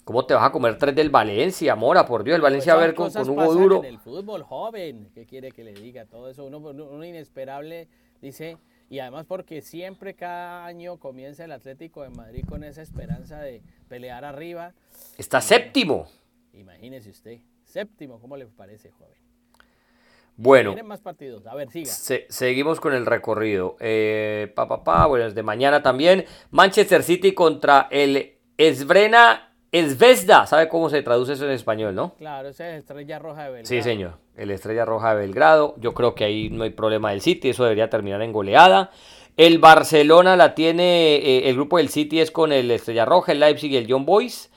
¿Cómo 0.03 0.25
te 0.27 0.35
vas 0.35 0.43
a 0.43 0.51
comer 0.51 0.77
tres 0.77 0.93
del 0.93 1.09
Valencia, 1.09 1.75
Mora? 1.75 2.05
Por 2.05 2.23
Dios, 2.23 2.35
el 2.35 2.41
Valencia 2.41 2.73
a 2.73 2.77
ver 2.77 2.93
con, 2.93 3.09
Hugo 3.09 3.53
Duro. 3.53 3.79
En 3.79 3.85
el 3.85 3.99
fútbol 3.99 4.43
joven, 4.43 5.09
¿qué 5.15 5.25
quiere 5.25 5.51
que 5.51 5.63
le 5.63 5.73
diga? 5.73 6.05
Todo 6.05 6.29
eso, 6.29 6.45
uno, 6.45 6.59
uno 6.59 7.03
inesperable, 7.03 7.87
dice, 8.21 8.57
y 8.89 8.99
además 8.99 9.25
porque 9.27 9.61
siempre 9.61 10.15
cada 10.15 10.65
año 10.65 10.97
comienza 10.97 11.45
el 11.45 11.51
Atlético 11.51 12.03
de 12.03 12.09
Madrid 12.09 12.43
con 12.47 12.63
esa 12.63 12.81
esperanza 12.81 13.39
de 13.39 13.61
pelear 13.87 14.25
arriba. 14.25 14.73
Está 15.17 15.41
séptimo. 15.41 16.07
Imagínese 16.53 17.09
usted, 17.09 17.39
séptimo, 17.63 18.19
¿cómo 18.19 18.37
le 18.37 18.45
parece, 18.45 18.91
joven? 18.91 19.15
Bueno. 20.37 20.71
Tienen 20.71 20.87
más 20.87 21.01
partidos. 21.01 21.47
A 21.47 21.55
ver, 21.55 21.69
siga. 21.69 21.91
seguimos 22.29 22.79
con 22.79 22.93
el 22.93 23.05
recorrido. 23.05 23.77
Eh, 23.79 24.51
pa, 24.53 24.67
pa, 24.67 24.83
pa, 24.83 25.05
bueno, 25.05 25.29
de 25.31 25.43
mañana 25.43 25.81
también. 25.81 26.25
Manchester 26.51 27.03
City 27.03 27.33
contra 27.33 27.87
el 27.89 28.37
Esbrena 28.57 29.55
Vesda, 29.71 30.45
¿sabe 30.47 30.69
cómo 30.69 30.89
se 30.89 31.01
traduce 31.01 31.33
eso 31.33 31.45
en 31.45 31.51
español, 31.51 31.93
no? 31.93 32.13
Claro, 32.15 32.49
esa 32.49 32.69
es 32.69 32.79
Estrella 32.79 33.19
Roja 33.19 33.43
de 33.43 33.51
Belgrado. 33.51 33.67
Sí, 33.67 33.81
señor, 33.81 34.17
el 34.37 34.51
Estrella 34.51 34.85
Roja 34.85 35.15
de 35.15 35.21
Belgrado. 35.21 35.75
Yo 35.77 35.93
creo 35.93 36.15
que 36.15 36.23
ahí 36.25 36.49
no 36.49 36.63
hay 36.63 36.71
problema 36.71 37.11
del 37.11 37.21
City, 37.21 37.49
eso 37.49 37.63
debería 37.63 37.89
terminar 37.89 38.21
en 38.21 38.31
goleada. 38.31 38.91
El 39.37 39.59
Barcelona 39.59 40.35
la 40.35 40.55
tiene, 40.55 41.15
eh, 41.15 41.49
el 41.49 41.55
grupo 41.55 41.77
del 41.77 41.89
City 41.89 42.21
es 42.21 42.31
con 42.31 42.53
el 42.53 42.71
Estrella 42.71 43.05
Roja, 43.05 43.33
el 43.33 43.39
Leipzig 43.39 43.71
y 43.71 43.77
el 43.77 43.87
John 43.89 44.05
Boys. 44.05 44.49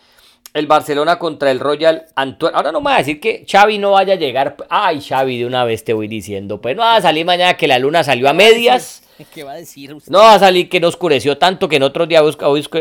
El 0.55 0.67
Barcelona 0.67 1.19
contra 1.19 1.51
el 1.51 1.61
Royal 1.61 2.07
Antwerp. 2.15 2.57
Ahora 2.57 2.73
no 2.73 2.81
me 2.81 2.87
va 2.87 2.97
a 2.97 2.99
decir 2.99 3.21
que 3.21 3.45
Xavi 3.47 3.79
no 3.79 3.93
vaya 3.93 4.15
a 4.15 4.17
llegar. 4.17 4.57
Ay, 4.71 5.01
Xavi, 5.01 5.39
de 5.39 5.47
una 5.47 5.65
vez 5.65 5.85
te 5.85 5.93
voy 5.93 6.09
diciendo. 6.09 6.61
Pues 6.61 6.75
no 6.75 6.83
va 6.83 6.97
a 6.97 7.03
salir 7.03 7.27
mañana 7.27 7.55
que 7.55 7.69
la 7.69 7.79
luna 7.79 8.03
salió 8.03 8.29
a 8.29 8.33
medias. 8.33 9.03
¿Qué 9.35 9.45
va 9.45 9.53
a 9.53 9.57
decir 9.57 9.93
usted? 9.95 10.11
No 10.11 10.19
va 10.19 10.35
a 10.35 10.39
salir 10.39 10.69
que 10.69 10.81
no 10.81 10.89
oscureció 10.89 11.39
tanto, 11.39 11.69
que 11.69 11.77
en 11.77 11.83
otros 11.83 12.09
días 12.09 12.23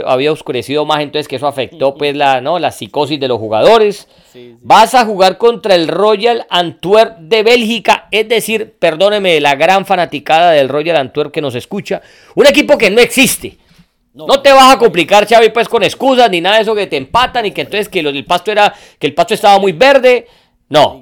había 0.06 0.32
oscurecido 0.32 0.86
más, 0.86 1.02
entonces 1.02 1.28
que 1.28 1.38
eso 1.38 1.48
afectó 1.48 1.96
pues 1.96 2.16
la, 2.16 2.42
¿no? 2.42 2.60
la 2.60 2.72
psicosis 2.72 3.20
de 3.20 3.28
los 3.28 3.40
jugadores. 3.40 4.08
Vas 4.62 4.94
a 4.94 5.06
jugar 5.06 5.38
contra 5.38 5.74
el 5.74 5.88
Royal 5.88 6.46
Antwerp 6.50 7.18
de 7.20 7.42
Bélgica, 7.44 8.08
es 8.12 8.30
decir, 8.30 8.76
perdóneme 8.78 9.40
la 9.40 9.56
gran 9.56 9.86
fanaticada 9.86 10.52
del 10.52 10.70
Royal 10.70 10.98
Antwerp 10.98 11.32
que 11.32 11.42
nos 11.42 11.56
escucha, 11.56 12.02
un 12.36 12.46
equipo 12.46 12.78
que 12.78 12.92
no 12.92 13.02
existe. 13.02 13.58
No, 14.14 14.42
te 14.42 14.52
vas 14.52 14.76
a 14.76 14.80
complicar, 14.80 15.28
Xavi, 15.28 15.50
pues 15.50 15.70
con 15.70 15.84
excusas 15.84 16.30
ni 16.32 16.42
nada 16.42 16.56
de 16.56 16.64
eso 16.64 16.74
que 16.74 16.88
te 16.88 16.98
empatan 16.98 17.46
y 17.46 17.52
que 17.52 17.62
entonces 17.62 17.88
que 17.88 18.00
el 18.00 18.26
pasto 18.26 18.52
era 18.52 18.74
que 18.98 19.06
el 19.06 19.14
pasto 19.14 19.36
estaba 19.36 19.60
muy 19.60 19.74
verde. 19.74 20.28
No. 20.70 21.02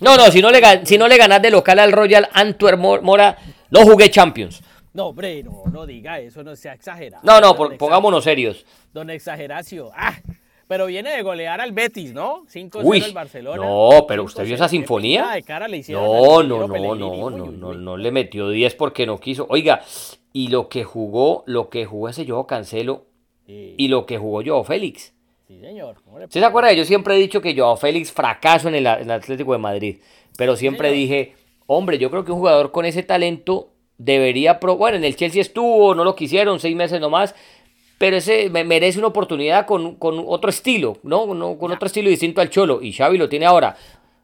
No, 0.00 0.16
no, 0.16 0.30
si 0.30 0.40
no, 0.40 0.50
le, 0.50 0.86
si 0.86 0.98
no 0.98 1.06
le 1.06 1.16
ganas 1.16 1.42
de 1.42 1.50
local 1.50 1.78
al 1.78 1.92
Royal 1.92 2.28
Antwerp 2.32 2.78
Mora, 2.80 3.36
no 3.70 3.82
jugué 3.82 4.10
Champions. 4.10 4.62
No, 4.92 5.06
hombre, 5.06 5.42
no, 5.42 5.64
no 5.72 5.86
diga 5.86 6.18
eso, 6.18 6.42
no 6.42 6.56
sea 6.56 6.74
exagerado. 6.74 7.22
No, 7.24 7.40
no, 7.40 7.56
pongámonos 7.76 8.24
serios. 8.24 8.66
Don 8.92 9.08
Exageracio. 9.10 9.90
Ah, 9.94 10.18
pero 10.66 10.86
viene 10.86 11.10
de 11.10 11.22
golear 11.22 11.60
al 11.60 11.72
Betis, 11.72 12.12
¿no? 12.12 12.44
5-0 12.46 13.04
el 13.06 13.12
Barcelona. 13.12 13.64
No, 13.64 14.04
pero 14.06 14.24
usted 14.24 14.44
vio 14.44 14.54
esa 14.54 14.68
sinfonía. 14.68 15.40
no, 15.88 16.42
no, 16.42 16.68
no, 16.68 16.94
no, 16.94 17.30
no, 17.30 17.50
no, 17.50 17.74
no 17.74 17.96
le 17.96 18.12
metió 18.12 18.48
10 18.48 18.74
porque 18.74 19.06
no 19.06 19.18
quiso. 19.18 19.46
Oiga, 19.48 19.82
y 20.32 20.48
lo 20.48 20.68
que 20.68 20.84
jugó, 20.84 21.42
lo 21.46 21.70
que 21.70 21.86
jugó 21.86 22.08
ese 22.08 22.24
yo 22.24 22.46
Cancelo 22.46 23.06
y 23.46 23.88
lo 23.88 24.06
que 24.06 24.18
jugó 24.18 24.42
yo 24.42 24.62
Félix. 24.62 25.12
Sí, 25.48 25.58
señor. 25.60 25.96
se 26.28 26.44
acuerda? 26.44 26.72
Yo 26.72 26.84
siempre 26.84 27.16
he 27.16 27.18
dicho 27.18 27.40
que 27.40 27.56
Joao 27.56 27.76
Félix 27.76 28.12
fracaso 28.12 28.68
en 28.68 28.76
el, 28.76 28.86
Atlético 28.86 29.52
de 29.52 29.58
Madrid. 29.58 29.96
Pero 30.36 30.54
siempre 30.54 30.92
dije, 30.92 31.34
hombre, 31.72 31.98
yo 31.98 32.10
creo 32.10 32.24
que 32.24 32.32
un 32.32 32.38
jugador 32.38 32.72
con 32.72 32.84
ese 32.84 33.04
talento 33.04 33.68
debería... 33.96 34.58
Pro 34.58 34.76
bueno, 34.76 34.96
en 34.96 35.04
el 35.04 35.14
Chelsea 35.14 35.40
estuvo, 35.40 35.94
no 35.94 36.02
lo 36.02 36.16
quisieron, 36.16 36.58
seis 36.58 36.74
meses 36.74 37.00
nomás. 37.00 37.34
Pero 37.96 38.16
ese 38.16 38.50
merece 38.50 38.98
una 38.98 39.08
oportunidad 39.08 39.66
con, 39.66 39.96
otro 40.00 40.50
estilo, 40.50 40.96
¿no? 41.04 41.26
Con 41.28 41.70
otro 41.70 41.86
estilo 41.86 42.08
distinto 42.08 42.40
al 42.40 42.50
Cholo. 42.50 42.82
Y 42.82 42.92
Xavi 42.92 43.18
lo 43.18 43.28
tiene 43.28 43.46
ahora. 43.46 43.76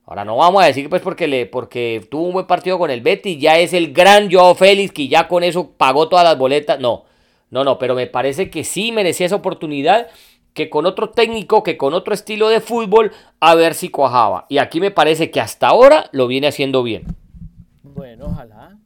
Ahora 0.07 0.25
no 0.25 0.37
vamos 0.37 0.62
a 0.62 0.66
decir 0.66 0.89
pues 0.89 1.03
porque, 1.03 1.27
le, 1.29 1.47
porque 1.47 2.05
tuvo 2.11 2.27
un 2.27 2.33
buen 2.33 2.47
partido 2.47 2.79
con 2.79 2.91
el 2.91 3.01
Betis, 3.01 3.39
ya 3.39 3.59
es 3.59 3.73
el 3.73 3.93
gran 3.93 4.31
Joao 4.31 4.55
Félix 4.55 4.93
que 4.93 5.09
ya 5.09 5.27
con 5.27 5.43
eso 5.43 5.73
pagó 5.77 6.09
todas 6.09 6.25
las 6.25 6.39
boletas. 6.39 6.81
No, 6.81 7.05
no, 7.51 7.64
no, 7.64 7.79
pero 7.79 7.95
me 7.95 8.07
parece 8.07 8.51
que 8.51 8.64
sí 8.64 8.93
merecía 8.93 9.27
esa 9.27 9.37
oportunidad 9.37 10.09
que 10.53 10.70
con 10.70 10.87
otro 10.87 11.11
técnico, 11.11 11.62
que 11.62 11.77
con 11.77 11.93
otro 11.93 12.14
estilo 12.14 12.49
de 12.49 12.61
fútbol, 12.61 13.12
a 13.41 13.55
ver 13.55 13.75
si 13.75 13.89
cuajaba. 13.89 14.47
Y 14.49 14.59
aquí 14.59 14.81
me 14.81 14.91
parece 14.91 15.31
que 15.31 15.41
hasta 15.41 15.68
ahora 15.68 16.09
lo 16.12 16.27
viene 16.27 16.47
haciendo 16.47 16.83
bien. 16.83 17.05
Bueno, 17.95 18.26
ojalá, 18.26 18.76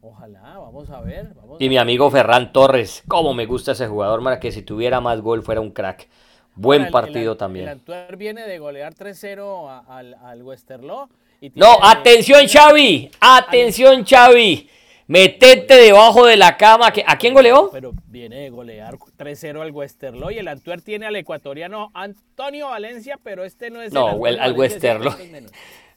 ojalá, 0.00 0.58
vamos 0.58 0.90
a 0.90 1.00
ver. 1.00 1.34
y 1.58 1.68
mi 1.68 1.78
amigo 1.78 2.10
Ferran 2.10 2.52
Torres, 2.52 3.02
cómo 3.06 3.34
me 3.34 3.46
gusta 3.46 3.72
ese 3.72 3.86
jugador, 3.86 4.22
para 4.22 4.40
que 4.40 4.50
si 4.52 4.62
tuviera 4.62 5.00
más 5.00 5.20
gol 5.20 5.42
fuera 5.42 5.60
un 5.60 5.70
crack. 5.70 6.08
Buen 6.54 6.90
partido 6.90 7.36
también. 7.36 7.66
El 7.66 7.72
Antwerp 7.72 8.18
viene 8.18 8.46
de 8.46 8.58
golear 8.58 8.94
3-0 8.94 9.84
al, 9.86 10.14
al 10.14 10.42
Westerlo. 10.42 11.10
no, 11.54 11.78
atención 11.82 12.46
Xavi, 12.48 13.10
atención 13.20 14.06
Xavi. 14.06 14.70
Metete 15.08 15.74
debajo 15.74 16.26
de 16.26 16.36
la 16.36 16.56
cama. 16.56 16.92
¿A 17.06 17.18
quién 17.18 17.34
goleó? 17.34 17.70
Pero 17.70 17.92
viene 18.08 18.40
de 18.40 18.50
golear 18.50 18.96
3-0 18.96 19.60
al 19.60 19.70
Westerlo 19.70 20.30
y 20.32 20.38
el 20.38 20.48
Antwerp 20.48 20.82
tiene 20.82 21.06
al 21.06 21.14
ecuatoriano 21.14 21.92
Antonio 21.94 22.68
Valencia, 22.68 23.18
pero 23.22 23.44
este 23.44 23.70
no 23.70 23.82
es 23.82 23.92
no, 23.92 24.26
el 24.26 24.40
al 24.40 24.54
Westerlo. 24.54 25.14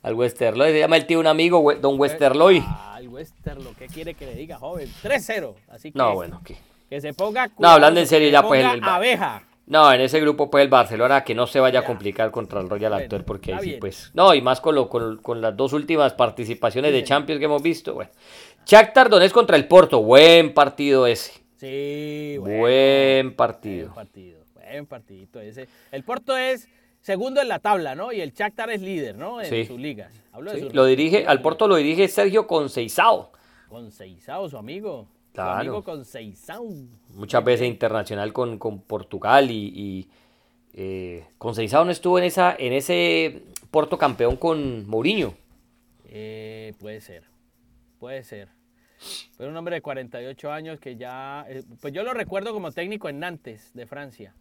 Al 0.01 0.13
Westerlo, 0.13 0.63
se 0.63 0.79
llama 0.79 0.95
el 0.95 1.05
tío 1.05 1.19
un 1.19 1.27
amigo, 1.27 1.73
don 1.81 1.95
eh, 1.95 1.97
Westerloy. 1.97 2.63
Ah, 2.65 2.95
al 2.95 3.09
Westerlo, 3.09 3.71
¿qué 3.77 3.87
quiere 3.87 4.13
que 4.13 4.25
le 4.25 4.35
diga, 4.35 4.57
joven? 4.57 4.87
3-0, 5.03 5.55
así 5.67 5.91
que... 5.91 5.97
No, 5.97 6.15
bueno, 6.15 6.41
¿qué? 6.45 6.55
Que 6.89 7.01
se 7.01 7.13
ponga... 7.13 7.51
no, 7.57 7.67
hablando 7.67 7.99
en 7.99 8.07
serio 8.07 8.29
ya, 8.29 8.41
pues... 8.41 8.63
El, 8.63 8.81
abeja. 8.81 9.43
No, 9.67 9.93
en 9.93 10.01
ese 10.01 10.19
grupo 10.21 10.49
pues 10.49 10.63
el 10.63 10.69
Barcelona 10.69 11.23
que 11.23 11.35
no 11.35 11.45
se 11.45 11.59
vaya 11.59 11.81
a 11.81 11.85
complicar 11.85 12.31
contra 12.31 12.59
el 12.61 12.69
Royal 12.69 12.93
Actor 12.93 13.23
porque 13.25 13.53
ahí 13.53 13.73
sí 13.73 13.77
pues... 13.79 14.09
No, 14.13 14.33
y 14.33 14.41
más 14.41 14.61
con, 14.61 14.73
lo, 14.73 14.89
con, 14.89 15.41
las 15.41 15.55
dos 15.55 15.73
últimas 15.73 16.13
participaciones 16.13 16.93
de 16.93 17.03
Champions 17.03 17.39
que 17.39 17.45
hemos 17.45 17.61
visto, 17.61 17.93
bueno. 17.93 18.09
Shakhtar 18.65 19.09
Donetsk 19.09 19.33
contra 19.33 19.57
el 19.57 19.67
Porto, 19.67 20.01
buen 20.01 20.53
partido 20.53 21.07
ese. 21.07 21.33
Sí, 21.57 22.37
buen 22.39 23.35
partido. 23.35 23.87
Buen 23.89 24.07
partido, 24.07 24.39
buen 24.55 24.85
partidito 24.85 25.41
ese. 25.41 25.67
El 25.91 26.03
Porto 26.03 26.37
es 26.37 26.69
segundo 27.09 27.41
en 27.41 27.47
la 27.47 27.57
tabla, 27.57 27.95
¿no? 27.95 28.11
Y 28.11 28.21
el 28.21 28.33
Shakhtar 28.33 28.69
es 28.69 28.83
líder, 28.83 29.17
¿no? 29.17 29.41
En 29.41 29.65
sus 29.65 29.79
ligas. 29.79 30.13
lo 30.73 30.85
dirige, 30.85 31.25
al 31.25 31.41
Porto 31.41 31.67
lo 31.67 31.75
dirige 31.75 32.07
Sergio 32.07 32.45
Conceizao. 32.45 33.31
Conceizao, 33.67 34.47
su 34.47 34.57
amigo. 34.57 35.07
Claro. 35.33 35.53
Su 35.53 35.59
amigo 35.59 35.83
Conceizao. 35.83 36.67
Muchas 37.15 37.43
veces 37.43 37.67
internacional 37.67 38.31
con, 38.31 38.59
Portugal 38.81 39.49
y, 39.49 39.73
y 39.75 40.09
eh, 40.75 41.25
Conceizao 41.39 41.83
no 41.83 41.89
estuvo 41.89 42.19
en 42.19 42.25
esa 42.25 42.55
en 42.59 42.73
ese 42.73 43.41
Porto 43.71 43.97
campeón 43.97 44.35
con 44.35 44.87
Mourinho. 44.87 45.33
Eh, 46.05 46.75
puede 46.79 47.01
ser, 47.01 47.23
puede 47.97 48.23
ser. 48.23 48.49
Pero 49.35 49.49
un 49.49 49.57
hombre 49.57 49.77
de 49.77 49.81
48 49.81 50.51
años 50.51 50.79
que 50.79 50.95
ya, 50.95 51.43
eh, 51.49 51.63
pues 51.81 51.91
yo 51.91 52.03
lo 52.03 52.13
recuerdo 52.13 52.53
como 52.53 52.71
técnico 52.71 53.09
en 53.09 53.17
Nantes, 53.17 53.73
de 53.73 53.87
Francia, 53.87 54.35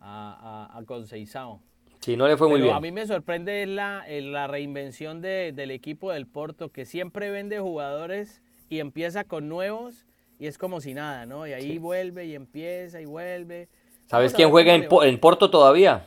a, 0.00 0.70
a, 0.72 0.78
a 0.78 0.84
Conceizao. 0.86 1.60
Sí, 2.00 2.16
no 2.16 2.28
le 2.28 2.36
fue 2.36 2.48
muy 2.48 2.60
bien. 2.60 2.74
A 2.74 2.80
mí 2.80 2.92
me 2.92 3.06
sorprende 3.06 3.66
la, 3.66 4.04
la 4.08 4.46
reinvención 4.46 5.20
del 5.20 5.70
equipo 5.70 6.12
del 6.12 6.26
Porto, 6.26 6.70
que 6.70 6.84
siempre 6.84 7.30
vende 7.30 7.58
jugadores 7.58 8.42
y 8.68 8.78
empieza 8.80 9.24
con 9.24 9.48
nuevos 9.48 10.06
y 10.38 10.46
es 10.46 10.58
como 10.58 10.80
si 10.80 10.94
nada, 10.94 11.26
¿no? 11.26 11.46
Y 11.46 11.52
ahí 11.52 11.78
vuelve 11.78 12.26
y 12.26 12.34
empieza 12.34 13.00
y 13.00 13.04
vuelve. 13.04 13.68
¿Sabes 14.06 14.32
quién 14.32 14.50
juega 14.50 14.74
en, 14.74 14.86
en, 15.02 15.20
Porto 15.20 15.50
todavía? 15.50 16.06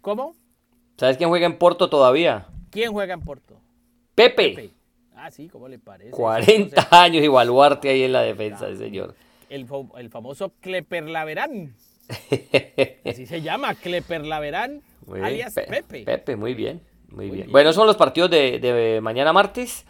¿Cómo? 0.00 0.34
¿Sabes 0.96 1.16
quién 1.16 1.28
juega 1.28 1.46
en 1.46 1.58
Porto 1.58 1.90
todavía? 1.90 2.46
¿Quién 2.70 2.92
juega 2.92 3.14
en 3.14 3.20
Porto? 3.20 3.60
Pepe. 4.14 4.70
Ah, 5.16 5.30
sí, 5.30 5.48
¿cómo 5.48 5.68
le 5.68 5.78
parece? 5.78 6.10
40 6.10 6.88
años 6.90 7.24
y 7.24 7.28
baluarte 7.28 7.88
ahí 7.88 8.02
en 8.04 8.12
la 8.12 8.22
defensa, 8.22 8.68
el 8.68 8.78
señor. 8.78 9.14
El, 9.48 9.66
el 9.98 10.10
famoso 10.10 10.52
Klepper 10.60 11.08
Laverán. 11.08 11.74
Así 13.04 13.26
se 13.26 13.42
llama, 13.42 13.74
Klepper 13.74 14.24
Laverán, 14.24 14.82
alias 15.22 15.54
Pepe. 15.54 16.04
Pepe, 16.04 16.36
muy 16.36 16.54
bien, 16.54 16.80
muy, 17.10 17.30
bien. 17.30 17.50
Bueno, 17.50 17.72
son 17.72 17.86
los 17.86 17.96
partidos 17.96 18.30
de, 18.30 19.00
mañana 19.02 19.32
martes. 19.32 19.84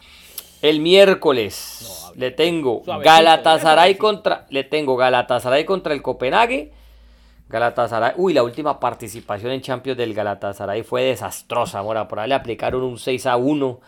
El 0.61 0.79
miércoles 0.79 2.11
le 2.15 2.31
tengo 2.31 2.81
Galatasaray 2.81 3.95
contra 3.95 4.47
le 4.49 4.63
tengo 4.63 4.95
Galatasaray 4.95 5.65
contra 5.65 5.93
el 5.93 6.01
Copenhague. 6.01 6.71
Galatasaray, 7.49 8.13
uy, 8.15 8.33
la 8.33 8.41
última 8.41 8.79
participación 8.79 9.51
en 9.51 9.61
Champions 9.61 9.97
del 9.97 10.13
Galatasaray 10.13 10.81
fue 10.81 11.03
desastrosa, 11.03 11.83
Mora, 11.83 12.07
por 12.07 12.19
ahí 12.19 12.29
le 12.29 12.35
aplicaron 12.35 12.81
un 12.81 12.97
6 12.97 13.25
a 13.27 13.37
1 13.37 13.79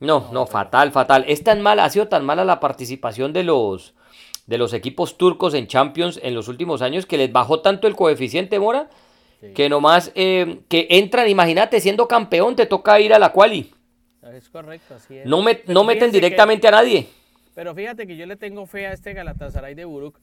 no, 0.00 0.28
no, 0.32 0.46
fatal, 0.46 0.92
fatal. 0.92 1.24
Es 1.26 1.42
tan 1.42 1.60
mala, 1.60 1.84
ha 1.84 1.90
sido 1.90 2.08
tan 2.08 2.24
mala 2.24 2.44
la 2.44 2.60
participación 2.60 3.32
de 3.32 3.42
los, 3.42 3.94
de 4.48 4.56
los 4.56 4.72
equipos 4.72 5.18
turcos 5.18 5.52
en 5.52 5.66
Champions 5.66 6.18
en 6.22 6.34
los 6.34 6.48
últimos 6.48 6.80
años 6.80 7.04
que 7.04 7.18
les 7.18 7.30
bajó 7.30 7.60
tanto 7.60 7.86
el 7.86 7.94
coeficiente, 7.94 8.58
Mora, 8.58 8.88
que 9.54 9.68
nomás 9.68 10.10
eh, 10.14 10.60
que 10.68 10.86
entran, 10.90 11.28
imagínate, 11.28 11.80
siendo 11.80 12.08
campeón 12.08 12.56
te 12.56 12.64
toca 12.64 12.98
ir 12.98 13.12
a 13.12 13.18
la 13.18 13.30
quali. 13.30 13.70
Es 14.32 14.48
correcto, 14.48 14.94
así 14.94 15.18
es. 15.18 15.26
No, 15.26 15.42
me, 15.42 15.60
no 15.66 15.84
meten 15.84 16.10
directamente 16.10 16.66
a 16.66 16.70
nadie. 16.70 17.08
Pero 17.54 17.74
fíjate 17.74 18.06
que 18.06 18.16
yo 18.16 18.24
le 18.24 18.36
tengo 18.36 18.66
fe 18.66 18.86
a 18.86 18.92
este 18.92 19.12
Galatasaray 19.12 19.74
de 19.74 19.84
Buruk 19.84 20.18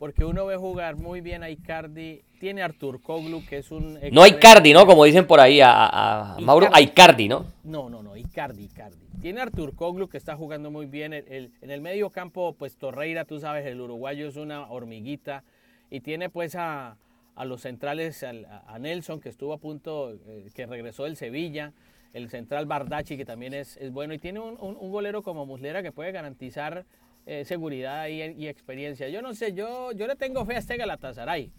porque 0.00 0.24
uno 0.24 0.46
ve 0.46 0.56
jugar 0.56 0.96
muy 0.96 1.20
bien 1.20 1.42
a 1.42 1.50
Icardi. 1.50 2.22
Tiene 2.40 2.62
Artur 2.62 3.02
Koglu, 3.02 3.44
que 3.44 3.58
es 3.58 3.70
un... 3.70 3.98
No 4.12 4.26
Icardi, 4.26 4.72
¿no? 4.72 4.86
Como 4.86 5.04
dicen 5.04 5.26
por 5.26 5.40
ahí 5.40 5.60
a, 5.60 5.72
a, 5.72 6.36
a 6.36 6.40
Mauro, 6.40 6.70
Icardi, 6.74 7.28
¿no? 7.28 7.44
No, 7.64 7.90
no, 7.90 8.02
no, 8.02 8.16
Icardi, 8.16 8.64
Icardi. 8.64 8.96
Tiene 9.20 9.42
Artur 9.42 9.74
Koglu, 9.74 10.08
que 10.08 10.16
está 10.16 10.36
jugando 10.36 10.70
muy 10.70 10.86
bien. 10.86 11.12
en 11.12 11.50
el 11.60 11.80
medio 11.82 12.08
campo, 12.08 12.56
pues 12.58 12.78
Torreira, 12.78 13.26
tú 13.26 13.40
sabes, 13.40 13.66
el 13.66 13.78
uruguayo 13.78 14.26
es 14.26 14.36
una 14.36 14.70
hormiguita. 14.70 15.44
Y 15.90 16.00
tiene 16.00 16.30
pues 16.30 16.54
a, 16.56 16.96
los 17.44 17.60
centrales, 17.60 18.24
a, 18.24 18.78
Nelson, 18.78 19.20
que 19.20 19.28
estuvo 19.28 19.52
a 19.52 19.58
punto, 19.58 20.14
eh, 20.14 20.48
que 20.54 20.64
regresó 20.64 21.04
del 21.04 21.16
Sevilla. 21.16 21.74
El 22.14 22.30
central 22.30 22.64
Bardachi, 22.64 23.18
que 23.18 23.26
también 23.26 23.52
es, 23.52 23.76
es 23.76 23.92
bueno. 23.92 24.14
Y 24.14 24.18
tiene 24.18 24.40
un, 24.40 24.56
un 24.58 24.90
golero 24.90 25.22
como 25.22 25.44
Muslera 25.44 25.82
que 25.82 25.92
puede 25.92 26.10
garantizar 26.10 26.86
eh, 27.30 27.44
seguridad 27.44 28.08
y, 28.08 28.48
experiencia. 28.48 29.08
Yo 29.08 29.22
no 29.22 29.34
sé, 29.34 29.52
yo, 29.52 29.92
yo 29.92 30.08
le 30.08 30.16
tengo 30.16 30.44
fe 30.44 30.56
a 30.56 30.58
este 30.58 30.76
Galatasaray. 30.76 31.52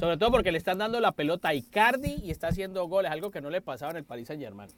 Sobre 0.00 0.16
todo 0.16 0.30
porque 0.30 0.50
le 0.52 0.56
están 0.56 0.78
dando 0.78 1.00
la 1.00 1.12
pelota 1.12 1.50
a 1.50 1.54
Icardi 1.54 2.22
y 2.24 2.30
está 2.30 2.48
haciendo 2.48 2.86
goles, 2.86 3.10
algo 3.10 3.30
que 3.30 3.42
no 3.42 3.50
le 3.50 3.60
pasaba 3.60 3.90
en 3.90 3.98
el 3.98 4.04
Paris 4.04 4.28
Saint 4.28 4.42
Germain. 4.42 4.70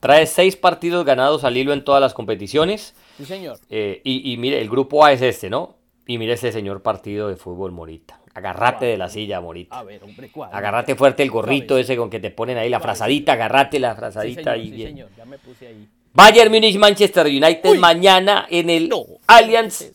Trae 0.00 0.26
seis 0.26 0.56
partidos 0.56 1.04
ganados 1.04 1.44
al 1.44 1.56
hilo 1.56 1.72
en 1.72 1.84
todas 1.84 2.00
las 2.00 2.12
competiciones. 2.12 2.96
Sí, 3.18 3.24
señor. 3.24 3.60
Eh, 3.70 4.00
y, 4.02 4.36
mire, 4.36 4.60
el 4.60 4.68
grupo 4.68 5.04
A 5.04 5.12
es 5.12 5.22
este, 5.22 5.48
¿no? 5.48 5.76
Y 6.08 6.18
mire 6.18 6.32
ese 6.32 6.50
señor 6.50 6.82
partido 6.82 7.28
de 7.28 7.36
fútbol, 7.36 7.70
Morita. 7.70 8.18
Agarrate 8.34 8.86
de 8.86 8.96
la 8.96 9.08
silla, 9.08 9.40
Morita. 9.40 9.78
A 9.78 9.84
ver, 9.84 10.02
hombre, 10.02 10.28
¿cuál? 10.32 10.50
Agarrate 10.52 10.96
fuerte 10.96 11.22
el 11.22 11.30
gorrito 11.30 11.78
ese 11.78 11.96
con 11.96 12.10
que 12.10 12.18
te 12.18 12.32
ponen 12.32 12.58
ahí 12.58 12.68
la 12.68 12.80
frazadita, 12.80 13.34
agarrate 13.34 13.78
la 13.78 13.94
frazadita. 13.94 14.56
Sí, 14.56 14.82
señor, 14.82 15.10
ya 15.16 15.24
me 15.24 15.38
puse 15.38 15.68
ahí. 15.68 15.88
Bayern 16.12 16.50
Munich, 16.50 16.78
Manchester 16.78 17.26
United 17.26 17.76
mañana 17.76 18.46
en 18.48 18.70
el 18.70 18.88
Allianz 19.26 19.92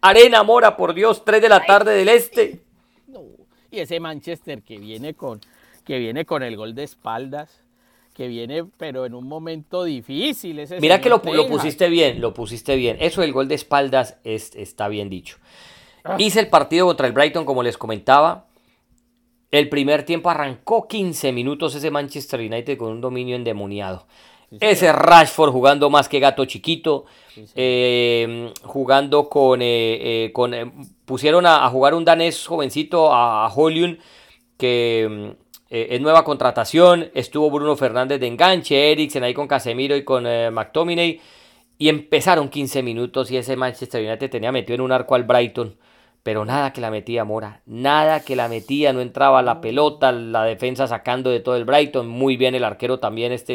Arena 0.00 0.42
Mora, 0.42 0.76
por 0.76 0.94
Dios, 0.94 1.24
3 1.24 1.42
de 1.42 1.48
la 1.48 1.64
tarde 1.64 1.94
del 1.94 2.08
Este. 2.08 2.60
Y 3.70 3.80
ese 3.80 4.00
Manchester 4.00 4.62
que 4.62 4.78
viene 4.78 5.14
con 5.14 5.40
que 5.84 5.98
viene 5.98 6.24
con 6.24 6.42
el 6.42 6.56
gol 6.56 6.74
de 6.74 6.84
espaldas, 6.84 7.62
que 8.14 8.28
viene 8.28 8.64
pero 8.76 9.06
en 9.06 9.14
un 9.14 9.26
momento 9.26 9.84
difícil. 9.84 10.58
Ese 10.58 10.80
Mira 10.80 11.00
que 11.00 11.08
lo, 11.08 11.20
pusiste 11.22 11.88
bien, 11.88 12.20
lo 12.20 12.34
pusiste 12.34 12.76
bien. 12.76 12.96
Eso 13.00 13.20
del 13.20 13.32
gol 13.32 13.48
de 13.48 13.54
espaldas 13.54 14.18
es, 14.24 14.54
está 14.56 14.88
bien 14.88 15.10
dicho. 15.10 15.38
Ah. 16.04 16.16
Hice 16.18 16.40
el 16.40 16.48
partido 16.48 16.86
contra 16.86 17.06
el 17.06 17.12
Brighton, 17.12 17.44
como 17.44 17.62
les 17.62 17.76
comentaba. 17.76 18.46
El 19.50 19.68
primer 19.68 20.04
tiempo 20.04 20.30
arrancó 20.30 20.86
15 20.86 21.32
minutos 21.32 21.74
ese 21.74 21.90
Manchester 21.90 22.40
United 22.40 22.78
con 22.78 22.92
un 22.92 23.00
dominio 23.00 23.36
endemoniado. 23.36 24.06
Ese 24.58 24.92
Rashford 24.92 25.52
jugando 25.52 25.90
más 25.90 26.08
que 26.08 26.18
gato 26.18 26.44
chiquito, 26.44 27.04
eh, 27.54 28.52
jugando 28.64 29.28
con... 29.28 29.62
Eh, 29.62 30.24
eh, 30.24 30.32
con 30.32 30.52
pusieron 31.04 31.46
a, 31.46 31.68
jugar 31.68 31.94
un 31.94 32.04
danés 32.04 32.46
jovencito, 32.46 33.12
a, 33.12 33.46
a 33.46 33.54
que 34.56 35.34
es 35.68 36.00
nueva 36.00 36.24
contratación. 36.24 37.10
Estuvo 37.14 37.50
Bruno 37.50 37.76
Fernández 37.76 38.20
de 38.20 38.26
enganche, 38.26 38.92
Eriksen 38.92 39.22
ahí 39.22 39.34
con 39.34 39.46
Casemiro 39.46 39.96
y 39.96 40.04
con 40.04 40.24
McTominay. 40.24 41.20
Y 41.78 41.88
empezaron 41.88 42.48
15 42.48 42.82
minutos 42.82 43.30
y 43.30 43.36
ese 43.36 43.56
Manchester 43.56 44.04
United 44.04 44.30
tenía 44.30 44.52
metido 44.52 44.74
en 44.74 44.80
un 44.82 44.92
arco 44.92 45.14
al 45.14 45.24
Brighton. 45.24 45.76
Pero 46.22 46.44
nada 46.44 46.72
que 46.72 46.80
la 46.80 46.90
metía 46.90 47.24
Mora, 47.24 47.62
nada 47.66 48.20
que 48.20 48.36
la 48.36 48.48
metía, 48.48 48.92
no 48.92 49.00
entraba 49.00 49.42
la 49.42 49.60
pelota, 49.60 50.12
la 50.12 50.44
defensa 50.44 50.86
sacando 50.86 51.30
de 51.30 51.40
todo 51.40 51.56
el 51.56 51.64
Brighton, 51.64 52.06
muy 52.06 52.36
bien 52.36 52.54
el 52.54 52.64
arquero 52.64 52.98
también 52.98 53.32
este 53.32 53.54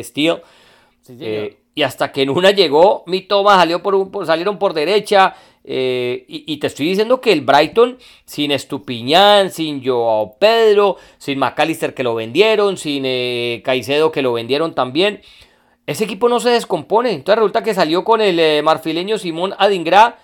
Eh, 1.09 1.57
y 1.73 1.83
hasta 1.83 2.11
que 2.11 2.21
en 2.21 2.29
una 2.29 2.51
llegó, 2.51 3.03
mi 3.07 3.21
toma 3.21 3.55
salió 3.55 3.83
por, 3.83 4.25
salieron 4.25 4.57
por 4.57 4.73
derecha. 4.73 5.35
Eh, 5.63 6.25
y, 6.27 6.57
te 6.57 6.67
estoy 6.67 6.87
diciendo 6.87 7.19
que 7.19 7.31
el 7.31 7.41
Brighton, 7.41 7.97
sin 8.23 8.51
Estupiñán, 8.51 9.49
sin 9.49 9.83
Joao 9.83 10.37
Pedro, 10.37 10.97
sin 11.17 11.39
McAllister 11.39 11.95
que 11.95 12.03
lo 12.03 12.13
vendieron, 12.13 12.77
sin 12.77 13.03
eh, 13.05 13.63
Caicedo 13.65 14.11
que 14.11 14.21
lo 14.21 14.33
vendieron 14.33 14.75
también, 14.75 15.21
ese 15.87 16.03
equipo 16.03 16.29
no 16.29 16.39
se 16.39 16.51
descompone. 16.51 17.11
Entonces 17.11 17.37
resulta 17.37 17.63
que 17.63 17.73
salió 17.73 18.03
con 18.03 18.21
el 18.21 18.63
marfileño 18.63 19.17
Simón 19.17 19.55
Adingra 19.57 20.19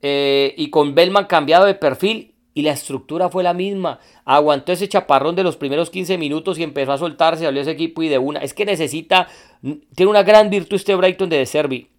y 0.00 0.70
con 0.70 0.94
Bellman 0.94 1.24
cambiado 1.24 1.66
de 1.66 1.74
perfil 1.74 2.35
y 2.56 2.62
la 2.62 2.72
estructura 2.72 3.28
fue 3.28 3.42
la 3.42 3.52
misma. 3.52 4.00
Aguantó 4.24 4.72
ese 4.72 4.88
chaparrón 4.88 5.36
de 5.36 5.42
los 5.42 5.58
primeros 5.58 5.90
15 5.90 6.16
minutos 6.16 6.58
y 6.58 6.62
empezó 6.62 6.92
a 6.92 6.96
soltarse, 6.98 7.44
salió 7.44 7.60
ese 7.60 7.72
equipo 7.72 8.02
y 8.02 8.08
de 8.08 8.16
una. 8.16 8.40
Es 8.40 8.54
que 8.54 8.64
necesita, 8.64 9.28
tiene 9.94 10.08
una 10.08 10.22
gran 10.22 10.48
virtud 10.48 10.76
este 10.76 10.94
Brighton 10.94 11.28
de, 11.28 11.36
de 11.36 11.44
Servi. 11.44 11.90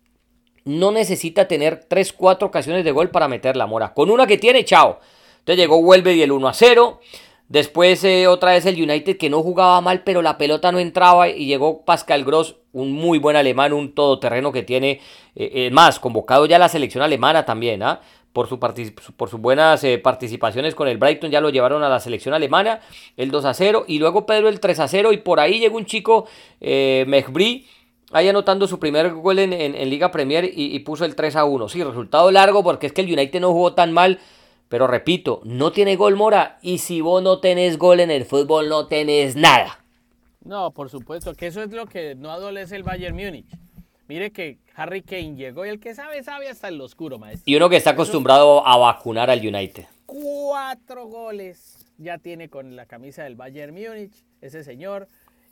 No 0.66 0.92
necesita 0.92 1.48
tener 1.48 1.86
3, 1.88 2.12
4 2.12 2.48
ocasiones 2.48 2.84
de 2.84 2.92
gol 2.92 3.12
para 3.12 3.28
meter 3.28 3.56
la 3.56 3.68
mora. 3.68 3.94
Con 3.94 4.10
una 4.10 4.26
que 4.26 4.40
tiene, 4.40 4.66
chao. 4.66 5.00
Entonces 5.38 5.58
llegó 5.58 5.78
Huelve 5.78 6.16
y 6.16 6.24
el 6.24 6.32
1 6.32 6.48
a 6.48 6.54
0. 6.56 7.02
Después 7.50 8.04
eh, 8.04 8.26
otra 8.26 8.54
vez 8.54 8.66
el 8.66 8.82
United 8.82 9.16
que 9.18 9.30
no 9.30 9.44
jugaba 9.44 9.80
mal, 9.82 10.02
pero 10.04 10.24
la 10.24 10.40
pelota 10.40 10.72
no 10.72 10.80
entraba 10.80 11.30
y 11.30 11.46
llegó 11.46 11.86
Pascal 11.86 12.26
Gross. 12.26 12.56
un 12.72 12.94
muy 12.94 13.20
buen 13.20 13.36
alemán, 13.36 13.74
un 13.74 13.94
todoterreno 13.94 14.52
que 14.52 14.64
tiene, 14.64 15.02
eh, 15.36 15.70
más, 15.72 16.00
convocado 16.00 16.48
ya 16.48 16.56
a 16.56 16.60
la 16.60 16.68
selección 16.68 17.04
alemana 17.04 17.46
también, 17.46 17.84
¿ah? 17.84 18.02
Por, 18.38 18.48
su 18.48 18.60
por 18.60 19.30
sus 19.30 19.42
buenas 19.42 19.84
eh, 19.84 19.98
participaciones 19.98 20.76
con 20.76 20.88
el 20.88 21.00
Brighton, 21.00 21.32
ya 21.32 21.42
lo 21.42 21.50
llevaron 21.50 21.82
a 21.82 21.90
la 21.90 22.00
selección 22.00 22.36
alemana, 22.36 22.82
el 23.16 23.32
2 23.32 23.46
a 23.46 23.56
0, 23.56 23.86
y 23.88 23.98
luego 23.98 24.28
Pedro 24.28 24.48
el 24.48 24.60
3 24.60 24.80
a 24.82 24.88
0, 24.88 25.12
y 25.12 25.18
por 25.18 25.40
ahí 25.40 25.58
llegó 25.58 25.76
un 25.76 25.88
chico, 25.88 26.28
eh, 26.62 27.04
ahí 28.12 28.30
anotando 28.30 28.68
su 28.68 28.78
primer 28.78 29.12
gol 29.16 29.40
en, 29.40 29.90
Liga 29.90 30.12
Premier 30.12 30.46
y, 30.46 30.76
y, 30.76 30.80
puso 30.82 31.04
el 31.04 31.16
3 31.16 31.36
a 31.36 31.46
1. 31.46 31.68
Sí, 31.68 31.84
resultado 31.84 32.30
largo 32.30 32.64
porque 32.64 32.86
es 32.86 32.94
que 32.94 33.02
el 33.02 33.12
United 33.12 33.42
no 33.42 33.54
jugó 33.54 33.74
tan 33.74 33.92
mal, 33.92 34.20
pero 34.70 34.86
repito, 34.86 35.42
no 35.44 35.72
tiene 35.72 35.96
gol 35.96 36.16
Mora, 36.16 36.60
y 36.62 36.78
si 36.78 37.02
vos 37.02 37.24
no 37.24 37.40
tenés 37.40 37.80
gol 37.80 38.02
en 38.02 38.12
el 38.12 38.26
fútbol, 38.26 38.70
no 38.70 38.86
tenés 38.86 39.36
nada. 39.36 39.84
No, 40.46 40.70
por 40.70 40.92
supuesto, 40.92 41.34
que 41.34 41.48
eso 41.48 41.64
es 41.64 41.72
lo 41.72 41.88
que 41.88 42.14
no 42.14 42.30
adolece 42.30 42.76
el 42.76 42.84
Bayern 42.84 43.16
Múnich. 43.16 43.48
Mire 44.08 44.30
que 44.30 44.60
Harry 44.78 45.02
Kane 45.02 45.36
llegó 45.36 45.66
y 45.66 45.70
el 45.70 45.80
que 45.80 45.96
sabe, 45.96 46.24
sabe 46.24 46.50
hasta 46.50 46.68
el 46.68 46.80
oscuro, 46.80 47.18
maestro. 47.18 47.44
Y 47.48 47.56
uno 47.56 47.68
que 47.68 47.78
está 47.78 47.90
acostumbrado 47.92 48.66
a 48.66 48.78
vacunar 48.78 49.28
al 49.32 49.40
United. 49.40 49.86
Cuatro 50.06 51.08
goles 51.08 51.84
ya 51.98 52.20
tiene 52.20 52.48
con 52.48 52.76
la 52.76 52.86
camisa 52.86 53.24
del 53.24 53.36
Bayern 53.36 53.74
Múnich, 53.74 54.14
ese 54.40 54.64
señor. 54.64 55.08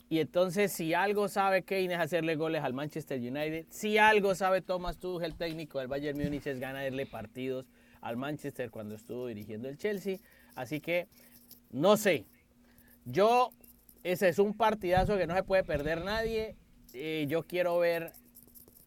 Y 0.10 0.20
entonces, 0.20 0.72
si 0.72 0.94
algo 0.94 1.28
sabe 1.28 1.64
Kane 1.64 1.96
es 1.96 2.00
hacerle 2.00 2.36
goles 2.36 2.64
al 2.64 2.74
Manchester 2.74 3.20
United, 3.20 3.66
si 3.72 3.98
algo 3.98 4.36
sabe 4.36 4.62
Thomas 4.62 5.00
Tuchel, 5.00 5.32
el 5.32 5.36
técnico 5.36 5.80
del 5.80 5.88
Bayern 5.88 6.20
Múnich, 6.20 6.46
es 6.46 6.60
ganarle 6.60 7.08
partidos 7.08 7.66
al 8.02 8.18
Manchester 8.18 8.70
cuando 8.70 8.94
estuvo 8.94 9.26
dirigiendo 9.26 9.68
el 9.70 9.80
Chelsea. 9.80 10.20
Así 10.54 10.82
que, 10.82 11.08
no 11.72 11.98
sé. 11.98 12.28
Yo, 13.06 13.50
ese 14.04 14.30
es 14.30 14.38
un 14.38 14.54
partidazo 14.54 15.18
que 15.18 15.26
no 15.26 15.34
se 15.34 15.42
puede 15.42 15.64
perder 15.64 16.06
nadie. 16.06 16.56
Eh, 16.94 17.26
yo 17.28 17.42
quiero 17.48 17.80
ver 17.80 18.14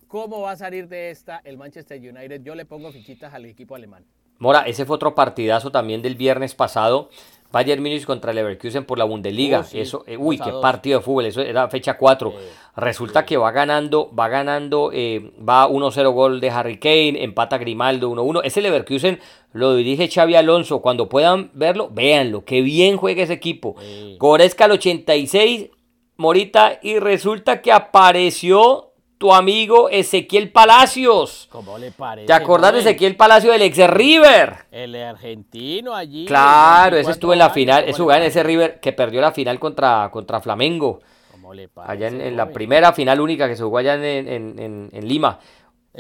¿Cómo 0.09 0.41
va 0.41 0.53
a 0.53 0.57
salir 0.57 0.89
de 0.89 1.11
esta 1.11 1.43
el 1.45 1.59
Manchester 1.59 2.01
United? 2.01 2.43
Yo 2.43 2.55
le 2.55 2.65
pongo 2.65 2.91
fichitas 2.91 3.35
al 3.35 3.45
equipo 3.45 3.75
alemán. 3.75 4.07
Mora, 4.39 4.63
ese 4.63 4.87
fue 4.87 4.97
otro 4.97 5.15
partidazo 5.15 5.71
también 5.71 6.01
del 6.01 6.15
viernes 6.15 6.55
pasado. 6.55 7.11
Bayern 7.53 7.83
Munich 7.83 8.07
contra 8.07 8.33
Leverkusen 8.33 8.85
por 8.85 8.97
la 8.99 9.05
Bundesliga. 9.05 9.61
Oh, 9.61 9.77
eso, 9.77 10.05
eh, 10.07 10.17
uy, 10.17 10.39
qué 10.39 10.51
partido 10.63 10.99
de 10.99 11.05
fútbol. 11.05 11.27
Eso 11.27 11.43
era 11.43 11.69
fecha 11.69 11.99
4. 11.99 12.33
Resulta 12.77 13.27
que 13.27 13.37
va 13.37 13.51
ganando, 13.51 14.11
va 14.15 14.29
ganando, 14.29 14.91
eh, 14.95 15.33
va 15.47 15.69
1-0 15.69 16.11
gol 16.13 16.41
de 16.41 16.51
Harry 16.51 16.79
Kane, 16.79 17.23
empata 17.23 17.59
Grimaldo 17.59 18.11
1-1. 18.11 18.41
Ese 18.45 18.63
Leverkusen 18.63 19.19
lo 19.53 19.77
dirige 19.77 20.09
Xavi 20.09 20.37
Alonso. 20.37 20.81
Cuando 20.81 21.11
puedan 21.11 21.51
verlo, 21.53 21.91
véanlo. 21.91 22.45
Qué 22.47 22.63
bien 22.63 22.97
juega 22.97 23.25
ese 23.25 23.35
equipo. 23.35 23.77
Goretzka 24.19 24.65
al 24.65 24.73
86, 24.73 25.71
Morita, 26.17 26.79
y 26.83 26.99
resulta 26.99 27.61
que 27.61 27.73
apareció 27.73 28.88
tu 29.19 29.35
amigo 29.35 29.89
Ezequiel 29.91 30.51
Palacios. 30.51 31.49
¿Cómo 31.51 31.77
le 31.77 31.91
parece? 31.91 32.29
¿Te 32.29 32.33
acordás 32.33 32.73
de 32.73 32.79
Ezequiel 32.81 33.17
Palacios 33.17 33.53
del 33.53 33.63
ex 33.63 33.77
River? 33.91 34.55
El 34.71 34.95
argentino 34.95 35.95
allí. 35.95 36.25
Claro, 36.25 36.97
ese 36.97 37.11
estuvo 37.11 37.33
en 37.33 37.41
la 37.41 37.51
final, 37.51 37.85
ese 37.85 38.01
jugaba 38.01 38.21
en 38.21 38.29
ese 38.29 38.43
River 38.45 38.79
que 38.81 38.93
perdió 38.93 39.21
la 39.21 39.33
final 39.33 39.59
contra, 39.59 40.09
contra 40.13 40.41
Flamengo. 40.41 41.01
¿Cómo 41.33 41.53
le 41.53 41.69
parece? 41.69 41.93
Allá 41.93 42.09
en, 42.09 42.37
la 42.37 42.51
primera 42.51 42.93
final 42.93 43.21
única 43.21 43.49
que 43.49 43.57
se 43.57 43.65
jugó 43.65 43.79
allá 43.79 43.95
en, 43.95 44.91
Lima. 45.03 45.41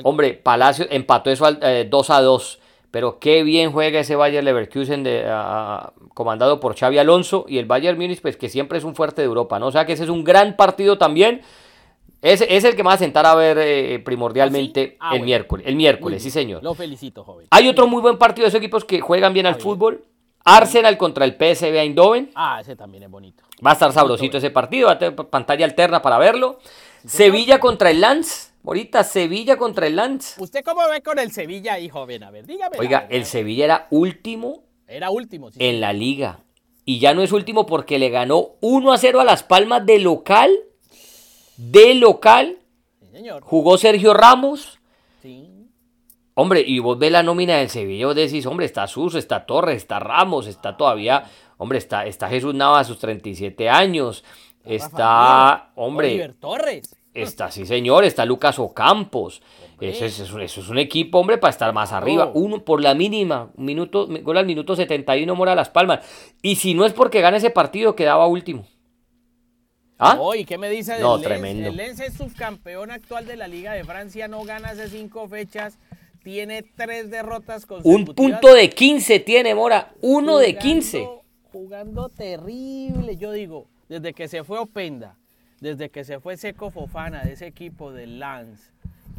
Hombre, 0.05 0.35
Palacios 0.35 0.87
empató 0.91 1.31
eso 1.31 1.45
al, 1.45 1.59
2 1.91 2.11
eh, 2.11 2.12
a 2.12 2.21
2. 2.23 2.61
Pero 2.91 3.19
qué 3.19 3.43
bien 3.43 3.71
juega 3.71 4.01
ese 4.01 4.16
Bayern 4.16 4.47
Leverkusen 4.47 5.03
de, 5.03 5.31
comandado 6.14 6.59
por 6.59 6.75
Xavi 6.75 6.97
Alonso 6.97 7.45
y 7.47 7.59
el 7.59 7.66
Bayern 7.66 7.99
Múnich, 7.99 8.23
pues 8.23 8.39
que 8.39 8.49
siempre 8.49 8.79
es 8.79 8.85
un 8.85 8.95
fuerte 8.95 9.21
de 9.21 9.27
Europa, 9.27 9.59
¿no? 9.59 9.66
O 9.66 9.71
sea 9.71 9.85
que 9.85 9.93
ese 9.93 10.05
es 10.05 10.09
un 10.09 10.25
gran 10.25 10.57
partido 10.57 10.97
también 10.97 11.43
es, 12.21 12.41
es 12.49 12.64
el 12.64 12.75
que 12.75 12.83
me 12.83 12.89
va 12.89 12.95
a 12.95 12.99
sentar 12.99 13.27
a 13.27 13.35
ver 13.35 13.59
eh, 13.59 14.01
primordialmente 14.01 14.97
¿Ah, 15.01 15.11
ah, 15.11 15.16
el 15.16 15.23
miércoles. 15.23 15.66
El 15.66 15.77
miércoles, 15.77 16.23
sí, 16.23 16.31
señor. 16.31 16.62
Lo 16.62 16.75
felicito, 16.75 17.23
joven. 17.25 17.47
Hay 17.51 17.69
otro 17.69 17.87
muy 17.87 18.03
buen 18.03 18.19
partido 18.19 18.45
de 18.45 18.49
esos 18.49 18.59
equipos 18.59 18.85
que 18.85 19.01
juegan 19.01 19.33
bien 19.33 19.47
al 19.47 19.57
fútbol. 19.57 20.05
Arsenal 20.45 20.97
contra 20.97 21.25
el 21.25 21.33
PSV 21.33 21.77
Eindhoven. 21.77 22.31
Ah, 22.35 22.59
ese 22.61 22.75
también 22.75 23.05
es 23.05 23.11
bonito. 23.11 23.45
Va 23.64 23.71
a 23.71 23.73
estar 23.75 23.93
sabrosito 23.93 24.39
ese 24.39 24.51
partido. 24.51 24.87
Va 24.87 24.95
a 24.95 24.99
tener 24.99 25.14
pantalla 25.14 25.64
alterna 25.64 26.01
para 26.01 26.19
verlo. 26.19 26.59
Sevilla 27.05 27.61
contra 27.61 27.91
el 27.91 28.01
Lance. 28.01 28.53
Ahorita 28.64 29.05
Sevilla 29.05 29.57
contra 29.57 29.87
el 29.87 29.97
Lance. 29.97 30.43
¿Usted 30.43 30.64
cómo 30.64 30.81
ve 30.89 31.03
con 31.03 31.19
el 31.19 31.33
Sevilla 31.33 31.75
ahí, 31.75 31.89
joven? 31.89 32.25
A 32.25 32.31
ver, 32.31 32.47
dígame. 32.47 32.79
Oiga, 32.79 33.07
el 33.11 33.25
Sevilla 33.25 33.64
era 33.64 33.87
último. 33.91 34.64
Era 34.87 35.11
último, 35.11 35.51
sí. 35.51 35.59
En 35.61 35.81
la 35.81 35.93
liga. 35.93 36.41
Y 36.85 36.99
ya 36.99 37.14
no 37.14 37.23
es 37.23 37.33
último 37.33 37.66
porque 37.66 37.99
le 37.99 38.09
ganó 38.09 38.53
1 38.61 38.93
a 38.93 38.99
0 38.99 39.21
a 39.21 39.25
Las 39.25 39.43
Palmas 39.43 39.85
de 39.85 39.99
local 39.99 40.51
de 41.59 41.95
local. 41.95 42.59
Jugó 43.43 43.77
Sergio 43.77 44.15
Ramos. 44.15 44.79
Hombre, 46.35 46.63
y 46.65 46.79
vos 46.79 46.97
ves 46.97 47.11
la 47.11 47.25
nómina 47.25 47.57
del 47.57 47.69
Sevilla, 47.69 48.07
vos 48.07 48.15
decís, 48.15 48.47
hombre, 48.47 48.65
está 48.65 48.87
Suso, 48.87 49.19
está 49.19 49.45
Torres, 49.45 49.79
está 49.79 49.99
Ramos, 49.99 50.47
está 50.47 50.77
todavía, 50.77 51.25
hombre, 51.57 51.79
está, 51.79 52.07
está 52.07 52.29
Jesús 52.29 52.55
Nava 52.55 52.79
a 52.79 52.85
sus 52.85 53.01
37 53.01 53.69
años, 53.69 54.23
está, 54.65 55.73
hombre, 55.75 56.29
Torres. 56.39 56.95
Está, 57.13 57.51
sí 57.51 57.67
señor, 57.67 58.05
está 58.05 58.25
Lucas 58.25 58.61
Ocampos. 58.61 59.43
Eso 59.81 60.05
es, 60.05 60.21
eso 60.21 60.41
es, 60.41 60.69
un 60.69 60.79
equipo, 60.79 61.19
hombre, 61.19 61.39
para 61.39 61.51
estar 61.51 61.73
más 61.73 61.93
arriba. 61.93 62.31
Uno 62.33 62.65
por 62.65 62.81
la 62.81 62.95
mínima, 62.95 63.51
un 63.57 63.65
minuto, 63.65 64.07
gol 64.23 64.39
al 64.39 64.47
minuto 64.47 64.77
71 64.77 65.35
mora 65.35 65.57
Las 65.57 65.71
Palmas. 65.71 66.01
Y 66.41 66.55
si 66.55 66.75
no 66.75 66.85
es 66.85 66.93
porque 66.93 67.21
gana 67.21 67.39
ese 67.39 67.51
partido, 67.51 67.97
quedaba 67.97 68.29
último. 68.29 68.65
¿Ah? 69.99 70.16
qué 70.46 70.59
me 70.59 70.70
dice 70.70 70.92
del 70.92 71.03
no, 71.03 71.20
Tremendo. 71.20 71.68
El 71.68 71.76
Lens 71.76 71.99
es 72.01 72.14
subcampeón 72.14 72.92
actual 72.92 73.26
de 73.26 73.36
la 73.36 73.49
Liga 73.49 73.72
de 73.72 73.84
Francia, 73.84 74.28
no 74.28 74.44
gana 74.44 74.70
hace 74.70 74.88
cinco 74.88 75.28
fechas, 75.28 75.78
tiene 76.22 76.62
tres 76.62 77.11
derrotas 77.11 77.66
consecutivas. 77.66 78.09
Un 78.09 78.14
punto 78.14 78.55
de 78.55 78.70
15 78.70 79.18
tiene, 79.20 79.55
Mora, 79.55 79.92
uno 80.01 80.38
de 80.38 80.57
15. 80.57 81.09
Jugando 81.51 82.09
terrible, 82.11 83.16
yo 83.16 83.32
digo, 83.32 83.66
desde 83.88 84.12
que 84.12 84.28
se 84.28 84.44
fue 84.44 84.59
Openda, 84.59 85.16
desde 85.61 85.90
que 85.90 86.05
se 86.05 86.20
fue 86.20 86.36
Seco 86.36 86.70
Fofana 86.70 87.24
de 87.24 87.32
ese 87.32 87.46
equipo 87.46 87.92
del 87.92 88.20
Lens, 88.20 88.70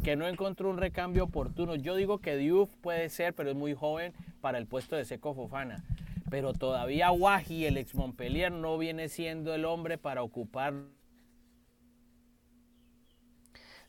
que 0.02 0.16
no 0.16 0.26
encontró 0.26 0.70
un 0.70 0.78
recambio 0.78 1.24
oportuno. 1.24 1.74
Yo 1.74 1.94
digo 1.94 2.18
que 2.18 2.36
Diouf 2.36 2.70
puede 2.80 3.10
ser, 3.10 3.34
pero 3.34 3.50
es 3.50 3.56
muy 3.56 3.74
joven 3.74 4.14
para 4.40 4.56
el 4.56 4.66
puesto 4.66 4.96
de 4.96 5.04
Seco 5.04 5.34
Fofana 5.34 5.84
pero 6.30 6.52
todavía 6.52 7.10
Wahi, 7.10 7.66
el 7.66 7.76
ex 7.76 7.94
Montpellier, 7.94 8.52
no 8.52 8.78
viene 8.78 9.08
siendo 9.08 9.52
el 9.52 9.64
hombre 9.64 9.98
para 9.98 10.22
ocupar. 10.22 10.72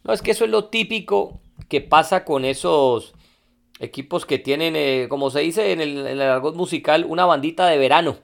No, 0.04 0.14
es 0.14 0.22
que 0.22 0.32
eso 0.32 0.46
es 0.46 0.52
lo 0.52 0.66
típico 0.66 1.40
que 1.70 1.82
pasa 1.82 2.26
con 2.26 2.44
esos 2.44 3.14
equipos 3.80 4.26
que 4.26 4.40
tienen, 4.40 4.76
eh, 4.76 5.06
como 5.10 5.30
se 5.30 5.42
dice 5.42 5.72
en 5.72 5.82
el, 5.82 6.08
en 6.08 6.42
musical, 6.56 7.06
una 7.08 7.26
bandita 7.26 7.68
de 7.68 7.78
verano. 7.78 8.18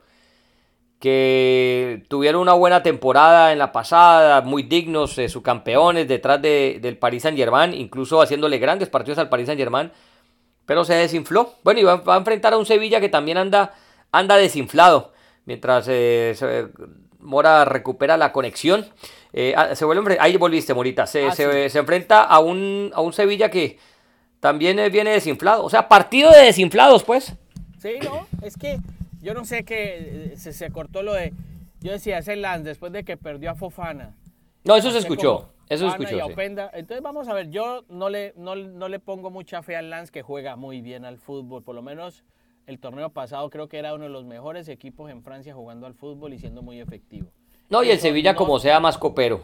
Que 0.98 2.04
tuvieron 2.08 2.42
una 2.42 2.54
buena 2.54 2.82
temporada 2.82 3.52
en 3.52 3.58
la 3.58 3.70
pasada, 3.70 4.40
muy 4.40 4.64
dignos, 4.64 5.16
eh, 5.18 5.28
sus 5.28 5.42
campeones 5.42 6.08
detrás 6.08 6.42
del 6.42 6.98
Paris 6.98 7.22
Saint 7.22 7.38
Germain, 7.38 7.72
incluso 7.72 8.20
haciéndole 8.20 8.58
grandes 8.58 8.88
partidos 8.88 9.18
al 9.18 9.28
Paris 9.28 9.46
Saint 9.46 9.60
Germain, 9.60 9.92
pero 10.66 10.84
se 10.84 10.94
desinfló. 10.94 11.54
Bueno, 11.62 11.78
y 11.78 11.84
va 11.84 12.02
a 12.04 12.16
enfrentar 12.16 12.52
a 12.52 12.58
un 12.58 12.66
Sevilla 12.66 13.00
que 13.00 13.08
también 13.08 13.38
anda 13.38 13.74
anda 14.12 14.36
desinflado 14.36 15.12
mientras 15.48 15.86
eh, 15.88 16.34
Mora 17.20 17.64
recupera 17.64 18.16
la 18.16 18.32
conexión. 18.32 18.86
Eh, 19.32 19.54
ah, 19.56 19.74
se 19.74 19.84
vuelve, 19.84 20.18
ahí 20.20 20.36
volviste, 20.36 20.74
Morita. 20.74 21.06
Se, 21.06 21.26
ah, 21.26 21.32
se, 21.32 21.78
enfrenta 21.78 22.22
a 22.22 22.38
un, 22.38 22.92
a 22.94 23.00
un 23.00 23.12
Sevilla 23.12 23.50
que 23.50 23.78
también 24.40 24.78
eh, 24.78 24.90
viene 24.90 25.10
desinflado. 25.10 25.64
O 25.64 25.70
sea, 25.70 25.88
partido 25.88 26.30
de 26.30 26.42
desinflados, 26.44 27.02
pues. 27.02 27.34
Sí, 27.78 27.94
no, 28.04 28.26
es 28.42 28.56
que 28.56 28.78
yo 29.20 29.34
no 29.34 29.44
sé 29.44 29.64
qué 29.64 30.34
se, 30.36 30.52
se 30.52 30.70
cortó 30.70 31.02
lo 31.02 31.14
de. 31.14 31.32
Yo 31.80 31.92
decía, 31.92 32.18
ese 32.18 32.36
Lance 32.36 32.64
después 32.64 32.92
de 32.92 33.04
que 33.04 33.16
perdió 33.16 33.50
a 33.50 33.54
Fofana. 33.54 34.14
No, 34.64 34.76
eso 34.76 34.90
se 34.90 34.98
escuchó. 34.98 35.50
Eso 35.68 35.90
se 35.90 35.96
escuchó. 35.96 36.28
Entonces 36.40 37.02
vamos 37.02 37.28
a 37.28 37.34
ver, 37.34 37.50
yo 37.50 37.84
no 37.88 38.10
le, 38.10 38.32
no, 38.36 38.54
no 38.54 38.88
le 38.88 38.98
pongo 38.98 39.30
mucha 39.30 39.62
fe 39.62 39.76
al 39.76 39.90
Lance 39.90 40.12
que 40.12 40.22
juega 40.22 40.56
muy 40.56 40.82
bien 40.82 41.04
al 41.04 41.18
fútbol, 41.18 41.62
por 41.62 41.74
lo 41.74 41.82
menos 41.82 42.24
el 42.68 42.78
torneo 42.78 43.08
pasado 43.08 43.48
creo 43.48 43.66
que 43.66 43.78
era 43.78 43.94
uno 43.94 44.04
de 44.04 44.10
los 44.10 44.26
mejores 44.26 44.68
equipos 44.68 45.10
en 45.10 45.22
Francia 45.22 45.54
jugando 45.54 45.86
al 45.86 45.94
fútbol 45.94 46.34
y 46.34 46.38
siendo 46.38 46.60
muy 46.60 46.80
efectivo. 46.80 47.28
No, 47.70 47.82
y 47.82 47.90
el 47.90 47.98
Sevilla 47.98 48.34
como 48.34 48.58
sea 48.58 48.78
más 48.78 48.98
copero. 48.98 49.40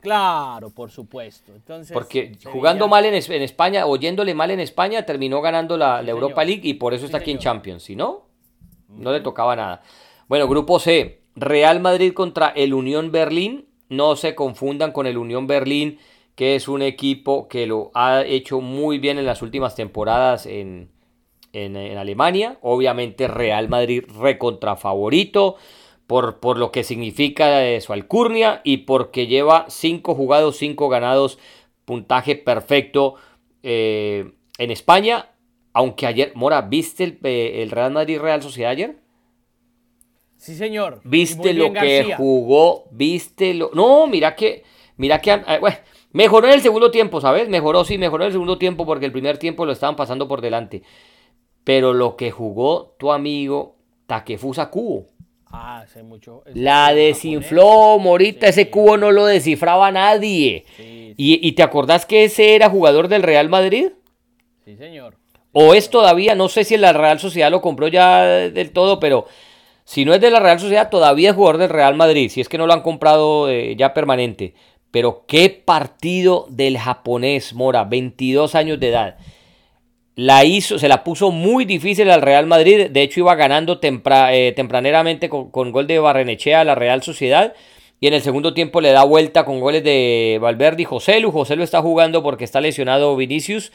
Claro, 0.00 0.70
por 0.70 0.90
supuesto. 0.90 1.52
Entonces, 1.54 1.92
Porque 1.92 2.38
jugando 2.44 2.86
mal 2.86 3.04
en, 3.04 3.14
España, 3.14 3.84
oyéndole 3.86 4.32
mal 4.32 4.52
en 4.52 4.60
España, 4.60 5.04
terminó 5.04 5.40
ganando 5.40 5.76
la, 5.76 6.00
Europa 6.02 6.44
League 6.44 6.62
y 6.64 6.74
por 6.74 6.94
eso 6.94 7.06
está 7.06 7.18
aquí 7.18 7.32
en 7.32 7.38
Champions. 7.38 7.82
Si 7.82 7.96
no, 7.96 8.26
no 8.88 9.12
le 9.12 9.20
tocaba 9.20 9.56
nada. 9.56 9.82
Bueno, 10.28 10.46
grupo 10.46 10.78
C, 10.78 11.22
Real 11.34 11.80
Madrid 11.80 12.12
contra 12.12 12.48
el 12.48 12.74
Unión 12.74 13.10
Berlín. 13.10 13.66
No 13.88 14.14
se 14.14 14.34
confundan 14.36 14.92
con 14.92 15.06
el 15.06 15.18
Unión 15.18 15.46
Berlín, 15.48 15.98
que 16.36 16.54
es 16.54 16.68
un 16.68 16.82
equipo 16.82 17.48
que 17.48 17.66
lo 17.66 17.90
ha 17.94 18.22
hecho 18.24 18.60
muy 18.60 18.98
bien 18.98 19.18
en 19.18 19.26
las 19.26 19.42
últimas 19.42 19.74
temporadas 19.74 20.46
en, 20.46 20.90
en, 21.52 21.76
Alemania. 21.76 22.58
Obviamente 22.62 23.28
Real 23.28 23.68
Madrid 23.68 24.04
recontra 24.20 24.76
favorito 24.76 25.56
por, 26.06 26.40
por 26.40 26.58
lo 26.58 26.72
que 26.72 26.84
significa 26.84 27.60
su 27.80 27.92
alcurnia 27.92 28.60
y 28.64 28.78
porque 28.78 29.26
lleva 29.26 29.66
5 29.68 30.14
jugados, 30.14 30.56
5 30.56 30.88
ganados, 30.88 31.38
puntaje 31.84 32.36
perfecto 32.36 33.14
en 33.62 34.32
España. 34.58 35.30
Aunque 35.72 36.06
ayer, 36.06 36.32
Mora, 36.34 36.62
¿viste 36.62 37.04
el, 37.04 37.18
el 37.22 37.70
Real 37.70 37.92
Madrid-Real 37.92 38.42
Sociedad 38.42 38.72
ayer? 38.72 38.96
Sí, 40.38 40.54
señor. 40.54 41.00
¿Viste 41.04 41.52
lo 41.52 41.72
que 41.72 42.14
jugó? 42.16 42.84
¿Viste 42.92 43.54
lo.? 43.54 43.70
No, 43.74 44.06
mira 44.06 44.36
que. 44.36 44.62
Mira 44.96 45.20
que. 45.20 45.32
Ah, 45.32 45.58
bueno, 45.60 45.76
mejoró 46.12 46.46
en 46.46 46.54
el 46.54 46.60
segundo 46.60 46.90
tiempo, 46.90 47.20
¿sabes? 47.20 47.48
Mejoró, 47.48 47.84
sí, 47.84 47.98
mejoró 47.98 48.22
en 48.24 48.28
el 48.28 48.32
segundo 48.32 48.56
tiempo 48.56 48.86
porque 48.86 49.04
el 49.04 49.12
primer 49.12 49.38
tiempo 49.38 49.66
lo 49.66 49.72
estaban 49.72 49.96
pasando 49.96 50.28
por 50.28 50.40
delante. 50.40 50.82
Pero 51.68 51.92
lo 51.92 52.16
que 52.16 52.30
jugó 52.30 52.94
tu 52.98 53.12
amigo 53.12 53.76
Takefusa 54.06 54.70
Kubo. 54.70 55.04
Ah, 55.44 55.80
hace 55.80 56.02
mucho. 56.02 56.42
La 56.54 56.94
desinfló, 56.94 57.98
Morita. 57.98 58.48
Ese 58.48 58.70
cubo 58.70 58.96
no 58.96 59.12
lo 59.12 59.26
descifraba 59.26 59.92
nadie. 59.92 60.64
¿Y, 60.78 61.46
¿Y 61.46 61.52
te 61.52 61.62
acordás 61.62 62.06
que 62.06 62.24
ese 62.24 62.54
era 62.54 62.70
jugador 62.70 63.08
del 63.08 63.22
Real 63.22 63.50
Madrid? 63.50 63.90
Sí, 64.64 64.78
señor. 64.78 65.16
O 65.52 65.74
es 65.74 65.90
todavía, 65.90 66.34
no 66.34 66.48
sé 66.48 66.64
si 66.64 66.78
la 66.78 66.94
Real 66.94 67.18
Sociedad 67.18 67.50
lo 67.50 67.60
compró 67.60 67.88
ya 67.88 68.22
del 68.24 68.72
todo, 68.72 68.98
pero 68.98 69.26
si 69.84 70.06
no 70.06 70.14
es 70.14 70.22
de 70.22 70.30
la 70.30 70.40
Real 70.40 70.58
Sociedad, 70.58 70.88
todavía 70.88 71.28
es 71.28 71.36
jugador 71.36 71.58
del 71.58 71.68
Real 71.68 71.96
Madrid, 71.96 72.30
si 72.30 72.40
es 72.40 72.48
que 72.48 72.56
no 72.56 72.66
lo 72.66 72.72
han 72.72 72.80
comprado 72.80 73.50
eh, 73.50 73.76
ya 73.76 73.92
permanente. 73.92 74.54
Pero 74.90 75.26
qué 75.28 75.50
partido 75.50 76.46
del 76.48 76.78
japonés, 76.78 77.52
Mora, 77.52 77.84
22 77.84 78.54
años 78.54 78.80
de 78.80 78.88
edad. 78.88 79.18
La 80.18 80.44
hizo, 80.44 80.80
se 80.80 80.88
la 80.88 81.04
puso 81.04 81.30
muy 81.30 81.64
difícil 81.64 82.10
al 82.10 82.22
Real 82.22 82.44
Madrid. 82.44 82.90
De 82.90 83.02
hecho, 83.02 83.20
iba 83.20 83.36
ganando 83.36 83.78
eh, 83.80 84.52
tempraneramente 84.56 85.28
con, 85.28 85.70
gol 85.70 85.86
de 85.86 86.00
Barrenechea 86.00 86.62
a 86.62 86.64
la 86.64 86.74
Real 86.74 87.04
Sociedad. 87.04 87.54
Y 88.00 88.08
en 88.08 88.14
el 88.14 88.20
segundo 88.20 88.52
tiempo 88.52 88.80
le 88.80 88.90
da 88.90 89.04
vuelta 89.04 89.44
con 89.44 89.60
goles 89.60 89.84
de 89.84 90.40
Valverde 90.42 90.82
y 90.82 90.86
José 90.86 91.20
Lu. 91.20 91.30
José 91.30 91.54
Lu 91.54 91.62
está 91.62 91.82
jugando 91.82 92.24
porque 92.24 92.42
está 92.42 92.60
lesionado 92.60 93.14
Vinicius. 93.14 93.70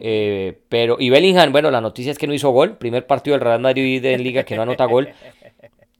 Eh, 0.00 0.56
pero, 0.70 0.96
y 0.98 1.10
Bellingham, 1.10 1.52
bueno, 1.52 1.70
la 1.70 1.82
noticia 1.82 2.12
es 2.12 2.16
que 2.16 2.26
no 2.26 2.32
hizo 2.32 2.48
gol. 2.48 2.78
Primer 2.78 3.06
partido 3.06 3.34
del 3.34 3.44
Real 3.44 3.60
Madrid 3.60 4.02
en 4.06 4.22
Liga 4.22 4.44
que 4.44 4.56
no 4.56 4.62
anota 4.62 4.86
gol. 4.86 5.10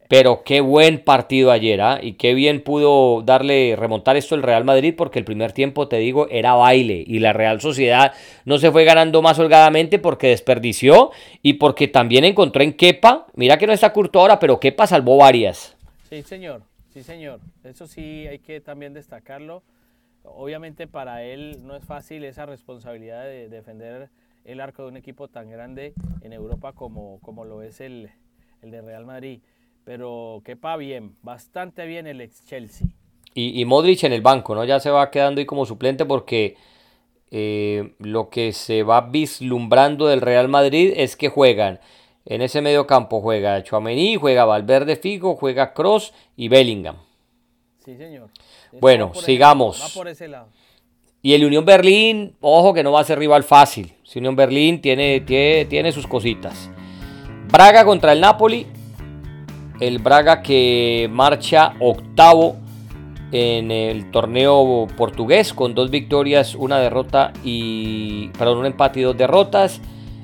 Pero 0.08 0.42
qué 0.44 0.60
buen 0.60 1.02
partido 1.02 1.50
ayer, 1.50 1.80
¿ah? 1.80 1.98
Y 2.00 2.14
qué 2.14 2.34
bien 2.34 2.62
pudo 2.62 3.22
darle, 3.22 3.74
remontar 3.76 4.16
esto 4.16 4.34
el 4.34 4.42
Real 4.42 4.64
Madrid, 4.64 4.94
porque 4.96 5.18
el 5.18 5.24
primer 5.24 5.52
tiempo, 5.52 5.88
te 5.88 5.96
digo, 5.96 6.28
era 6.30 6.54
baile. 6.54 7.02
Y 7.06 7.20
la 7.20 7.32
Real 7.32 7.60
Sociedad 7.60 8.12
no 8.44 8.58
se 8.58 8.70
fue 8.70 8.84
ganando 8.84 9.22
más 9.22 9.38
holgadamente 9.38 9.98
porque 9.98 10.28
desperdició 10.28 11.10
y 11.40 11.54
porque 11.54 11.88
también 11.88 12.24
encontró 12.24 12.62
en 12.62 12.74
Kepa. 12.74 13.26
Mira 13.34 13.56
que 13.56 13.66
no 13.66 13.72
está 13.72 13.92
curto 13.92 14.20
ahora, 14.20 14.38
pero 14.38 14.60
Kepa 14.60 14.86
salvó 14.86 15.16
varias. 15.16 15.76
Sí, 16.10 16.22
señor. 16.22 16.62
Sí, 16.92 17.02
señor. 17.02 17.40
Eso 17.64 17.86
sí 17.86 18.26
hay 18.26 18.38
que 18.38 18.60
también 18.60 18.92
destacarlo. 18.92 19.62
Obviamente 20.22 20.86
para 20.86 21.22
él 21.22 21.58
no 21.64 21.76
es 21.76 21.84
fácil 21.84 22.24
esa 22.24 22.46
responsabilidad 22.46 23.24
de 23.24 23.48
defender 23.48 24.10
el 24.44 24.60
arco 24.60 24.82
de 24.82 24.88
un 24.88 24.96
equipo 24.96 25.28
tan 25.28 25.50
grande 25.50 25.94
en 26.22 26.32
Europa 26.32 26.72
como, 26.72 27.18
como 27.20 27.44
lo 27.44 27.62
es 27.62 27.80
el, 27.80 28.10
el 28.62 28.70
de 28.70 28.80
Real 28.82 29.06
Madrid 29.06 29.40
pero 29.84 30.42
quepa 30.44 30.76
bien, 30.76 31.16
bastante 31.22 31.86
bien 31.86 32.06
el 32.06 32.20
ex 32.20 32.46
Chelsea. 32.46 32.88
Y, 33.36 33.64
Modric 33.64 34.04
en 34.04 34.12
el 34.12 34.22
banco, 34.22 34.54
¿no? 34.54 34.64
Ya 34.64 34.78
se 34.78 34.90
va 34.90 35.10
quedando 35.10 35.40
ahí 35.40 35.44
como 35.44 35.66
suplente 35.66 36.04
porque 36.04 36.56
eh, 37.32 37.94
lo 37.98 38.30
que 38.30 38.52
se 38.52 38.84
va 38.84 39.00
vislumbrando 39.00 40.06
del 40.06 40.20
Real 40.20 40.48
Madrid 40.48 40.92
es 40.94 41.16
que 41.16 41.28
juegan. 41.28 41.80
En 42.26 42.42
ese 42.42 42.62
medio 42.62 42.86
campo 42.86 43.20
juega 43.20 43.60
Chouameni, 43.64 44.14
juega 44.14 44.44
Valverde 44.44 44.94
Figo, 44.94 45.34
juega 45.34 45.74
Cross 45.74 46.14
y 46.36 46.46
Bellingham. 46.46 46.96
Sí, 47.84 47.96
señor. 47.96 48.30
bueno, 48.80 49.12
sigamos. 49.14 49.82
va 49.82 49.88
por 49.92 50.06
ese 50.06 50.28
lado. 50.28 50.46
Y 51.20 51.34
el 51.34 51.44
Unión 51.44 51.64
Berlín, 51.64 52.36
ojo 52.40 52.72
que 52.72 52.84
no 52.84 52.92
va 52.92 53.00
a 53.00 53.04
ser 53.04 53.18
rival 53.18 53.42
fácil. 53.42 53.94
Si 54.04 54.20
Unión 54.20 54.36
Berlín 54.36 54.80
tiene, 54.80 55.20
tiene, 55.22 55.64
tiene 55.64 55.90
sus 55.90 56.06
cositas. 56.06 56.70
Braga 57.50 57.84
contra 57.84 58.12
el 58.12 58.20
Napoli 58.20 58.64
el 59.86 59.98
Braga 59.98 60.40
que 60.40 61.08
marcha 61.12 61.74
octavo 61.78 62.56
en 63.32 63.70
el 63.70 64.10
torneo 64.10 64.86
portugués 64.96 65.52
con 65.52 65.74
dos 65.74 65.90
victorias, 65.90 66.54
una 66.54 66.78
derrota 66.78 67.32
y 67.42 68.28
perdón, 68.38 68.58
un 68.58 68.66
empate 68.66 69.00
y 69.00 69.02
dos 69.02 69.16
derrotas. 69.16 69.80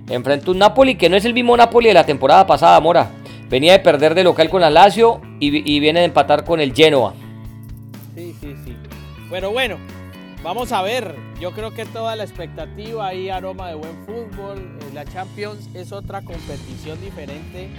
Enfrenta 0.09 0.51
un 0.51 0.59
Napoli 0.59 0.95
que 0.97 1.09
no 1.09 1.17
es 1.17 1.25
el 1.25 1.35
mismo 1.35 1.57
Napoli 1.57 1.89
de 1.89 1.95
la 1.95 2.07
temporada 2.07 2.47
pasada, 2.47 2.81
Mora. 2.81 3.11
Venía 3.49 3.73
de 3.73 3.81
perder 3.81 4.15
de 4.15 4.25
local 4.25 4.49
con 4.49 4.61
la 4.61 4.71
Lazio 4.71 5.21
y, 5.41 5.51
viene 5.81 6.01
de 6.01 6.07
empatar 6.07 6.45
con 6.45 6.61
el 6.61 6.73
Genoa. 6.73 7.15
Sí, 8.15 8.35
sí, 8.41 8.55
sí. 8.65 8.77
Bueno, 9.29 9.51
bueno, 9.51 9.77
vamos 10.43 10.73
a 10.73 10.83
ver. 10.83 11.15
Yo 11.41 11.53
creo 11.53 11.73
que 11.73 11.85
toda 11.85 12.17
la 12.17 12.25
expectativa 12.25 13.13
y 13.13 13.29
aroma 13.29 13.69
de 13.69 13.75
buen 13.75 14.07
fútbol. 14.07 14.59
Eh, 14.59 14.95
la 14.95 15.05
Champions 15.05 15.69
es 15.75 15.91
otra 15.91 16.23
competición 16.23 17.01
diferente 17.01 17.71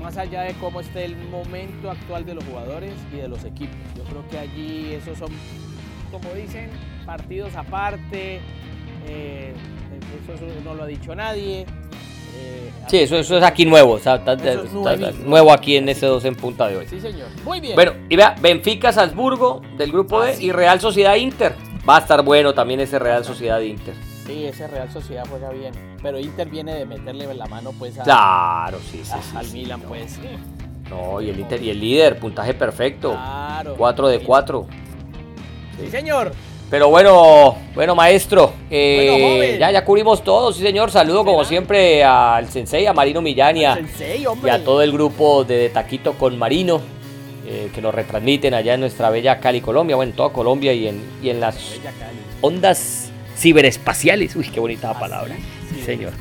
más 0.00 0.16
allá 0.16 0.42
de 0.42 0.54
cómo 0.54 0.80
esté 0.80 1.04
el 1.04 1.16
momento 1.28 1.90
actual 1.90 2.24
de 2.24 2.34
los 2.34 2.44
jugadores 2.44 2.92
y 3.12 3.16
de 3.16 3.28
los 3.28 3.44
equipos. 3.44 3.76
Yo 3.96 4.04
creo 4.04 4.28
que 4.30 4.38
allí 4.38 4.94
esos 4.94 5.18
son, 5.18 5.30
como 6.10 6.32
dicen, 6.34 6.70
partidos 7.04 7.54
aparte, 7.56 8.40
eh, 9.06 9.52
eso 10.32 10.44
no 10.64 10.74
lo 10.74 10.84
ha 10.84 10.86
dicho 10.86 11.14
nadie. 11.14 11.66
Eh, 12.36 12.70
sí, 12.88 12.98
eso, 12.98 13.16
es 13.16 13.42
aquí 13.42 13.64
nuevo, 13.64 13.92
o 13.92 13.98
sea, 13.98 14.22
nuevo 15.24 15.52
aquí 15.52 15.76
en 15.76 15.88
ese 15.88 16.06
2 16.06 16.24
en 16.26 16.36
punta 16.36 16.68
de 16.68 16.76
hoy. 16.76 16.86
Sí, 16.86 17.00
señor. 17.00 17.28
Muy 17.44 17.60
bien. 17.60 17.74
Bueno, 17.74 17.92
y 18.08 18.16
vea, 18.16 18.36
Benfica 18.40 18.92
Salzburgo 18.92 19.62
del 19.76 19.90
grupo 19.90 20.22
D 20.22 20.36
y 20.40 20.52
Real 20.52 20.80
Sociedad 20.80 21.16
Inter. 21.16 21.54
Va 21.88 21.96
a 21.96 22.00
estar 22.00 22.22
bueno 22.22 22.52
también 22.52 22.80
ese 22.80 22.98
Real 22.98 23.24
Sociedad 23.24 23.60
Inter. 23.60 23.94
Sí, 24.28 24.44
ese 24.44 24.66
Real 24.66 24.92
Sociedad 24.92 25.24
juega 25.28 25.48
bien. 25.48 25.72
Pero 26.02 26.20
Inter 26.20 26.50
viene 26.50 26.74
de 26.74 26.84
meterle 26.84 27.32
la 27.34 27.46
mano 27.46 27.72
pues 27.72 27.98
a, 27.98 28.02
claro, 28.02 28.78
sí, 28.78 29.00
sí, 29.02 29.12
al 29.34 29.50
Milan 29.52 29.80
pues. 29.80 30.18
No, 30.90 31.22
y 31.22 31.30
el 31.30 31.40
Inter 31.40 31.62
y 31.62 31.70
el 31.70 31.80
líder, 31.80 32.18
puntaje 32.18 32.52
perfecto. 32.52 33.12
Claro. 33.12 33.74
4 33.78 34.08
de 34.08 34.20
4. 34.20 34.66
Sí. 35.80 35.90
señor. 35.90 36.32
Pero 36.68 36.90
bueno, 36.90 37.56
bueno 37.74 37.94
maestro, 37.94 38.52
eh, 38.68 39.56
ya, 39.58 39.70
ya 39.70 39.82
cubrimos 39.86 40.22
todo, 40.22 40.52
sí 40.52 40.60
señor, 40.60 40.90
saludo 40.90 41.24
como 41.24 41.42
siempre 41.46 42.04
al 42.04 42.50
Sensei, 42.50 42.84
a 42.84 42.92
Marino 42.92 43.22
Millán 43.22 43.56
y 43.56 43.64
a, 43.64 43.78
todo 44.62 44.82
el 44.82 44.92
grupo 44.92 45.44
de, 45.44 45.70
Taquito 45.70 46.12
con 46.18 46.38
Marino, 46.38 46.82
eh, 47.46 47.70
que 47.74 47.80
nos 47.80 47.94
retransmiten 47.94 48.52
allá 48.52 48.74
en 48.74 48.80
nuestra 48.80 49.08
bella 49.08 49.40
Cali, 49.40 49.62
Colombia, 49.62 49.96
bueno, 49.96 50.10
en 50.10 50.16
toda 50.16 50.30
Colombia 50.30 50.74
y 50.74 50.88
en, 50.88 51.02
y 51.22 51.30
en 51.30 51.40
las 51.40 51.56
ondas 52.42 53.07
ciberespaciales. 53.38 54.34
Uy, 54.36 54.48
qué 54.48 54.60
bonita 54.60 54.98
palabra. 54.98 55.36
Sí, 55.74 55.82
señor. 55.82 56.12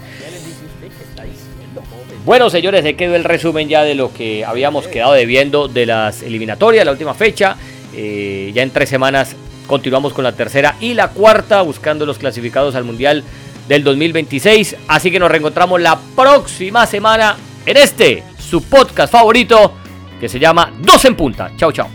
Bueno, 2.26 2.50
señores, 2.50 2.84
he 2.86 2.96
quedó 2.96 3.16
el 3.16 3.24
resumen 3.24 3.70
ya 3.70 3.84
de 3.84 3.96
lo 3.96 4.14
que 4.14 4.44
habíamos 4.44 4.88
quedado 4.88 5.14
debiendo 5.14 5.68
de 5.68 5.86
las 5.86 6.22
eliminatorias, 6.24 6.86
la 6.86 6.92
última 6.92 7.14
fecha. 7.14 7.56
Eh, 7.96 8.52
ya 8.54 8.64
en 8.64 8.72
tres 8.72 8.90
semanas 8.90 9.36
continuamos 9.66 10.14
con 10.14 10.24
la 10.24 10.34
tercera 10.34 10.76
y 10.80 10.94
la 10.94 11.10
cuarta, 11.10 11.62
buscando 11.62 12.06
los 12.06 12.18
clasificados 12.18 12.76
al 12.76 12.84
Mundial 12.84 13.24
del 13.68 13.84
2026. 13.84 14.76
Así 14.88 15.12
que 15.12 15.20
nos 15.20 15.32
reencontramos 15.32 15.80
la 15.80 15.98
próxima 16.16 16.86
semana 16.86 17.38
en 17.66 17.78
este, 17.78 18.24
su 18.38 18.64
podcast 18.64 19.12
favorito, 19.12 19.74
que 20.20 20.28
se 20.28 20.40
llama 20.40 20.74
Dos 20.82 21.06
en 21.06 21.16
Punta. 21.16 21.52
Chao, 21.56 21.72
chao. 21.72 21.88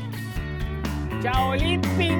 Chao, 1.23 1.53
Pingüín. 1.59 2.12